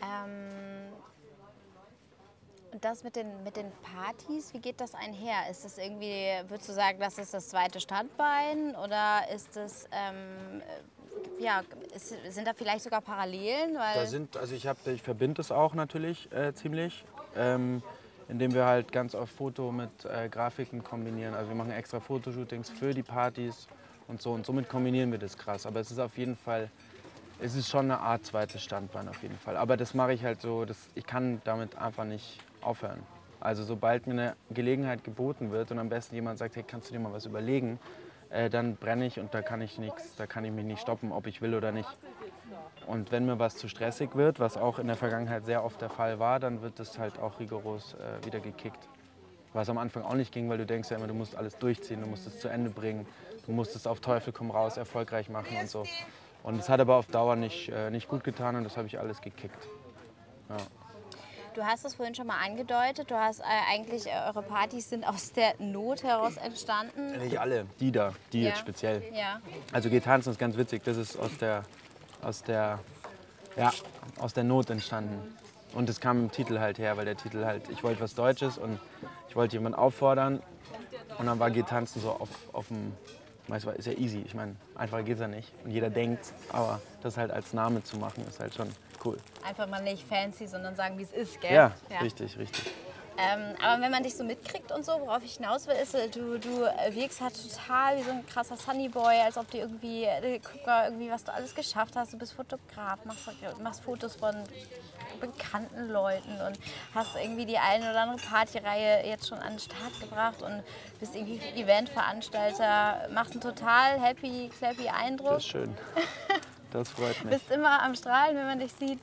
Ähm, 0.00 0.67
das 2.84 3.04
mit 3.04 3.16
den, 3.16 3.42
mit 3.44 3.56
den 3.56 3.70
Partys, 3.82 4.52
wie 4.54 4.60
geht 4.60 4.80
das 4.80 4.94
einher? 4.94 5.48
Ist 5.50 5.64
das 5.64 5.78
irgendwie, 5.78 6.26
würdest 6.48 6.68
du 6.68 6.72
sagen, 6.72 6.98
das 7.00 7.18
ist 7.18 7.34
das 7.34 7.48
zweite 7.48 7.80
Standbein 7.80 8.74
oder 8.76 9.22
ist 9.34 9.56
es, 9.56 9.88
ähm, 9.92 10.62
ja, 11.38 11.62
ist, 11.94 12.14
sind 12.30 12.46
da 12.46 12.52
vielleicht 12.54 12.84
sogar 12.84 13.00
Parallelen? 13.00 13.76
Weil 13.76 13.94
da 13.94 14.06
sind, 14.06 14.36
also 14.36 14.54
ich, 14.54 14.68
ich 14.86 15.02
verbinde 15.02 15.40
es 15.40 15.50
auch 15.50 15.74
natürlich 15.74 16.30
äh, 16.32 16.54
ziemlich. 16.54 17.04
Ähm, 17.36 17.82
indem 18.28 18.52
wir 18.52 18.66
halt 18.66 18.92
ganz 18.92 19.14
oft 19.14 19.32
Foto 19.34 19.72
mit 19.72 20.04
äh, 20.04 20.28
Grafiken 20.28 20.84
kombinieren. 20.84 21.34
Also 21.34 21.48
wir 21.48 21.56
machen 21.56 21.72
extra 21.72 21.98
Fotoshootings 21.98 22.70
für 22.70 22.92
die 22.92 23.02
Partys 23.02 23.66
und 24.06 24.20
so 24.22 24.32
und 24.32 24.46
somit 24.46 24.68
kombinieren 24.68 25.10
wir 25.10 25.18
das 25.18 25.36
krass. 25.36 25.66
Aber 25.66 25.80
es 25.80 25.90
ist 25.90 25.98
auf 25.98 26.16
jeden 26.18 26.36
Fall, 26.36 26.70
es 27.40 27.54
ist 27.54 27.68
schon 27.68 27.86
eine 27.86 27.98
Art 28.00 28.24
zweites 28.24 28.62
Standbein 28.62 29.08
auf 29.08 29.22
jeden 29.22 29.38
Fall. 29.38 29.56
Aber 29.56 29.76
das 29.76 29.94
mache 29.94 30.12
ich 30.12 30.24
halt 30.24 30.40
so, 30.40 30.64
das, 30.64 30.76
ich 30.94 31.06
kann 31.06 31.40
damit 31.44 31.76
einfach 31.78 32.04
nicht 32.04 32.38
aufhören. 32.62 33.02
Also 33.40 33.62
sobald 33.62 34.06
mir 34.06 34.12
eine 34.12 34.36
Gelegenheit 34.50 35.04
geboten 35.04 35.52
wird 35.52 35.70
und 35.70 35.78
am 35.78 35.88
besten 35.88 36.14
jemand 36.14 36.38
sagt, 36.38 36.56
hey, 36.56 36.64
kannst 36.66 36.88
du 36.88 36.92
dir 36.94 37.00
mal 37.00 37.12
was 37.12 37.26
überlegen, 37.26 37.78
äh, 38.30 38.50
dann 38.50 38.76
brenne 38.76 39.06
ich 39.06 39.20
und 39.20 39.32
da 39.32 39.42
kann 39.42 39.60
ich 39.60 39.78
nichts, 39.78 40.16
da 40.16 40.26
kann 40.26 40.44
ich 40.44 40.52
mich 40.52 40.64
nicht 40.64 40.80
stoppen, 40.80 41.12
ob 41.12 41.26
ich 41.26 41.40
will 41.40 41.54
oder 41.54 41.72
nicht. 41.72 41.88
Und 42.86 43.12
wenn 43.12 43.26
mir 43.26 43.38
was 43.38 43.56
zu 43.56 43.68
stressig 43.68 44.14
wird, 44.14 44.40
was 44.40 44.56
auch 44.56 44.78
in 44.78 44.86
der 44.86 44.96
Vergangenheit 44.96 45.44
sehr 45.44 45.64
oft 45.64 45.80
der 45.80 45.90
Fall 45.90 46.18
war, 46.18 46.40
dann 46.40 46.62
wird 46.62 46.78
das 46.78 46.98
halt 46.98 47.18
auch 47.18 47.38
rigoros 47.38 47.94
äh, 47.94 48.24
wieder 48.24 48.40
gekickt. 48.40 48.88
Was 49.52 49.68
am 49.68 49.78
Anfang 49.78 50.02
auch 50.02 50.14
nicht 50.14 50.32
ging, 50.32 50.48
weil 50.48 50.58
du 50.58 50.66
denkst 50.66 50.90
ja 50.90 50.96
immer, 50.96 51.06
du 51.06 51.14
musst 51.14 51.36
alles 51.36 51.56
durchziehen, 51.58 52.00
du 52.00 52.06
musst 52.06 52.26
es 52.26 52.40
zu 52.40 52.48
Ende 52.48 52.70
bringen, 52.70 53.06
du 53.46 53.52
musst 53.52 53.76
es 53.76 53.86
auf 53.86 54.00
Teufel 54.00 54.32
komm 54.32 54.50
raus 54.50 54.76
erfolgreich 54.76 55.28
machen 55.28 55.56
und 55.60 55.68
so. 55.68 55.84
Und 56.42 56.58
es 56.58 56.68
hat 56.68 56.80
aber 56.80 56.96
auf 56.96 57.06
Dauer 57.06 57.36
nicht, 57.36 57.68
äh, 57.68 57.90
nicht 57.90 58.08
gut 58.08 58.24
getan 58.24 58.56
und 58.56 58.64
das 58.64 58.76
habe 58.76 58.86
ich 58.86 58.98
alles 58.98 59.20
gekickt. 59.20 59.68
Ja. 60.48 60.56
Du 61.58 61.66
hast 61.66 61.84
es 61.84 61.96
vorhin 61.96 62.14
schon 62.14 62.28
mal 62.28 62.36
angedeutet. 62.36 63.10
Du 63.10 63.16
hast 63.16 63.40
äh, 63.40 63.44
eigentlich, 63.68 64.06
äh, 64.06 64.10
eure 64.28 64.42
Partys 64.42 64.90
sind 64.90 65.04
aus 65.04 65.32
der 65.32 65.54
Not 65.58 66.04
heraus 66.04 66.36
entstanden. 66.36 67.18
Nicht 67.18 67.40
alle, 67.40 67.66
die 67.80 67.90
da, 67.90 68.12
die 68.32 68.42
Ja. 68.42 68.50
jetzt 68.50 68.60
speziell. 68.60 69.02
Ja. 69.12 69.40
Also 69.72 69.90
geht 69.90 70.04
tanzen 70.04 70.30
ist 70.30 70.38
ganz 70.38 70.56
witzig, 70.56 70.84
das 70.84 70.96
ist 70.96 71.18
aus 71.18 71.36
der, 71.38 71.64
aus 72.22 72.44
der, 72.44 72.78
ja, 73.56 73.72
aus 74.20 74.34
der 74.34 74.44
Not 74.44 74.70
entstanden. 74.70 75.36
Und 75.74 75.88
das 75.88 75.98
kam 75.98 76.20
im 76.20 76.30
Titel 76.30 76.60
halt 76.60 76.78
her, 76.78 76.96
weil 76.96 77.06
der 77.06 77.16
Titel 77.16 77.44
halt, 77.44 77.68
ich 77.70 77.82
wollte 77.82 78.00
was 78.02 78.14
Deutsches 78.14 78.56
und 78.56 78.78
ich 79.28 79.34
wollte 79.34 79.56
jemanden 79.56 79.80
auffordern. 79.80 80.40
Und 81.18 81.26
dann 81.26 81.40
war 81.40 81.50
geht 81.50 81.66
tanzen 81.66 82.00
so 82.00 82.12
auf, 82.12 82.28
auf 82.52 82.68
dem, 82.68 82.94
du, 83.48 83.70
ist 83.70 83.86
ja 83.86 83.94
easy. 83.94 84.22
Ich 84.24 84.34
meine, 84.34 84.54
einfacher 84.76 85.02
geht's 85.02 85.18
ja 85.18 85.26
nicht. 85.26 85.52
Und 85.64 85.72
jeder 85.72 85.90
denkt, 85.90 86.24
aber 86.52 86.80
das 87.02 87.16
halt 87.16 87.32
als 87.32 87.52
Name 87.52 87.82
zu 87.82 87.96
machen, 87.96 88.24
ist 88.28 88.38
halt 88.38 88.54
schon 88.54 88.68
cool. 89.04 89.18
Einfach 89.44 89.66
mal 89.66 89.82
nicht 89.82 90.06
fancy, 90.06 90.46
sondern 90.46 90.76
sagen, 90.76 90.98
wie 90.98 91.02
es 91.02 91.12
ist, 91.12 91.40
gell? 91.40 91.52
Ja, 91.52 91.72
richtig, 92.02 92.38
richtig. 92.38 92.72
Ähm, 93.20 93.56
aber 93.60 93.82
wenn 93.82 93.90
man 93.90 94.04
dich 94.04 94.14
so 94.16 94.22
mitkriegt 94.22 94.70
und 94.70 94.84
so, 94.84 94.92
worauf 95.00 95.24
ich 95.24 95.34
hinaus 95.34 95.66
will, 95.66 95.74
ist, 95.74 95.92
äh, 95.92 96.08
du, 96.08 96.38
du 96.38 96.62
äh, 96.62 96.94
wirkst 96.94 97.20
halt 97.20 97.34
total 97.34 97.98
wie 97.98 98.02
so 98.04 98.10
ein 98.12 98.24
krasser 98.24 98.56
Sunnyboy, 98.56 99.20
als 99.24 99.36
ob 99.36 99.50
du 99.50 99.58
irgendwie, 99.58 100.04
äh, 100.04 100.38
guck 100.38 100.64
mal, 100.64 100.84
irgendwie, 100.84 101.10
was 101.10 101.24
du 101.24 101.32
alles 101.32 101.52
geschafft 101.52 101.96
hast. 101.96 102.12
Du 102.12 102.16
bist 102.16 102.32
Fotograf, 102.32 103.04
machst, 103.04 103.28
machst 103.60 103.80
Fotos 103.80 104.14
von 104.14 104.36
bekannten 105.20 105.88
Leuten 105.88 106.40
und 106.46 106.60
hast 106.94 107.16
irgendwie 107.16 107.44
die 107.44 107.58
eine 107.58 107.90
oder 107.90 108.02
andere 108.02 108.24
Partyreihe 108.24 109.04
jetzt 109.04 109.26
schon 109.26 109.38
an 109.38 109.54
den 109.54 109.58
Start 109.58 109.98
gebracht 110.00 110.40
und 110.42 110.62
bist 111.00 111.16
irgendwie 111.16 111.40
Eventveranstalter, 111.60 113.08
machst 113.12 113.32
einen 113.32 113.40
total 113.40 114.00
happy, 114.00 114.48
clappy 114.56 114.88
Eindruck. 114.88 115.34
Das 115.34 115.44
ist 115.44 115.48
schön. 115.48 115.76
Das 116.72 116.90
freut 116.90 117.24
mich. 117.24 117.34
bist 117.34 117.50
immer 117.50 117.82
am 117.82 117.94
Strahlen, 117.94 118.36
wenn 118.36 118.46
man 118.46 118.58
dich 118.58 118.72
sieht. 118.72 118.98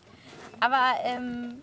Aber 0.59 0.93
ähm, 1.03 1.61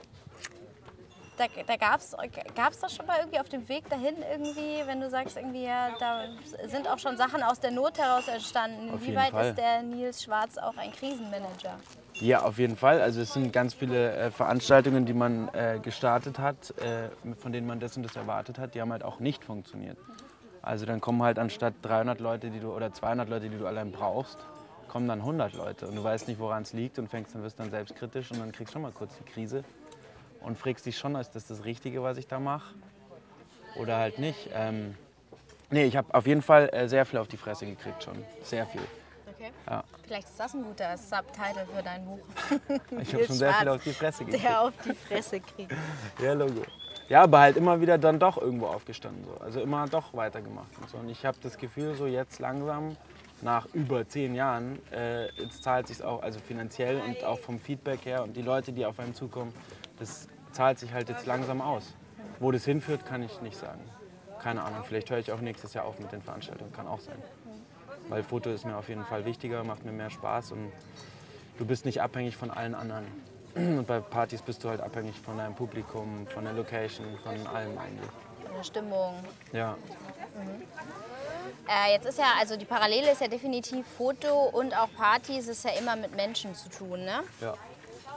da, 1.37 1.45
da 1.67 1.77
gab 1.77 2.01
es 2.01 2.15
gab's 2.55 2.81
doch 2.81 2.91
schon 2.91 3.07
mal 3.07 3.19
irgendwie 3.19 3.41
auf 3.41 3.49
dem 3.49 3.69
Weg 3.69 3.89
dahin 3.89 4.17
irgendwie, 4.31 4.87
wenn 4.87 5.01
du 5.01 5.09
sagst, 5.09 5.37
irgendwie, 5.37 5.65
ja, 5.65 5.91
da 5.99 6.25
sind 6.67 6.89
auch 6.89 6.99
schon 6.99 7.17
Sachen 7.17 7.43
aus 7.43 7.61
der 7.61 7.71
Not 7.71 7.99
heraus 7.99 8.29
entstanden. 8.29 8.91
Auf 8.91 9.01
jeden 9.01 9.15
Inwieweit 9.15 9.31
Fall. 9.31 9.49
ist 9.49 9.59
der 9.59 9.83
Nils 9.83 10.23
Schwarz 10.23 10.59
auch 10.59 10.77
ein 10.77 10.93
Krisenmanager? 10.93 11.79
Ja, 12.15 12.43
auf 12.43 12.59
jeden 12.59 12.77
Fall. 12.77 13.01
Also 13.01 13.23
es 13.23 13.33
sind 13.33 13.53
ganz 13.53 13.75
viele 13.75 14.15
äh, 14.15 14.31
Veranstaltungen, 14.31 15.07
die 15.07 15.15
man 15.15 15.49
äh, 15.55 15.79
gestartet 15.83 16.39
hat, 16.39 16.75
äh, 16.79 17.09
von 17.41 17.53
denen 17.53 17.67
man 17.67 17.81
das 17.81 17.97
und 17.97 18.03
das 18.03 18.15
erwartet 18.15 18.59
hat, 18.59 18.75
die 18.75 18.81
haben 18.81 18.93
halt 18.93 19.03
auch 19.03 19.19
nicht 19.19 19.45
funktioniert. 19.45 19.97
Also 20.61 20.87
dann 20.87 21.01
kommen 21.01 21.23
halt 21.23 21.39
anstatt 21.39 21.75
300 21.83 22.21
Leute, 22.21 22.51
die 22.51 22.61
du 22.61 22.73
oder 22.73 22.93
200 22.93 23.29
Leute, 23.29 23.49
die 23.49 23.59
du 23.59 23.67
allein 23.67 23.91
brauchst, 23.91 24.39
kommen 24.93 25.09
dann 25.09 25.21
100 25.21 25.55
Leute 25.55 25.87
und 25.87 25.97
du 25.97 26.05
weißt 26.05 26.29
nicht, 26.29 26.39
woran 26.39 26.65
es 26.65 26.75
liegt 26.75 26.99
und 26.99 27.09
fängst 27.09 27.35
dann 27.35 27.43
wirst 27.43 27.59
dann 27.59 27.71
selbstkritisch 27.71 28.31
und 28.31 28.41
dann 28.41 28.53
kriegst 28.53 28.73
du 28.73 28.75
schon 28.75 28.83
mal 28.83 28.93
kurz 28.93 29.17
die 29.17 29.25
Krise 29.25 29.65
und 30.43 30.59
fragst 30.59 30.85
dich 30.85 30.99
schon, 30.99 31.15
ist 31.15 31.31
das 31.35 31.47
das 31.47 31.65
Richtige, 31.65 32.03
was 32.03 32.19
ich 32.19 32.27
da 32.27 32.39
mache 32.39 32.75
oder 33.77 33.97
halt 33.97 34.19
nicht. 34.19 34.51
Ähm, 34.53 34.95
nee, 35.71 35.85
ich 35.85 35.97
habe 35.97 36.15
auf 36.15 36.27
jeden 36.27 36.43
Fall 36.43 36.69
äh, 36.75 36.89
sehr 36.91 37.07
viel 37.07 37.19
auf 37.21 37.27
die 37.27 37.39
Fresse 37.39 37.65
gekriegt 37.65 38.05
schon, 38.05 38.23
sehr 38.43 38.67
viel. 38.67 38.83
Okay. 39.35 39.51
Ja. 39.67 39.83
Vielleicht 40.05 40.29
ist 40.29 40.39
das 40.39 40.53
ein 40.53 40.63
guter 40.63 40.95
Subtitle 40.99 41.67
für 41.75 41.83
dein 41.83 42.05
Buch. 42.05 42.21
Ich 43.01 43.15
habe 43.15 43.25
schon 43.25 43.37
sehr 43.37 43.55
viel 43.55 43.69
auf 43.71 43.83
die 43.83 43.93
Fresse 43.95 44.27
gekriegt. 44.27 44.45
Der 44.45 44.61
auf 44.61 44.75
die 44.85 44.93
Fresse 44.93 45.41
kriegt. 45.41 45.73
Ja, 46.23 46.35
Logo. 46.35 46.65
Ja, 47.09 47.23
aber 47.23 47.41
halt 47.41 47.57
immer 47.57 47.81
wieder 47.81 47.97
dann 47.97 48.19
doch 48.19 48.37
irgendwo 48.37 48.67
aufgestanden. 48.67 49.25
So. 49.25 49.43
Also 49.43 49.61
immer 49.63 49.89
doch 49.89 50.13
weitergemacht. 50.13 50.69
Und, 50.79 50.91
so. 50.91 50.99
und 50.99 51.09
ich 51.09 51.25
habe 51.25 51.39
das 51.43 51.57
Gefühl, 51.57 51.95
so 51.95 52.07
jetzt 52.07 52.41
langsam, 52.41 52.95
nach 53.43 53.67
über 53.73 54.09
zehn 54.09 54.35
Jahren, 54.35 54.79
äh, 54.93 55.27
jetzt 55.41 55.63
zahlt 55.63 55.89
sich 55.89 56.03
auch, 56.03 56.23
also 56.23 56.39
finanziell 56.39 57.01
und 57.01 57.25
auch 57.25 57.39
vom 57.39 57.59
Feedback 57.59 58.05
her 58.05 58.23
und 58.23 58.37
die 58.37 58.43
Leute, 58.43 58.73
die 58.73 58.87
auf 58.87 58.99
einen 58.99 59.15
zukommen, 59.15 59.53
das 59.99 60.29
zahlt 60.53 60.79
sich 60.79 60.93
halt 60.93 61.09
jetzt 61.09 61.27
langsam 61.27 61.61
aus. 61.61 61.95
Wo 62.39 62.51
das 62.51 62.65
hinführt, 62.65 63.05
kann 63.07 63.23
ich 63.23 63.41
nicht 63.43 63.57
sagen. 63.57 63.81
Keine 64.41 64.63
Ahnung, 64.63 64.83
vielleicht 64.85 65.11
höre 65.11 65.19
ich 65.19 65.33
auch 65.33 65.41
nächstes 65.41 65.75
Jahr 65.75 65.85
auf 65.85 65.99
mit 66.01 66.11
den 66.13 66.23
Veranstaltungen, 66.23 66.73
kann 66.73 66.87
auch 66.87 67.01
sein. 67.01 67.17
Weil 68.09 68.23
Foto 68.23 68.51
ist 68.51 68.65
mir 68.65 68.77
auf 68.77 68.89
jeden 68.89 69.05
Fall 69.05 69.25
wichtiger, 69.25 69.63
macht 69.65 69.85
mir 69.85 69.93
mehr 69.93 70.11
Spaß 70.11 70.53
und 70.53 70.73
du 71.59 71.65
bist 71.65 71.85
nicht 71.85 72.01
abhängig 72.01 72.37
von 72.37 72.51
allen 72.51 72.75
anderen. 72.75 73.07
Und 73.55 73.87
bei 73.87 74.01
Partys 74.01 74.41
bist 74.41 74.65
du 74.65 74.71
halt 74.71 74.81
abhängig 74.81 75.21
von 75.21 75.37
deinem 75.37 75.55
Publikum, 75.55 76.27
von 76.27 76.45
der 76.45 76.55
Location, 76.55 77.05
von 77.23 77.35
allem 77.47 77.77
eigentlich. 77.77 78.09
Eine 78.51 78.65
Stimmung. 78.65 79.15
Ja, 79.53 79.77
Äh, 81.69 81.93
jetzt 81.93 82.07
ist 82.07 82.19
ja, 82.19 82.33
also 82.39 82.57
die 82.57 82.65
Parallele 82.65 83.13
ist 83.13 83.21
ja 83.21 83.29
definitiv 83.29 83.87
Foto 83.97 84.49
und 84.53 84.77
auch 84.77 84.89
Partys 84.97 85.49
ist 85.49 85.65
ja 85.65 85.71
immer 85.73 85.97
mit 85.97 86.15
Menschen 86.15 86.55
zu 86.55 86.69
tun, 86.69 87.05
ne? 87.05 87.23
ja. 87.41 87.55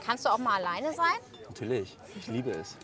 Kannst 0.04 0.24
du 0.24 0.30
auch 0.30 0.38
mal 0.38 0.56
alleine 0.56 0.92
sein? 0.92 1.18
Natürlich. 1.48 1.98
Ich 2.16 2.26
liebe 2.28 2.50
es. 2.50 2.76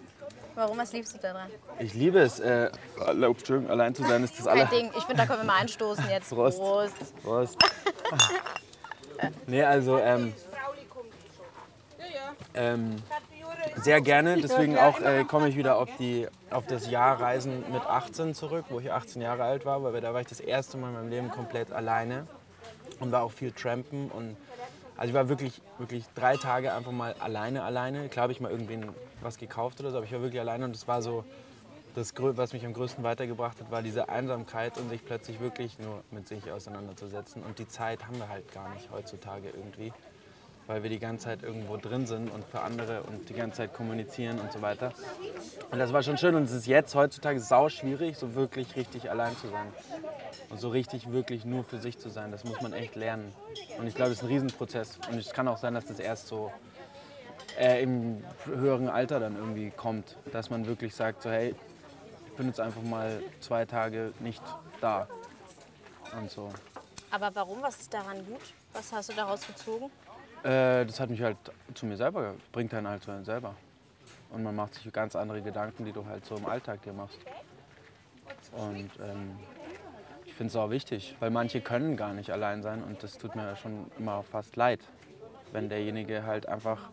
Warum, 0.55 0.77
was 0.77 0.93
liebst 0.93 1.15
du 1.15 1.19
daran? 1.19 1.49
Ich 1.79 1.95
liebe 1.95 2.19
es. 2.21 2.41
Äh, 2.41 2.71
Entschuldigung, 3.07 3.71
allein 3.71 3.95
zu 3.95 4.03
sein 4.03 4.25
ist 4.25 4.39
das 4.39 4.47
Kein 4.47 4.61
aller. 4.61 4.71
Ding. 4.71 4.91
Ich 4.97 5.05
finde, 5.05 5.23
da 5.23 5.27
können 5.27 5.41
wir 5.41 5.47
mal 5.47 5.61
anstoßen 5.61 6.09
jetzt. 6.11 6.31
Prost. 6.35 6.59
Prost. 6.59 7.23
Prost. 7.23 7.59
nee, 9.47 9.63
also 9.63 9.99
ähm, 9.99 10.35
ähm, 12.55 12.97
sehr 13.77 14.01
gerne. 14.01 14.41
Deswegen 14.41 14.79
auch 14.79 15.01
äh, 15.01 15.25
komme 15.25 15.49
ich 15.49 15.57
wieder 15.57 15.77
auf, 15.77 15.89
die, 15.99 16.27
auf 16.51 16.67
das 16.67 16.91
Jahr 16.91 17.21
Reisen 17.21 17.65
mit 17.73 17.83
18 17.83 18.35
zurück, 18.35 18.67
wo 18.69 18.81
ich 18.81 18.93
18 18.93 19.23
Jahre 19.23 19.45
alt 19.45 19.65
war, 19.65 19.83
weil 19.83 20.01
da 20.01 20.13
war 20.15 20.21
ich 20.21 20.27
das 20.27 20.41
erste 20.41 20.77
Mal 20.77 20.89
in 20.89 20.95
meinem 20.95 21.11
Leben 21.11 21.31
komplett 21.31 21.73
alleine 21.73 22.27
und 23.01 23.13
war 23.13 23.23
auch 23.23 23.33
viel 23.33 23.53
trampen 23.53 24.11
und 24.11 24.37
also 24.97 25.09
ich 25.09 25.15
war 25.15 25.29
wirklich, 25.29 25.61
wirklich 25.79 26.05
drei 26.15 26.37
Tage 26.37 26.73
einfach 26.73 26.93
mal 26.93 27.15
alleine, 27.19 27.65
alleine. 27.65 28.09
Klar 28.09 28.25
habe 28.25 28.33
ich 28.33 28.41
mal 28.41 28.53
irgendwen 28.53 28.91
was 29.21 29.39
gekauft 29.39 29.81
oder 29.81 29.91
so, 29.91 29.97
aber 29.97 30.07
ich 30.07 30.13
war 30.13 30.21
wirklich 30.21 30.41
alleine 30.41 30.65
und 30.65 30.77
es 30.77 30.87
war 30.87 31.03
so, 31.03 31.25
das, 31.95 32.15
was 32.17 32.53
mich 32.53 32.65
am 32.65 32.73
größten 32.73 33.05
weitergebracht 33.05 33.59
hat, 33.61 33.71
war 33.71 33.83
diese 33.83 34.09
Einsamkeit 34.09 34.79
und 34.79 34.89
sich 34.89 35.05
plötzlich 35.05 35.41
wirklich 35.41 35.79
nur 35.79 36.03
mit 36.11 36.29
sich 36.29 36.51
auseinanderzusetzen. 36.51 37.43
Und 37.43 37.59
die 37.59 37.69
Zeit 37.69 38.07
haben 38.07 38.19
wir 38.19 38.29
halt 38.29 38.53
gar 38.53 38.73
nicht 38.75 38.91
heutzutage 38.91 39.49
irgendwie, 39.51 39.93
weil 40.73 40.83
wir 40.83 40.91
die 40.91 40.99
ganze 40.99 41.27
Zeit 41.27 41.43
irgendwo 41.43 41.77
drin 41.77 42.07
sind 42.07 42.31
und 42.31 42.47
für 42.47 42.63
andere 42.63 43.03
und 43.03 43.29
die 43.29 43.35
ganze 43.35 43.59
Zeit 43.59 43.75
kommunizieren 43.75 44.41
und 44.41 44.51
so 44.51 44.63
weiter. 44.63 44.93
Und 45.71 45.79
das 45.79 45.93
war 45.93 46.03
schon 46.03 46.17
schön 46.17 46.35
und 46.35 46.45
es 46.45 46.53
ist 46.53 46.67
jetzt 46.67 46.95
heutzutage 46.95 47.41
sau 47.41 47.69
schwierig, 47.69 48.17
so 48.17 48.35
wirklich 48.35 48.75
richtig 48.75 49.11
allein 49.11 49.37
zu 49.37 49.49
sein. 49.49 49.67
Und 50.49 50.59
so 50.59 50.71
richtig, 50.71 51.13
wirklich 51.13 51.45
nur 51.45 51.63
für 51.63 51.79
sich 51.79 51.99
zu 51.99 52.09
sein, 52.09 52.33
das 52.33 52.45
muss 52.45 52.63
man 52.63 52.73
echt 52.73 52.97
lernen. 52.97 53.35
Und 53.79 53.87
ich 53.87 53.95
glaube, 53.95 54.11
das 54.11 54.19
ist 54.19 54.25
ein 54.25 54.29
Riesenprozess. 54.29 54.99
Und 55.11 55.19
es 55.19 55.33
kann 55.33 55.47
auch 55.47 55.59
sein, 55.59 55.75
dass 55.75 55.85
das 55.85 55.99
erst 55.99 56.29
so 56.29 56.51
äh, 57.59 57.83
im 57.83 58.25
höheren 58.47 58.89
Alter 58.89 59.21
dann 59.21 59.37
irgendwie 59.37 59.71
kommt. 59.71 60.17
Dass 60.33 60.49
man 60.49 60.67
wirklich 60.67 60.95
sagt, 60.95 61.23
so 61.23 61.31
hey, 61.31 61.55
ich 62.29 62.33
bin 62.33 62.47
jetzt 62.47 62.61
einfach 62.61 62.83
mal 62.83 63.23
zwei 63.41 63.67
Tage 63.67 64.15
nicht 64.21 64.43
da. 64.81 65.07
Und 66.19 66.31
so. 66.31 66.51
Aber 67.11 67.35
warum? 67.35 67.61
Was 67.61 67.79
ist 67.79 67.93
daran 67.93 68.25
gut? 68.25 68.41
Was 68.73 68.91
hast 68.91 69.11
du 69.11 69.13
daraus 69.15 69.47
gezogen? 69.47 69.91
Äh, 70.43 70.85
das 70.87 70.99
hat 70.99 71.11
mich 71.11 71.23
halt 71.23 71.37
zu 71.75 71.87
mir 71.87 71.97
selber, 71.97 72.35
bringt 72.51 72.75
einen 72.75 72.89
halt 72.89 73.03
zu 73.03 73.11
einem 73.11 73.25
selber. 73.25 73.55
Und 74.31 74.43
man 74.43 74.57
macht 74.57 74.75
sich 74.75 74.91
ganz 74.93 75.15
andere 75.15 75.43
Gedanken, 75.43 75.85
die 75.85 75.93
du 75.93 76.07
halt 76.07 76.25
so 76.25 76.37
im 76.37 76.47
Alltag 76.47 76.83
dir 76.83 76.93
machst. 76.93 77.19
Und 78.53 78.91
ähm, 79.01 79.39
ich 80.25 80.35
finde 80.35 80.51
es 80.51 80.57
auch 80.57 80.71
wichtig, 80.71 81.15
weil 81.21 81.31
manche 81.31 81.61
können 81.61 81.97
gar 81.97 82.15
nicht 82.15 82.31
allein 82.31 82.63
sein 82.63 82.83
und 82.83 83.03
das 83.03 83.19
tut 83.19 83.37
mir 83.37 83.55
schon 83.57 83.91
immer 83.99 84.23
fast 84.23 84.57
leid, 84.57 84.81
wenn 85.53 85.69
derjenige 85.69 86.25
halt 86.25 86.49
einfach 86.49 86.89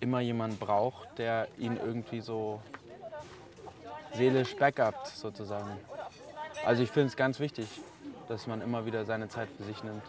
immer 0.00 0.20
jemanden 0.20 0.58
braucht, 0.58 1.18
der 1.18 1.48
ihn 1.58 1.78
irgendwie 1.78 2.20
so 2.20 2.60
seelisch 4.12 4.54
backupt 4.56 5.06
sozusagen. 5.08 5.78
Also 6.64 6.82
ich 6.82 6.90
finde 6.90 7.08
es 7.08 7.16
ganz 7.16 7.40
wichtig, 7.40 7.66
dass 8.28 8.46
man 8.46 8.60
immer 8.60 8.86
wieder 8.86 9.04
seine 9.04 9.28
Zeit 9.28 9.48
für 9.56 9.64
sich 9.64 9.82
nimmt. 9.82 10.02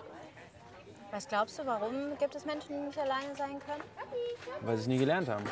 Was 1.15 1.29
glaubst 1.29 1.57
du, 1.57 1.65
warum 1.65 2.17
gibt 2.19 2.35
es 2.35 2.43
Menschen, 2.43 2.75
die 2.75 2.87
nicht 2.87 2.99
alleine 2.99 3.33
sein 3.37 3.57
können? 3.65 3.81
weil 4.59 4.75
sie 4.75 4.81
es 4.81 4.87
nie 4.87 4.97
gelernt 4.97 5.29
haben. 5.29 5.45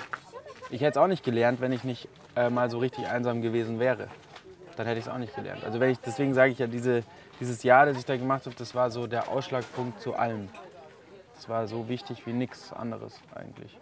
Ich 0.70 0.82
hätte 0.82 0.92
es 0.92 0.98
auch 0.98 1.08
nicht 1.08 1.24
gelernt, 1.24 1.62
wenn 1.62 1.72
ich 1.72 1.86
nicht 1.86 2.10
äh, 2.36 2.50
mal 2.50 2.70
so 2.70 2.80
richtig 2.80 3.08
einsam 3.08 3.42
gewesen 3.42 3.80
wäre, 3.80 4.10
dann 4.76 4.88
hätte 4.88 5.00
ich 5.00 5.06
es 5.06 5.12
auch 5.12 5.18
nicht 5.18 5.34
gelernt. 5.34 5.64
Also 5.64 5.80
wenn 5.80 5.92
ich, 5.92 6.00
deswegen 6.00 6.34
sage 6.34 6.52
ich 6.52 6.60
ja, 6.60 6.68
diese, 6.68 7.04
dieses 7.40 7.64
Jahr, 7.64 7.86
das 7.86 7.98
ich 7.98 8.04
da 8.04 8.18
gemacht 8.18 8.46
habe, 8.46 8.58
das 8.58 8.76
war 8.76 8.92
so 8.92 9.08
der 9.08 9.30
Ausschlagpunkt 9.30 10.02
zu 10.02 10.16
allem. 10.16 10.50
Das 11.36 11.48
war 11.48 11.66
so 11.66 11.88
wichtig 11.88 12.28
wie 12.28 12.34
nichts 12.34 12.74
anderes 12.74 13.22
eigentlich. 13.34 13.80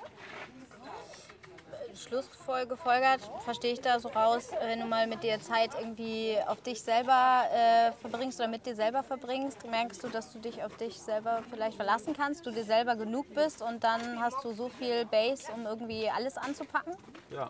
Schlussfolge 2.11 2.75
folgert, 2.75 3.21
verstehe 3.45 3.71
ich 3.71 3.79
da 3.79 3.97
so 3.97 4.09
raus, 4.09 4.49
wenn 4.61 4.81
du 4.81 4.85
mal 4.85 5.07
mit 5.07 5.23
dir 5.23 5.39
Zeit 5.39 5.71
irgendwie 5.79 6.35
auf 6.45 6.61
dich 6.61 6.81
selber 6.81 7.43
äh, 7.53 7.93
verbringst 8.01 8.37
oder 8.37 8.49
mit 8.49 8.65
dir 8.65 8.75
selber 8.75 9.01
verbringst, 9.01 9.65
merkst 9.65 10.03
du, 10.03 10.09
dass 10.09 10.33
du 10.33 10.39
dich 10.39 10.61
auf 10.61 10.75
dich 10.75 10.99
selber 10.99 11.41
vielleicht 11.49 11.77
verlassen 11.77 12.13
kannst, 12.13 12.45
du 12.45 12.51
dir 12.51 12.65
selber 12.65 12.97
genug 12.97 13.33
bist 13.33 13.61
und 13.61 13.85
dann 13.85 14.19
hast 14.19 14.43
du 14.43 14.51
so 14.51 14.67
viel 14.67 15.05
Base, 15.05 15.49
um 15.53 15.65
irgendwie 15.65 16.09
alles 16.09 16.35
anzupacken? 16.35 16.97
Ja. 17.29 17.49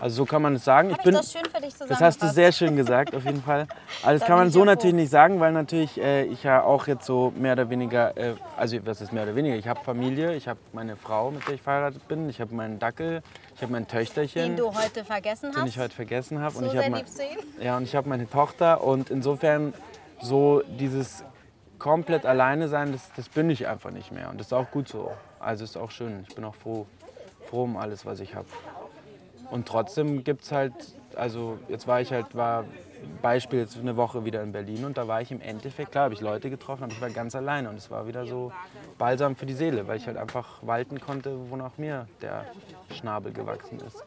Also 0.00 0.16
so 0.16 0.24
kann 0.24 0.42
man 0.42 0.56
es 0.56 0.64
sagen. 0.64 0.90
Hab 0.90 0.98
ich 0.98 1.04
bin, 1.04 1.14
das 1.14 1.32
schön 1.32 1.44
für 1.44 1.60
dich 1.60 1.74
Das 1.76 2.00
hast 2.00 2.22
du 2.22 2.28
sehr 2.28 2.50
schön 2.50 2.76
gesagt, 2.76 3.14
auf 3.14 3.24
jeden 3.24 3.42
Fall. 3.42 3.66
Also 4.02 4.18
das 4.18 4.20
Da 4.20 4.26
kann 4.26 4.36
man 4.38 4.50
so 4.50 4.64
natürlich 4.64 4.96
nicht 4.96 5.10
sagen, 5.10 5.38
weil 5.38 5.52
natürlich 5.52 6.00
äh, 6.00 6.24
ich 6.24 6.42
ja 6.42 6.62
auch 6.62 6.88
jetzt 6.88 7.06
so 7.06 7.32
mehr 7.36 7.52
oder 7.52 7.70
weniger, 7.70 8.16
äh, 8.16 8.34
also 8.56 8.76
was 8.84 9.00
ist 9.00 9.12
mehr 9.12 9.22
oder 9.22 9.36
weniger, 9.36 9.54
ich 9.54 9.68
habe 9.68 9.80
Familie, 9.84 10.34
ich 10.34 10.48
habe 10.48 10.58
meine 10.72 10.96
Frau, 10.96 11.30
mit 11.30 11.46
der 11.46 11.54
ich 11.54 11.62
verheiratet 11.62 12.08
bin, 12.08 12.28
ich 12.28 12.40
habe 12.40 12.52
meinen 12.52 12.80
Dackel, 12.80 13.22
ich 13.54 13.62
habe 13.62 13.70
mein 13.70 13.86
Töchterchen, 13.86 14.42
den 14.42 14.56
du 14.56 14.74
heute 14.74 15.04
vergessen 15.04 15.52
den 15.52 15.62
hast. 15.62 15.68
ich 15.68 15.78
heute 15.78 15.94
vergessen 15.94 16.40
habe. 16.40 16.52
so 16.52 16.58
und 16.58 16.66
ich 16.66 16.72
sehr 16.72 16.80
habe 16.82 16.90
mein, 16.90 17.00
liebst 17.00 17.18
du 17.18 17.22
ihn? 17.22 17.64
ja, 17.64 17.76
und 17.76 17.84
ich 17.84 17.94
habe 17.94 18.08
meine 18.08 18.28
Tochter 18.28 18.82
und 18.82 19.10
insofern 19.10 19.72
so 20.20 20.62
dieses 20.66 21.24
komplett 21.78 22.26
alleine 22.26 22.68
sein, 22.68 22.92
das, 22.92 23.10
das 23.14 23.28
bin 23.28 23.50
ich 23.50 23.68
einfach 23.68 23.90
nicht 23.90 24.10
mehr 24.10 24.30
und 24.30 24.38
das 24.40 24.48
ist 24.48 24.52
auch 24.52 24.70
gut 24.70 24.88
so. 24.88 25.12
Also 25.38 25.64
ist 25.64 25.76
auch 25.76 25.90
schön, 25.90 26.24
ich 26.28 26.34
bin 26.34 26.44
auch 26.44 26.54
froh, 26.54 26.86
froh 27.48 27.64
um 27.64 27.76
alles, 27.76 28.04
was 28.04 28.20
ich 28.20 28.34
habe. 28.34 28.46
Und 29.52 29.68
trotzdem 29.68 30.24
gibt 30.24 30.44
es 30.44 30.50
halt, 30.50 30.72
also 31.14 31.58
jetzt 31.68 31.86
war 31.86 32.00
ich 32.00 32.10
halt, 32.10 32.34
war 32.34 32.64
Beispiel 33.20 33.58
jetzt 33.58 33.76
eine 33.76 33.98
Woche 33.98 34.24
wieder 34.24 34.42
in 34.42 34.50
Berlin 34.50 34.86
und 34.86 34.96
da 34.96 35.06
war 35.06 35.20
ich 35.20 35.30
im 35.30 35.42
Endeffekt, 35.42 35.92
klar 35.92 36.04
habe 36.04 36.14
ich 36.14 36.22
Leute 36.22 36.48
getroffen, 36.48 36.84
aber 36.84 36.92
ich 36.94 37.02
war 37.02 37.10
ganz 37.10 37.34
alleine 37.34 37.68
und 37.68 37.76
es 37.76 37.90
war 37.90 38.06
wieder 38.06 38.24
so 38.24 38.50
balsam 38.96 39.36
für 39.36 39.44
die 39.44 39.52
Seele, 39.52 39.86
weil 39.86 39.98
ich 39.98 40.06
halt 40.06 40.16
einfach 40.16 40.66
walten 40.66 41.02
konnte, 41.02 41.50
wonach 41.50 41.76
mir 41.76 42.08
der 42.22 42.46
Schnabel 42.92 43.30
gewachsen 43.30 43.78
ist. 43.80 44.02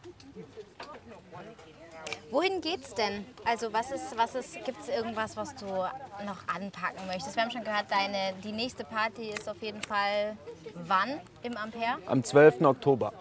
Wohin 2.32 2.60
geht's 2.60 2.92
denn? 2.94 3.24
Also 3.44 3.72
was 3.72 3.92
ist, 3.92 4.18
was 4.18 4.34
ist, 4.34 4.64
gibt 4.64 4.80
es 4.80 4.88
irgendwas, 4.88 5.36
was 5.36 5.54
du 5.54 5.66
noch 5.66 6.48
anpacken 6.52 7.06
möchtest? 7.06 7.36
Wir 7.36 7.44
haben 7.44 7.52
schon 7.52 7.62
gehört, 7.62 7.86
deine, 7.88 8.34
die 8.42 8.50
nächste 8.50 8.82
Party 8.82 9.30
ist 9.30 9.48
auf 9.48 9.62
jeden 9.62 9.80
Fall 9.82 10.36
wann 10.74 11.20
im 11.44 11.56
Ampere? 11.56 11.98
Am 12.06 12.24
12. 12.24 12.62
Oktober. 12.62 13.12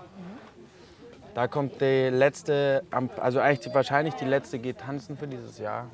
Da 1.36 1.50
kommt 1.50 1.82
die 1.82 2.10
letzte, 2.10 2.84
also 3.20 3.42
eigentlich 3.42 3.76
wahrscheinlich 3.76 4.14
die 4.14 4.24
letzte 4.24 4.58
geht 4.58 4.80
tanzen 4.80 5.18
für 5.18 5.28
dieses 5.28 5.60
Jahr. 5.60 5.88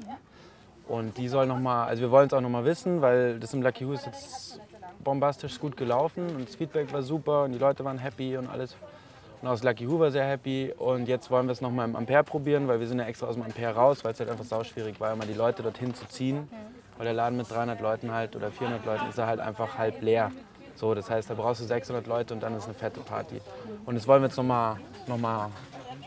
Und 0.88 1.18
die 1.18 1.28
soll 1.28 1.48
nochmal, 1.48 1.88
also 1.88 2.04
wir 2.04 2.12
wollen 2.12 2.28
es 2.28 2.34
auch 2.34 2.42
nochmal 2.42 2.64
wissen, 2.64 3.02
weil 3.02 3.40
das 3.40 3.52
im 3.56 3.64
Lucky 3.64 3.88
Who 3.88 3.94
ist 3.94 4.06
jetzt 4.06 4.62
bombastisch 5.04 5.60
gut 5.60 5.76
gelaufen 5.76 6.28
und 6.36 6.48
das 6.48 6.56
Feedback 6.56 6.94
war 6.94 7.02
super 7.02 7.46
und 7.46 7.54
die 7.54 7.58
Leute 7.58 7.84
waren 7.84 7.98
happy 7.98 8.38
und 8.38 8.48
alles. 8.48 8.76
Und 9.42 9.48
auch 9.48 9.54
das 9.54 9.64
Lucky 9.64 9.90
Who 9.90 10.00
war 10.00 10.12
sehr 10.12 10.26
happy 10.26 10.74
und 10.78 11.08
jetzt 11.08 11.32
wollen 11.32 11.48
wir 11.48 11.54
es 11.54 11.62
nochmal 11.62 11.90
im 11.90 11.96
Ampere 11.96 12.24
probieren, 12.24 12.68
weil 12.68 12.80
wir 12.80 12.88
sind 12.88 13.00
ja 13.00 13.06
extra 13.06 13.26
aus 13.26 13.34
dem 13.34 13.44
Ampere 13.44 13.74
raus, 13.74 14.04
weil 14.04 14.12
es 14.12 14.20
halt 14.20 14.30
einfach 14.30 14.46
sauschwierig 14.46 15.00
war, 15.00 15.12
immer 15.12 15.26
die 15.26 15.34
Leute 15.34 15.64
dorthin 15.64 15.96
zu 15.96 16.08
ziehen. 16.08 16.48
Weil 16.98 17.06
der 17.06 17.16
Laden 17.16 17.38
mit 17.38 17.50
300 17.50 17.82
Leuten 17.82 18.12
halt 18.12 18.36
oder 18.36 18.52
400 18.52 18.86
Leuten 18.86 19.10
ist 19.10 19.18
er 19.18 19.26
halt 19.26 19.40
einfach 19.40 19.80
halb 19.80 20.04
leer. 20.04 20.32
So, 20.82 20.96
das 20.96 21.12
heißt, 21.12 21.30
da 21.30 21.36
brauchst 21.36 21.62
du 21.62 21.66
600 21.66 22.08
Leute 22.08 22.34
und 22.34 22.42
dann 22.42 22.56
ist 22.58 22.66
eine 22.66 22.74
fette 22.74 23.02
Party. 23.02 23.40
Und 23.86 23.94
das 23.94 24.08
wollen 24.08 24.24
wir 24.24 24.30
jetzt 24.30 24.38
nochmal 24.38 24.78
noch 25.06 25.20
mal 25.20 25.52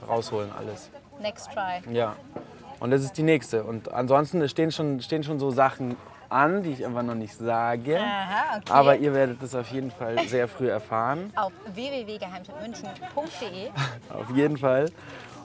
rausholen 0.08 0.50
alles. 0.58 0.90
Next 1.20 1.48
try. 1.52 1.80
Ja. 1.94 2.16
Und 2.80 2.90
das 2.90 3.02
ist 3.02 3.16
die 3.16 3.22
nächste. 3.22 3.62
Und 3.62 3.92
ansonsten 3.92 4.48
stehen 4.48 4.72
schon, 4.72 5.00
stehen 5.00 5.22
schon 5.22 5.38
so 5.38 5.52
Sachen 5.52 5.96
an, 6.28 6.64
die 6.64 6.70
ich 6.70 6.84
einfach 6.84 7.04
noch 7.04 7.14
nicht 7.14 7.36
sage. 7.36 8.00
Aha, 8.00 8.56
okay. 8.56 8.72
Aber 8.72 8.96
ihr 8.96 9.14
werdet 9.14 9.40
das 9.40 9.54
auf 9.54 9.70
jeden 9.70 9.92
Fall 9.92 10.18
sehr 10.26 10.48
früh 10.48 10.68
erfahren. 10.68 11.32
auf 11.36 11.52
www.geheimtippmünchen.de 11.72 13.68
Auf 14.12 14.34
jeden 14.34 14.56
Fall. 14.56 14.90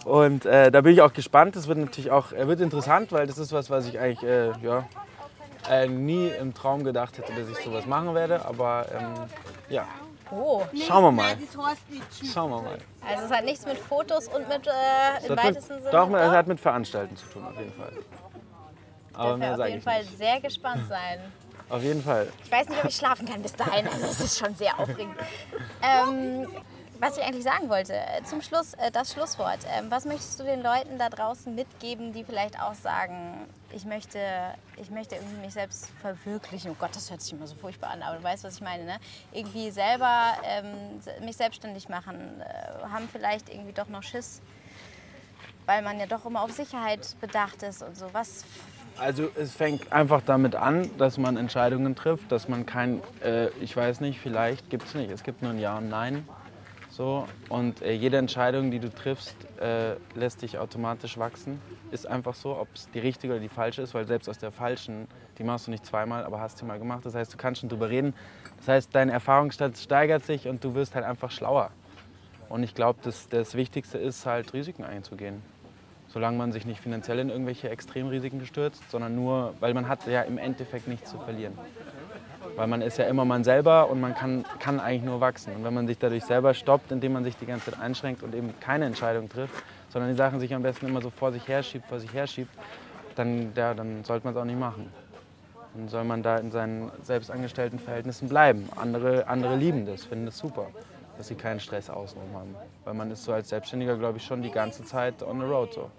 Und 0.05 0.47
äh, 0.47 0.71
da 0.71 0.81
bin 0.81 0.93
ich 0.93 1.03
auch 1.03 1.13
gespannt. 1.13 1.55
Das 1.55 1.67
wird 1.67 1.77
natürlich 1.77 2.09
auch 2.09 2.31
äh, 2.31 2.47
wird 2.47 2.61
interessant, 2.61 3.11
weil 3.11 3.27
das 3.27 3.37
ist 3.37 3.53
was, 3.53 3.69
was 3.69 3.85
ich 3.87 3.99
eigentlich 3.99 4.23
äh, 4.23 4.53
ja, 4.63 4.87
äh, 5.69 5.87
nie 5.87 6.27
im 6.29 6.53
Traum 6.53 6.83
gedacht 6.83 7.17
hätte, 7.17 7.33
dass 7.33 7.49
ich 7.49 7.63
sowas 7.63 7.85
machen 7.85 8.13
werde. 8.15 8.45
Aber 8.45 8.85
ähm, 8.93 9.13
ja, 9.69 9.87
Oh, 10.31 10.61
schauen 10.87 11.03
wir 11.05 11.11
mal. 11.11 11.35
Schauen 12.31 12.51
wir 12.51 12.61
mal. 12.61 12.77
also 13.07 13.25
es 13.25 13.31
hat 13.31 13.45
nichts 13.45 13.65
mit 13.65 13.77
Fotos 13.79 14.27
und 14.27 14.47
mit 14.47 14.67
äh, 14.67 15.25
im 15.27 15.35
weitesten 15.35 15.79
Sinne. 15.79 15.89
doch, 15.91 16.09
es 16.13 16.31
hat 16.31 16.47
mit 16.47 16.59
Veranstalten 16.59 17.15
zu 17.17 17.25
tun, 17.25 17.45
auf 17.47 17.57
jeden 17.57 17.73
Fall. 17.73 17.93
Aber 19.13 19.37
mehr 19.37 19.53
auf 19.59 19.67
jeden 19.67 19.81
Fall 19.81 20.03
nicht. 20.03 20.17
sehr 20.17 20.39
gespannt 20.39 20.87
sein. 20.87 21.19
Auf 21.67 21.81
jeden 21.83 22.03
Fall. 22.03 22.27
Ich 22.43 22.51
weiß 22.51 22.69
nicht, 22.69 22.83
ob 22.83 22.89
ich 22.89 22.95
schlafen 22.95 23.27
kann 23.27 23.41
bis 23.41 23.55
dahin. 23.55 23.87
Also 23.87 24.05
es 24.05 24.19
ist 24.19 24.37
schon 24.39 24.55
sehr 24.55 24.79
aufregend. 24.79 25.15
Ähm, 25.81 26.47
was 26.99 27.17
ich 27.17 27.23
eigentlich 27.23 27.43
sagen 27.43 27.69
wollte, 27.69 27.93
äh, 27.93 28.23
zum 28.23 28.41
Schluss, 28.41 28.73
äh, 28.73 28.91
das 28.91 29.13
Schlusswort. 29.13 29.59
Ähm, 29.73 29.89
was 29.89 30.05
möchtest 30.05 30.39
du 30.39 30.43
den 30.43 30.61
Leuten 30.61 30.97
da 30.97 31.09
draußen 31.09 31.53
mitgeben, 31.55 32.11
die 32.11 32.23
vielleicht 32.23 32.59
auch 32.61 32.73
sagen, 32.73 33.47
ich 33.71 33.85
möchte, 33.85 34.19
ich 34.75 34.89
möchte 34.89 35.15
irgendwie 35.15 35.37
mich 35.37 35.53
selbst 35.53 35.89
verwirklichen? 36.01 36.71
Oh 36.71 36.75
Gott, 36.77 36.93
das 36.93 37.09
hört 37.09 37.21
sich 37.21 37.31
immer 37.31 37.47
so 37.47 37.55
furchtbar 37.55 37.91
an, 37.91 38.01
aber 38.01 38.17
du 38.17 38.23
weißt, 38.23 38.43
was 38.43 38.55
ich 38.55 38.61
meine. 38.61 38.83
Ne? 38.83 38.97
Irgendwie 39.31 39.71
selber 39.71 40.33
ähm, 40.43 40.99
mich 41.25 41.37
selbstständig 41.37 41.87
machen, 41.87 42.41
äh, 42.41 42.87
haben 42.89 43.07
vielleicht 43.09 43.49
irgendwie 43.49 43.73
doch 43.73 43.87
noch 43.87 44.03
Schiss, 44.03 44.41
weil 45.65 45.81
man 45.81 45.99
ja 45.99 46.05
doch 46.05 46.25
immer 46.25 46.41
auf 46.41 46.51
Sicherheit 46.51 47.15
bedacht 47.21 47.63
ist 47.63 47.81
und 47.81 47.95
so. 47.95 48.07
Was 48.11 48.43
Also 48.97 49.29
es 49.35 49.53
fängt 49.53 49.93
einfach 49.93 50.21
damit 50.25 50.55
an, 50.55 50.89
dass 50.97 51.17
man 51.17 51.37
Entscheidungen 51.37 51.95
trifft, 51.95 52.29
dass 52.29 52.49
man 52.49 52.65
kein, 52.65 53.01
äh, 53.23 53.47
ich 53.61 53.77
weiß 53.77 54.01
nicht, 54.01 54.19
vielleicht 54.19 54.69
gibt 54.69 54.83
es 54.83 54.95
nicht. 54.95 55.11
Es 55.11 55.23
gibt 55.23 55.41
nur 55.41 55.51
ein 55.51 55.59
Ja 55.59 55.77
und 55.77 55.87
Nein. 55.87 56.27
So. 56.99 57.25
Und 57.47 57.81
äh, 57.81 57.93
jede 57.93 58.17
Entscheidung, 58.17 58.71
die 58.71 58.79
du 58.79 58.93
triffst, 58.93 59.33
äh, 59.61 59.95
lässt 60.15 60.41
dich 60.41 60.57
automatisch 60.57 61.17
wachsen. 61.17 61.61
Ist 61.91 62.05
einfach 62.05 62.35
so, 62.35 62.57
ob 62.57 62.67
es 62.75 62.89
die 62.91 62.99
richtige 62.99 63.31
oder 63.31 63.41
die 63.41 63.47
falsche 63.47 63.81
ist, 63.81 63.93
weil 63.93 64.05
selbst 64.05 64.27
aus 64.27 64.37
der 64.37 64.51
falschen, 64.51 65.07
die 65.37 65.45
machst 65.45 65.67
du 65.67 65.71
nicht 65.71 65.85
zweimal, 65.85 66.25
aber 66.25 66.41
hast 66.41 66.57
sie 66.57 66.65
mal 66.65 66.77
gemacht. 66.77 67.05
Das 67.05 67.15
heißt, 67.15 67.33
du 67.33 67.37
kannst 67.37 67.61
schon 67.61 67.69
drüber 67.69 67.89
reden. 67.89 68.13
Das 68.57 68.67
heißt, 68.67 68.89
dein 68.91 69.07
Erfahrungsstand 69.07 69.77
steigert 69.77 70.25
sich 70.25 70.49
und 70.49 70.61
du 70.61 70.75
wirst 70.75 70.93
halt 70.93 71.05
einfach 71.05 71.31
schlauer. 71.31 71.71
Und 72.49 72.63
ich 72.63 72.75
glaube, 72.75 72.99
das, 73.01 73.29
das 73.29 73.55
Wichtigste 73.55 73.97
ist 73.97 74.25
halt, 74.25 74.51
Risiken 74.51 74.83
einzugehen. 74.83 75.41
Solange 76.09 76.37
man 76.37 76.51
sich 76.51 76.65
nicht 76.65 76.81
finanziell 76.81 77.19
in 77.19 77.29
irgendwelche 77.29 77.69
Extremrisiken 77.69 78.45
stürzt, 78.45 78.91
sondern 78.91 79.15
nur, 79.15 79.53
weil 79.61 79.73
man 79.73 79.87
hat 79.87 80.05
ja 80.05 80.23
im 80.23 80.37
Endeffekt 80.37 80.89
nichts 80.89 81.11
zu 81.11 81.17
verlieren. 81.19 81.57
Weil 82.59 82.67
man 82.67 82.81
ist 82.81 82.97
ja 82.97 83.05
immer 83.05 83.23
man 83.23 83.45
selber 83.45 83.89
und 83.89 84.01
man 84.01 84.13
kann, 84.13 84.43
kann 84.59 84.81
eigentlich 84.81 85.03
nur 85.03 85.21
wachsen. 85.21 85.55
Und 85.55 85.63
wenn 85.63 85.73
man 85.73 85.87
sich 85.87 85.97
dadurch 85.97 86.25
selber 86.25 86.53
stoppt, 86.53 86.91
indem 86.91 87.13
man 87.13 87.23
sich 87.23 87.37
die 87.37 87.45
ganze 87.45 87.71
Zeit 87.71 87.79
einschränkt 87.79 88.21
und 88.21 88.35
eben 88.35 88.53
keine 88.59 88.83
Entscheidung 88.83 89.29
trifft, 89.29 89.53
sondern 89.87 90.11
die 90.11 90.17
Sachen 90.17 90.41
sich 90.41 90.53
am 90.53 90.61
besten 90.61 90.87
immer 90.87 91.01
so 91.01 91.09
vor 91.09 91.31
sich 91.31 91.47
herschiebt, 91.47 91.85
vor 91.85 92.01
sich 92.01 92.13
herschiebt, 92.13 92.51
dann, 93.15 93.53
ja, 93.55 93.73
dann 93.73 94.03
sollte 94.03 94.25
man 94.25 94.35
es 94.35 94.41
auch 94.41 94.45
nicht 94.45 94.59
machen. 94.59 94.91
Dann 95.73 95.87
soll 95.87 96.03
man 96.03 96.21
da 96.21 96.35
in 96.35 96.51
seinen 96.51 96.91
selbstangestellten 97.01 97.79
Verhältnissen 97.79 98.27
bleiben. 98.27 98.67
Andere, 98.75 99.25
andere 99.27 99.55
lieben 99.55 99.85
das, 99.85 100.03
finden 100.03 100.25
das 100.25 100.37
super, 100.37 100.67
dass 101.17 101.29
sie 101.29 101.35
keinen 101.35 101.61
Stress 101.61 101.89
außenrum 101.89 102.33
haben. 102.33 102.55
Weil 102.83 102.93
man 102.93 103.09
ist 103.09 103.23
so 103.23 103.31
als 103.31 103.47
Selbstständiger, 103.47 103.95
glaube 103.95 104.17
ich, 104.17 104.25
schon 104.25 104.41
die 104.41 104.51
ganze 104.51 104.83
Zeit 104.83 105.23
on 105.23 105.39
the 105.39 105.45
road 105.45 105.73
so. 105.73 105.89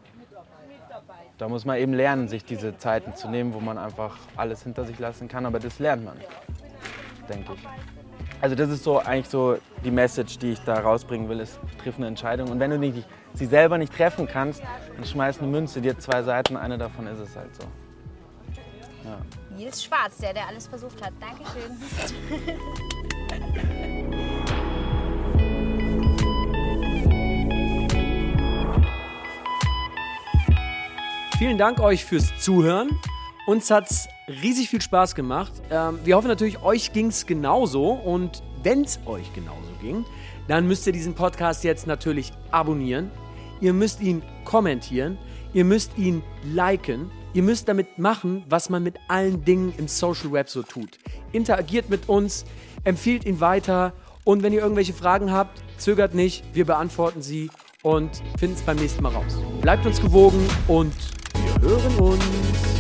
Da 1.40 1.48
muss 1.48 1.64
man 1.64 1.79
eben 1.79 1.94
lernen, 1.94 2.29
sich 2.29 2.44
diese 2.44 2.76
Zeiten 2.76 3.14
zu 3.14 3.26
nehmen, 3.26 3.55
wo 3.55 3.61
man 3.61 3.79
einfach 3.79 4.18
alles 4.37 4.62
hinter 4.62 4.85
sich 4.85 4.98
lassen 4.98 5.26
kann. 5.26 5.46
Aber 5.46 5.59
das 5.59 5.79
lernt 5.79 6.05
man, 6.05 6.18
denke 7.31 7.55
ich. 7.55 7.66
Also 8.42 8.54
das 8.54 8.69
ist 8.69 8.85
so 8.85 8.98
eigentlich 8.98 9.31
so 9.31 9.56
die 9.83 9.90
Message, 9.90 10.38
die 10.38 10.52
ich 10.52 10.60
da 10.60 10.75
rausbringen 10.75 11.31
will, 11.31 11.40
ist, 11.40 11.58
triff 11.83 11.96
eine 11.96 12.08
Entscheidung. 12.08 12.50
Und 12.50 12.60
wenn 12.60 12.71
du 12.71 12.79
nicht, 12.79 13.06
sie 13.33 13.46
selber 13.46 13.79
nicht 13.79 13.94
treffen 13.94 14.27
kannst, 14.27 14.62
dann 14.94 15.06
schmeiß 15.06 15.38
eine 15.38 15.48
Münze, 15.48 15.81
die 15.81 15.88
hat 15.88 16.02
zwei 16.02 16.23
Seiten, 16.23 16.58
eine 16.58 16.77
davon 16.77 17.06
ist 17.06 17.21
es 17.21 17.35
halt 17.35 17.56
so. 17.56 17.64
Nils 19.56 19.83
Schwarz, 19.83 20.19
der, 20.19 20.35
der 20.35 20.46
alles 20.46 20.67
versucht 20.67 21.02
hat. 21.02 21.12
Dankeschön. 21.21 21.71
Vielen 31.40 31.56
Dank 31.56 31.80
euch 31.80 32.04
fürs 32.04 32.38
Zuhören. 32.38 32.98
Uns 33.46 33.70
hat's 33.70 34.10
riesig 34.42 34.68
viel 34.68 34.82
Spaß 34.82 35.14
gemacht. 35.14 35.50
Ähm, 35.70 35.98
wir 36.04 36.14
hoffen 36.14 36.28
natürlich, 36.28 36.62
euch 36.62 36.92
ging's 36.92 37.24
genauso. 37.24 37.92
Und 37.92 38.42
wenn's 38.62 39.00
euch 39.06 39.32
genauso 39.32 39.70
ging, 39.80 40.04
dann 40.48 40.68
müsst 40.68 40.86
ihr 40.86 40.92
diesen 40.92 41.14
Podcast 41.14 41.64
jetzt 41.64 41.86
natürlich 41.86 42.34
abonnieren. 42.50 43.10
Ihr 43.62 43.72
müsst 43.72 44.02
ihn 44.02 44.22
kommentieren. 44.44 45.16
Ihr 45.54 45.64
müsst 45.64 45.96
ihn 45.96 46.22
liken. 46.44 47.10
Ihr 47.32 47.42
müsst 47.42 47.70
damit 47.70 47.98
machen, 47.98 48.44
was 48.46 48.68
man 48.68 48.82
mit 48.82 48.96
allen 49.08 49.42
Dingen 49.42 49.72
im 49.78 49.88
Social 49.88 50.32
Web 50.32 50.50
so 50.50 50.62
tut. 50.62 50.98
Interagiert 51.32 51.88
mit 51.88 52.06
uns, 52.10 52.44
empfiehlt 52.84 53.24
ihn 53.24 53.40
weiter. 53.40 53.94
Und 54.24 54.42
wenn 54.42 54.52
ihr 54.52 54.60
irgendwelche 54.60 54.92
Fragen 54.92 55.32
habt, 55.32 55.62
zögert 55.78 56.12
nicht. 56.12 56.44
Wir 56.52 56.66
beantworten 56.66 57.22
sie 57.22 57.48
und 57.82 58.22
finden 58.38 58.56
es 58.56 58.62
beim 58.62 58.76
nächsten 58.76 59.02
Mal 59.02 59.14
raus. 59.14 59.38
Bleibt 59.62 59.86
uns 59.86 60.02
gewogen 60.02 60.46
und 60.68 60.92
wir 61.59 61.71
hören 61.71 61.98
uns. 61.98 62.79